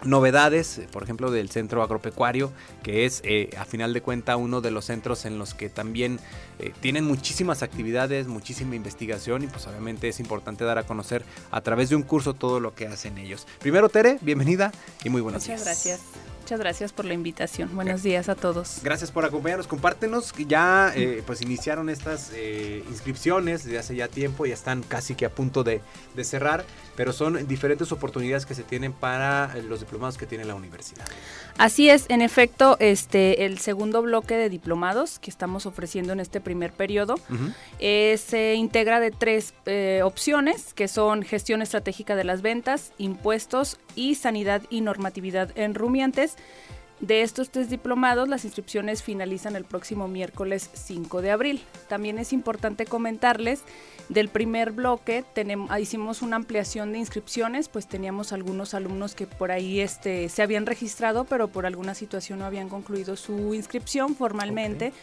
novedades, 0.04 0.82
por 0.92 1.04
ejemplo, 1.04 1.32
del 1.32 1.50
centro 1.50 1.84
agropecuario, 1.84 2.52
que 2.84 3.06
es 3.06 3.22
eh, 3.24 3.50
a 3.58 3.66
final 3.66 3.94
de 3.94 4.02
cuenta 4.02 4.38
uno 4.38 4.62
de 4.62 4.72
los 4.72 4.86
centros 4.86 5.26
en 5.26 5.38
los 5.38 5.54
que 5.54 5.70
también 5.70 6.20
eh, 6.60 6.74
tienen 6.82 7.06
muchísimas 7.06 7.64
actividades, 7.64 8.28
muchísima 8.28 8.76
investigación 8.76 9.44
y 9.44 9.48
pues 9.48 9.68
obviamente 9.68 10.08
es 10.08 10.20
importante 10.20 10.64
dar 10.64 10.78
a 10.78 10.84
conocer 10.84 11.24
a 11.52 11.62
través 11.62 11.90
de 11.90 11.96
un 11.96 12.04
curso 12.04 12.34
todo 12.34 12.60
lo 12.60 12.76
que 12.76 12.88
hacen 12.88 13.18
ellos. 13.18 13.48
Primero, 13.60 13.90
Tere, 13.90 14.18
bienvenida 14.22 14.72
y 15.04 15.10
muy 15.10 15.22
buenos 15.22 15.44
Muchas 15.44 15.64
días. 15.64 15.66
gracias. 15.66 16.29
Muchas 16.50 16.62
gracias 16.62 16.94
por 16.94 17.06
la 17.06 17.14
invitación. 17.14 17.70
Buenos 17.76 18.02
días 18.02 18.28
a 18.28 18.34
todos. 18.34 18.80
Gracias 18.82 19.12
por 19.12 19.24
acompañarnos. 19.24 19.68
Compártenos 19.68 20.34
que 20.34 20.48
ya 20.48 20.92
eh, 20.96 21.22
pues 21.24 21.44
iniciaron 21.44 21.92
estas 21.92 22.32
eh, 22.34 22.84
inscripciones 22.90 23.66
desde 23.66 23.78
hace 23.78 23.96
ya 23.96 24.08
tiempo, 24.08 24.48
ya 24.48 24.56
están 24.56 24.82
casi 24.82 25.14
que 25.14 25.28
a 25.28 25.30
punto 25.30 25.64
de, 25.64 25.80
de, 26.16 26.24
cerrar, 26.24 26.66
pero 26.96 27.14
son 27.14 27.48
diferentes 27.48 27.92
oportunidades 27.92 28.48
que 28.48 28.56
se 28.56 28.64
tienen 28.64 28.94
para 28.94 29.52
eh, 29.56 29.62
los 29.62 29.82
diplomados 29.82 30.18
que 30.18 30.26
tiene 30.26 30.44
la 30.44 30.56
universidad. 30.56 31.06
Así 31.60 31.88
es, 31.88 32.08
en 32.10 32.24
efecto, 32.24 32.78
este 32.80 33.46
el 33.46 33.60
segundo 33.60 34.02
bloque 34.02 34.36
de 34.36 34.50
diplomados 34.50 35.20
que 35.20 35.30
estamos 35.30 35.68
ofreciendo 35.68 36.14
en 36.14 36.20
este 36.20 36.42
primer 36.42 36.72
periodo 36.72 37.14
uh 37.14 37.34
-huh. 37.34 37.54
eh, 37.78 38.18
se 38.18 38.56
integra 38.56 39.00
de 39.00 39.12
tres 39.12 39.54
opciones 40.04 40.74
que 40.74 40.88
son 40.88 41.22
gestión 41.22 41.62
estratégica 41.62 42.16
de 42.16 42.24
las 42.24 42.42
ventas, 42.42 42.92
impuestos 42.98 43.78
y 43.96 44.16
sanidad 44.16 44.64
y 44.72 44.82
normatividad 44.82 45.52
en 45.56 45.76
rumiantes. 45.76 46.38
De 47.00 47.22
estos 47.22 47.50
tres 47.50 47.70
diplomados, 47.70 48.28
las 48.28 48.44
inscripciones 48.44 49.04
finalizan 49.04 49.56
el 49.56 49.64
próximo 49.64 50.10
miércoles 50.10 50.70
5 50.74 51.22
de 51.22 51.32
abril. 51.32 51.64
También 51.88 52.18
es 52.18 52.34
importante 52.34 52.86
comentarles 52.86 53.64
del 54.10 54.28
primer 54.28 54.72
bloque 54.72 55.24
tenemos, 55.34 55.70
hicimos 55.80 56.22
una 56.22 56.36
ampliación 56.36 56.92
de 56.92 57.00
inscripciones, 57.00 57.70
pues 57.70 57.88
teníamos 57.88 58.34
algunos 58.34 58.74
alumnos 58.74 59.16
que 59.16 59.28
por 59.28 59.52
ahí 59.52 59.80
este, 59.80 60.28
se 60.30 60.42
habían 60.42 60.66
registrado, 60.66 61.24
pero 61.24 61.48
por 61.48 61.66
alguna 61.66 61.94
situación 61.94 62.40
no 62.40 62.46
habían 62.46 62.70
concluido 62.70 63.16
su 63.16 63.54
inscripción 63.54 64.16
formalmente. 64.16 64.88
Okay. 64.88 65.00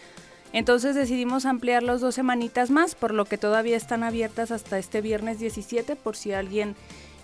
Entonces 0.53 0.95
decidimos 0.95 1.45
ampliarlos 1.45 2.01
dos 2.01 2.15
semanitas 2.15 2.71
más, 2.71 2.95
por 2.95 3.15
lo 3.15 3.25
que 3.25 3.39
todavía 3.39 3.77
están 3.77 4.03
abiertas 4.03 4.51
hasta 4.51 4.79
este 4.79 5.01
viernes 5.01 5.39
17, 5.39 5.97
por 5.97 6.17
si 6.17 6.33
alguien 6.33 6.77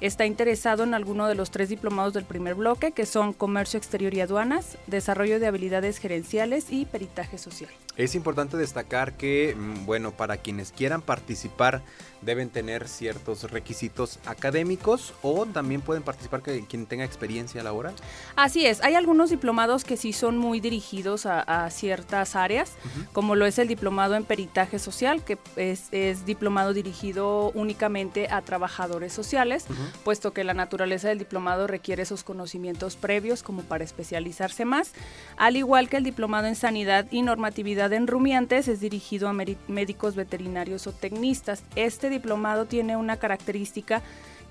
está 0.02 0.26
interesado 0.26 0.82
en 0.82 0.94
alguno 0.94 1.28
de 1.28 1.36
los 1.36 1.52
tres 1.52 1.68
diplomados 1.68 2.12
del 2.12 2.24
primer 2.24 2.56
bloque, 2.56 2.90
que 2.90 3.06
son 3.06 3.32
Comercio 3.32 3.78
Exterior 3.78 4.12
y 4.12 4.20
Aduanas, 4.20 4.76
Desarrollo 4.88 5.38
de 5.38 5.46
Habilidades 5.46 5.98
Gerenciales 5.98 6.66
y 6.70 6.86
Peritaje 6.86 7.38
Social. 7.38 7.70
Es 7.96 8.14
importante 8.14 8.56
destacar 8.56 9.16
que, 9.16 9.54
mm, 9.56 9.86
bueno, 9.86 10.12
para 10.12 10.38
quienes 10.38 10.72
quieran 10.72 11.02
participar 11.02 11.82
deben 12.22 12.50
tener 12.50 12.88
ciertos 12.88 13.50
requisitos 13.50 14.18
académicos 14.26 15.12
o 15.22 15.44
también 15.46 15.82
pueden 15.82 16.02
participar 16.02 16.42
que 16.42 16.64
quien 16.66 16.86
tenga 16.86 17.04
experiencia 17.04 17.62
laboral. 17.62 17.94
Así 18.34 18.64
es, 18.64 18.82
hay 18.82 18.94
algunos 18.94 19.30
diplomados 19.30 19.84
que 19.84 19.96
sí 19.96 20.12
son 20.12 20.38
muy 20.38 20.60
dirigidos 20.60 21.26
a, 21.26 21.40
a 21.40 21.70
ciertas 21.70 22.34
áreas, 22.34 22.72
uh 22.84 23.00
-huh. 23.00 23.12
como 23.12 23.34
lo 23.34 23.44
es 23.46 23.58
el 23.58 23.68
diplomado 23.68 24.14
en 24.14 24.24
peritaje 24.24 24.78
social, 24.78 25.22
que 25.22 25.38
es, 25.56 25.88
es 25.92 26.24
diplomado 26.24 26.72
dirigido 26.72 27.50
únicamente 27.54 28.28
a 28.30 28.40
trabajadores 28.40 29.12
sociales, 29.12 29.66
uh 29.68 29.72
-huh. 29.72 29.91
Puesto 30.04 30.32
que 30.32 30.44
la 30.44 30.54
naturaleza 30.54 31.08
del 31.08 31.18
diplomado 31.18 31.66
requiere 31.66 32.02
esos 32.02 32.24
conocimientos 32.24 32.96
previos 32.96 33.42
como 33.42 33.62
para 33.62 33.84
especializarse 33.84 34.64
más, 34.64 34.92
al 35.36 35.56
igual 35.56 35.88
que 35.88 35.96
el 35.96 36.04
diplomado 36.04 36.46
en 36.46 36.56
sanidad 36.56 37.06
y 37.10 37.22
normatividad 37.22 37.92
en 37.92 38.06
rumiantes 38.06 38.68
es 38.68 38.80
dirigido 38.80 39.28
a 39.28 39.32
médicos 39.32 40.14
veterinarios 40.14 40.86
o 40.86 40.92
tecnistas. 40.92 41.62
Este 41.76 42.10
diplomado 42.10 42.66
tiene 42.66 42.96
una 42.96 43.16
característica 43.16 44.02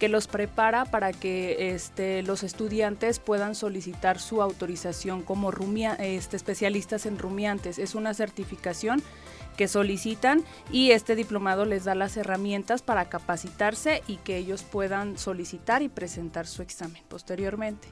que 0.02 0.10
los 0.10 0.26
prepara 0.26 0.86
para 0.86 1.14
que 1.14 1.76
este, 1.76 2.24
los 2.24 2.42
estudiantes 2.42 3.20
puedan 3.20 3.54
solicitar 3.54 4.18
su 4.18 4.42
autorización 4.42 5.22
como 5.22 5.52
rumia, 5.52 5.94
este, 5.94 6.38
especialistas 6.38 7.06
en 7.06 7.20
rumiantes. 7.20 7.78
Es 7.78 7.94
una 7.94 8.16
certificación 8.16 9.04
que 9.58 9.68
solicitan 9.68 10.44
y 10.72 10.92
este 10.92 11.16
diplomado 11.16 11.66
les 11.66 11.84
da 11.84 11.96
las 11.96 12.18
herramientas 12.18 12.82
para 12.82 13.10
capacitarse 13.10 14.04
y 14.08 14.18
que 14.18 14.38
ellos 14.38 14.64
puedan 14.64 15.18
solicitar 15.18 15.82
y 15.82 15.90
presentar 15.90 16.48
su 16.48 16.62
examen 16.62 17.04
posteriormente. 17.08 17.88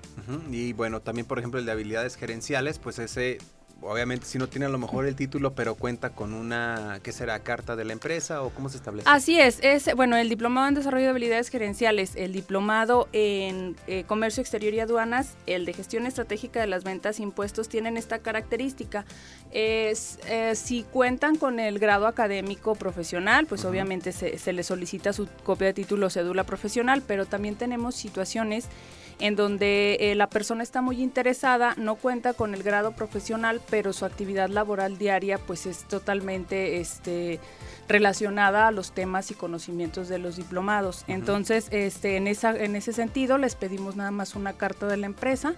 Y 0.51 0.73
bueno, 0.73 1.01
también 1.01 1.25
por 1.25 1.39
ejemplo 1.39 1.59
el 1.59 1.65
de 1.65 1.71
habilidades 1.71 2.15
gerenciales, 2.15 2.79
pues 2.79 2.99
ese 2.99 3.37
obviamente 3.81 4.25
si 4.25 4.37
no 4.37 4.47
tiene 4.47 4.65
a 4.65 4.69
lo 4.69 4.77
mejor 4.77 5.05
el 5.05 5.15
título, 5.15 5.53
pero 5.53 5.75
cuenta 5.75 6.09
con 6.11 6.33
una, 6.33 6.99
¿qué 7.03 7.11
será? 7.11 7.39
¿Carta 7.39 7.75
de 7.75 7.85
la 7.85 7.93
empresa 7.93 8.41
o 8.43 8.49
cómo 8.49 8.69
se 8.69 8.77
establece? 8.77 9.09
Así 9.09 9.39
es, 9.39 9.59
es 9.61 9.93
bueno, 9.95 10.17
el 10.17 10.29
diplomado 10.29 10.67
en 10.67 10.75
desarrollo 10.75 11.05
de 11.05 11.09
habilidades 11.09 11.49
gerenciales, 11.49 12.15
el 12.15 12.33
diplomado 12.33 13.07
en 13.13 13.75
eh, 13.87 14.03
comercio 14.05 14.41
exterior 14.41 14.73
y 14.73 14.79
aduanas, 14.79 15.35
el 15.45 15.65
de 15.65 15.73
gestión 15.73 16.05
estratégica 16.05 16.59
de 16.59 16.67
las 16.67 16.83
ventas 16.83 17.19
e 17.19 17.23
impuestos 17.23 17.69
tienen 17.69 17.97
esta 17.97 18.19
característica. 18.19 19.05
Es, 19.51 20.19
eh, 20.27 20.53
si 20.55 20.83
cuentan 20.83 21.35
con 21.35 21.59
el 21.59 21.79
grado 21.79 22.07
académico 22.07 22.75
profesional, 22.75 23.45
pues 23.45 23.65
obviamente 23.65 24.11
se, 24.11 24.37
se 24.37 24.53
les 24.53 24.67
solicita 24.67 25.13
su 25.13 25.27
copia 25.43 25.67
de 25.67 25.73
título 25.73 26.07
o 26.07 26.09
cédula 26.09 26.43
profesional, 26.43 27.03
pero 27.05 27.25
también 27.25 27.55
tenemos 27.55 27.95
situaciones 27.95 28.67
en 29.19 29.35
donde 29.35 29.97
eh, 29.99 30.15
la 30.15 30.29
persona 30.29 30.63
está 30.63 30.81
muy 30.81 31.01
interesada, 31.01 31.73
no 31.77 31.95
cuenta 31.95 32.33
con 32.33 32.53
el 32.53 32.63
grado 32.63 32.91
profesional, 32.91 33.61
pero 33.69 33.93
su 33.93 34.05
actividad 34.05 34.49
laboral 34.49 34.97
diaria 34.97 35.37
pues 35.37 35.65
es 35.65 35.85
totalmente 35.87 36.79
este, 36.79 37.39
relacionada 37.87 38.67
a 38.67 38.71
los 38.71 38.93
temas 38.93 39.31
y 39.31 39.33
conocimientos 39.33 40.07
de 40.07 40.19
los 40.19 40.37
diplomados. 40.37 41.03
Entonces, 41.07 41.67
este, 41.71 42.15
en, 42.17 42.27
esa, 42.27 42.55
en 42.55 42.75
ese 42.75 42.93
sentido, 42.93 43.37
les 43.37 43.55
pedimos 43.55 43.95
nada 43.95 44.11
más 44.11 44.35
una 44.35 44.53
carta 44.53 44.87
de 44.87 44.97
la 44.97 45.05
empresa 45.05 45.55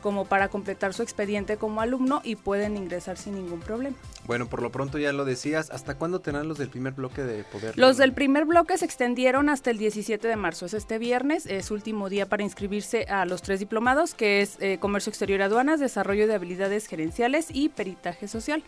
como 0.00 0.24
para 0.24 0.48
completar 0.48 0.94
su 0.94 1.02
expediente 1.02 1.56
como 1.56 1.80
alumno 1.80 2.20
y 2.24 2.36
pueden 2.36 2.76
ingresar 2.76 3.16
sin 3.16 3.34
ningún 3.34 3.60
problema. 3.60 3.96
Bueno, 4.26 4.46
por 4.46 4.62
lo 4.62 4.70
pronto 4.70 4.98
ya 4.98 5.12
lo 5.12 5.24
decías, 5.24 5.70
¿hasta 5.70 5.96
cuándo 5.96 6.20
tendrán 6.20 6.48
los 6.48 6.58
del 6.58 6.68
primer 6.68 6.92
bloque 6.92 7.22
de 7.22 7.44
poder? 7.44 7.78
Los 7.78 7.96
del 7.96 8.12
primer 8.12 8.44
bloque 8.44 8.78
se 8.78 8.84
extendieron 8.84 9.48
hasta 9.48 9.70
el 9.70 9.78
17 9.78 10.26
de 10.26 10.36
marzo, 10.36 10.66
es 10.66 10.74
este 10.74 10.98
viernes, 10.98 11.46
es 11.46 11.70
último 11.70 12.08
día 12.08 12.26
para 12.26 12.42
inscribirse 12.42 13.04
a 13.04 13.24
los 13.24 13.42
tres 13.42 13.60
diplomados, 13.60 14.14
que 14.14 14.40
es 14.40 14.56
eh, 14.60 14.78
Comercio 14.80 15.10
Exterior 15.10 15.40
y 15.40 15.42
Aduanas, 15.44 15.80
Desarrollo 15.80 16.26
de 16.26 16.34
Habilidades 16.34 16.86
Gerenciales 16.86 17.48
y 17.52 17.68
Peritaje 17.68 18.28
Social. 18.28 18.62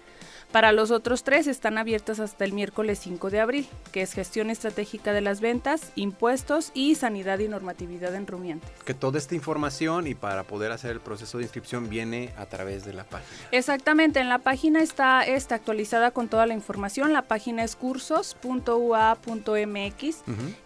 Para 0.52 0.72
los 0.72 0.90
otros 0.90 1.24
tres 1.24 1.46
están 1.46 1.78
abiertas 1.78 2.20
hasta 2.20 2.44
el 2.44 2.52
miércoles 2.52 2.98
5 2.98 3.30
de 3.30 3.40
abril, 3.40 3.66
que 3.90 4.02
es 4.02 4.12
Gestión 4.12 4.50
Estratégica 4.50 5.14
de 5.14 5.22
las 5.22 5.40
Ventas, 5.40 5.92
Impuestos 5.94 6.72
y 6.74 6.94
Sanidad 6.94 7.38
y 7.38 7.48
Normatividad 7.48 8.14
en 8.14 8.26
Rumiantes. 8.26 8.70
Que 8.84 8.92
toda 8.92 9.16
esta 9.16 9.34
información 9.34 10.06
y 10.06 10.14
para 10.14 10.42
poder 10.42 10.70
hacer 10.70 10.90
el 10.90 11.00
proceso 11.00 11.38
de 11.38 11.44
inscripción 11.44 11.88
viene 11.88 12.34
a 12.36 12.44
través 12.44 12.84
de 12.84 12.92
la 12.92 13.04
página. 13.04 13.32
Exactamente, 13.50 14.20
en 14.20 14.28
la 14.28 14.40
página 14.40 14.82
está, 14.82 15.22
está 15.22 15.54
actualizada 15.54 16.10
con 16.10 16.28
toda 16.28 16.44
la 16.44 16.52
información. 16.52 17.14
La 17.14 17.22
página 17.22 17.64
es 17.64 17.74
cursos.ua.mx 17.74 18.36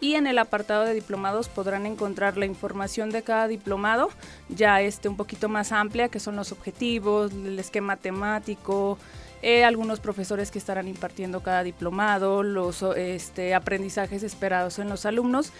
y 0.01 0.15
en 0.15 0.27
el 0.27 0.39
apartado 0.41 0.83
de 0.83 0.95
diplomados 0.95 1.49
podrán 1.49 1.87
encontrar 1.87 2.37
la 2.37 2.47
información 2.47 3.11
de 3.11 3.23
cada 3.23 3.47
diplomado, 3.47 4.09
ya 4.49 4.81
este 4.81 5.09
un 5.09 5.17
poquito 5.17 5.49
más 5.49 5.71
amplia, 5.71 6.09
que 6.09 6.19
son 6.19 6.35
los 6.35 6.51
objetivos, 6.51 7.31
el 7.31 7.57
esquema 7.61 7.97
temático, 7.97 8.99
eh, 9.47 9.63
algunos 9.63 10.01
profesores 10.01 10.51
que 10.51 10.59
estarán 10.59 10.89
impartiendo 10.89 11.41
cada 11.41 11.63
diplomado, 11.63 12.43
los 12.43 12.83
este, 12.83 13.55
aprendizajes 13.55 14.25
esperados 14.25 14.81
en 14.81 14.89
los 14.89 15.07
alumnos. 15.07 15.53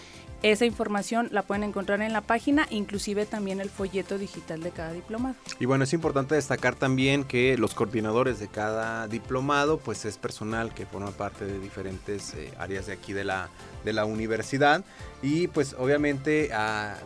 Esa 0.43 0.65
información 0.65 1.29
la 1.31 1.41
pueden 1.43 1.63
encontrar 1.63 2.01
en 2.01 2.11
la 2.11 2.19
página, 2.19 2.67
inclusive 2.69 3.25
también 3.25 3.61
el 3.61 3.69
folleto 3.69 4.17
digital 4.17 4.61
de 4.61 4.71
cada 4.71 4.91
diplomado. 4.91 5.35
Y 5.57 5.65
bueno, 5.65 5.85
es 5.85 5.93
importante 5.93 6.35
destacar 6.35 6.75
también 6.75 7.23
que 7.23 7.57
los 7.57 7.73
coordinadores 7.73 8.41
de 8.41 8.49
cada 8.49 9.07
diplomado, 9.07 9.77
pues 9.77 10.03
es 10.03 10.17
personal 10.17 10.73
que 10.73 10.85
forma 10.85 11.11
parte 11.11 11.45
de 11.45 11.57
diferentes 11.57 12.33
eh, 12.33 12.51
áreas 12.59 12.87
de 12.87 12.93
aquí 12.93 13.13
de 13.13 13.23
la, 13.23 13.47
de 13.87 13.93
la 13.93 14.03
universidad 14.03 14.83
y 15.21 15.47
pues 15.47 15.75
obviamente 15.79 16.49
a, 16.53 16.97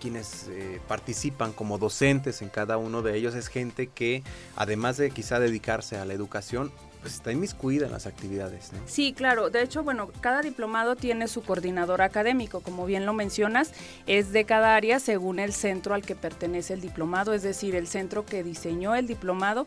quienes 0.00 0.48
eh, 0.48 0.80
participan 0.88 1.52
como 1.52 1.76
docentes 1.76 2.40
en 2.40 2.48
cada 2.48 2.78
uno 2.78 3.02
de 3.02 3.14
ellos 3.14 3.34
es 3.34 3.48
gente 3.48 3.88
que 3.88 4.22
además 4.56 4.96
de 4.96 5.10
quizá 5.10 5.38
dedicarse 5.38 5.98
a 5.98 6.06
la 6.06 6.14
educación, 6.14 6.72
pues 7.02 7.14
está 7.14 7.32
inmiscuida 7.32 7.86
en 7.86 7.92
las 7.92 8.06
actividades. 8.06 8.70
Sí, 8.86 9.12
claro. 9.12 9.50
De 9.50 9.62
hecho, 9.62 9.82
bueno, 9.82 10.10
cada 10.20 10.40
diplomado 10.40 10.96
tiene 10.96 11.28
su 11.28 11.42
coordinador 11.42 12.02
académico, 12.02 12.60
como 12.60 12.86
bien 12.86 13.06
lo 13.06 13.12
mencionas, 13.12 13.72
es 14.06 14.32
de 14.32 14.44
cada 14.44 14.76
área 14.76 14.98
según 14.98 15.38
el 15.38 15.52
centro 15.52 15.94
al 15.94 16.02
que 16.02 16.14
pertenece 16.14 16.74
el 16.74 16.80
diplomado, 16.80 17.34
es 17.34 17.42
decir, 17.42 17.74
el 17.74 17.86
centro 17.86 18.24
que 18.24 18.42
diseñó 18.42 18.94
el 18.94 19.06
diplomado 19.06 19.66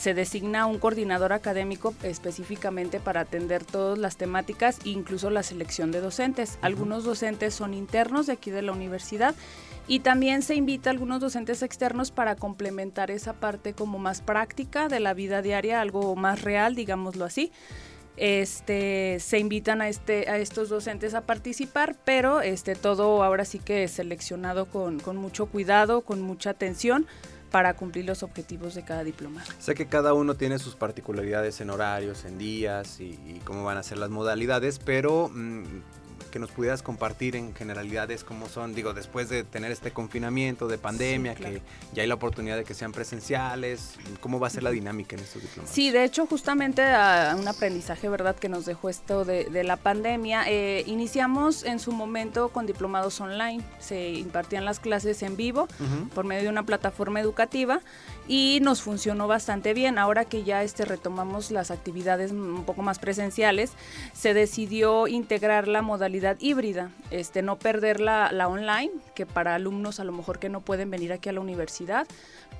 se 0.00 0.14
designa 0.14 0.64
un 0.64 0.78
coordinador 0.78 1.34
académico 1.34 1.92
específicamente 2.02 3.00
para 3.00 3.20
atender 3.20 3.66
todas 3.66 3.98
las 3.98 4.16
temáticas, 4.16 4.78
incluso 4.84 5.28
la 5.28 5.42
selección 5.42 5.92
de 5.92 6.00
docentes. 6.00 6.58
Algunos 6.62 7.04
docentes 7.04 7.52
son 7.52 7.74
internos 7.74 8.26
de 8.26 8.32
aquí 8.32 8.50
de 8.50 8.62
la 8.62 8.72
universidad 8.72 9.34
y 9.86 10.00
también 10.00 10.40
se 10.40 10.54
invita 10.54 10.88
a 10.88 10.94
algunos 10.94 11.20
docentes 11.20 11.62
externos 11.62 12.12
para 12.12 12.34
complementar 12.34 13.10
esa 13.10 13.34
parte 13.34 13.74
como 13.74 13.98
más 13.98 14.22
práctica 14.22 14.88
de 14.88 15.00
la 15.00 15.12
vida 15.12 15.42
diaria, 15.42 15.82
algo 15.82 16.16
más 16.16 16.40
real, 16.40 16.74
digámoslo 16.74 17.26
así. 17.26 17.52
Este, 18.16 19.18
se 19.20 19.38
invitan 19.38 19.82
a, 19.82 19.88
este, 19.90 20.30
a 20.30 20.38
estos 20.38 20.70
docentes 20.70 21.12
a 21.12 21.22
participar, 21.22 21.94
pero 22.06 22.40
este, 22.40 22.74
todo 22.74 23.22
ahora 23.22 23.44
sí 23.44 23.58
que 23.58 23.84
es 23.84 23.90
seleccionado 23.90 24.64
con, 24.64 24.98
con 24.98 25.18
mucho 25.18 25.44
cuidado, 25.44 26.00
con 26.00 26.22
mucha 26.22 26.50
atención 26.50 27.06
para 27.50 27.74
cumplir 27.74 28.04
los 28.04 28.22
objetivos 28.22 28.74
de 28.74 28.84
cada 28.84 29.04
diplomado. 29.04 29.50
Sé 29.58 29.74
que 29.74 29.86
cada 29.86 30.14
uno 30.14 30.34
tiene 30.34 30.58
sus 30.58 30.76
particularidades 30.76 31.60
en 31.60 31.70
horarios, 31.70 32.24
en 32.24 32.38
días 32.38 33.00
y, 33.00 33.18
y 33.26 33.40
cómo 33.44 33.64
van 33.64 33.76
a 33.76 33.82
ser 33.82 33.98
las 33.98 34.10
modalidades, 34.10 34.78
pero 34.78 35.28
mm, 35.28 35.64
que 36.30 36.38
nos 36.38 36.50
pudieras 36.50 36.82
compartir 36.82 37.36
en 37.36 37.54
generalidades 37.54 38.24
cómo 38.24 38.48
son, 38.48 38.74
digo, 38.74 38.94
después 38.94 39.28
de 39.28 39.44
tener 39.44 39.70
este 39.72 39.90
confinamiento 39.90 40.68
de 40.68 40.78
pandemia, 40.78 41.34
claro. 41.34 41.54
que 41.54 41.62
ya 41.92 42.02
hay 42.02 42.08
la 42.08 42.14
oportunidad 42.14 42.56
de 42.56 42.64
que 42.64 42.74
sean 42.74 42.92
presenciales, 42.92 43.94
¿cómo 44.20 44.38
va 44.40 44.46
a 44.46 44.50
ser 44.50 44.62
la 44.62 44.70
dinámica 44.70 45.16
en 45.16 45.22
estos 45.22 45.42
diplomados? 45.42 45.74
Sí, 45.74 45.90
de 45.90 46.04
hecho, 46.04 46.26
justamente 46.26 46.82
a 46.82 47.36
un 47.38 47.46
aprendizaje, 47.48 48.08
¿verdad?, 48.08 48.36
que 48.36 48.48
nos 48.48 48.66
dejó 48.66 48.88
esto 48.88 49.24
de, 49.24 49.44
de 49.44 49.64
la 49.64 49.76
pandemia. 49.76 50.44
Eh, 50.46 50.84
iniciamos 50.86 51.64
en 51.64 51.78
su 51.78 51.92
momento 51.92 52.50
con 52.50 52.66
diplomados 52.66 53.20
online. 53.20 53.62
Se 53.78 54.10
impartían 54.10 54.64
las 54.64 54.78
clases 54.80 55.22
en 55.22 55.36
vivo 55.36 55.68
Ujú. 55.80 56.08
por 56.10 56.24
medio 56.24 56.44
de 56.44 56.48
una 56.48 56.64
plataforma 56.64 57.20
educativa 57.20 57.80
y 58.28 58.60
nos 58.62 58.82
funcionó 58.82 59.26
bastante 59.26 59.74
bien. 59.74 59.98
Ahora 59.98 60.24
que 60.24 60.44
ya 60.44 60.62
este 60.62 60.84
retomamos 60.84 61.50
las 61.50 61.70
actividades 61.70 62.30
un 62.30 62.64
poco 62.64 62.82
más 62.82 62.98
presenciales, 62.98 63.72
se 64.12 64.34
decidió 64.34 65.08
integrar 65.08 65.66
la 65.66 65.82
modalidad 65.82 66.19
híbrida, 66.40 66.90
este 67.10 67.42
no 67.42 67.58
perder 67.58 68.00
la, 68.00 68.30
la 68.32 68.48
online, 68.48 68.90
que 69.14 69.26
para 69.26 69.54
alumnos 69.54 70.00
a 70.00 70.04
lo 70.04 70.12
mejor 70.12 70.38
que 70.38 70.48
no 70.48 70.60
pueden 70.60 70.90
venir 70.90 71.12
aquí 71.12 71.28
a 71.28 71.32
la 71.32 71.40
universidad, 71.40 72.06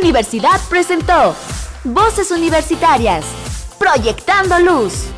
Universidad 0.00 0.60
presentó 0.68 1.34
Voces 1.84 2.30
Universitarias, 2.30 3.24
Proyectando 3.78 4.58
Luz. 4.58 5.15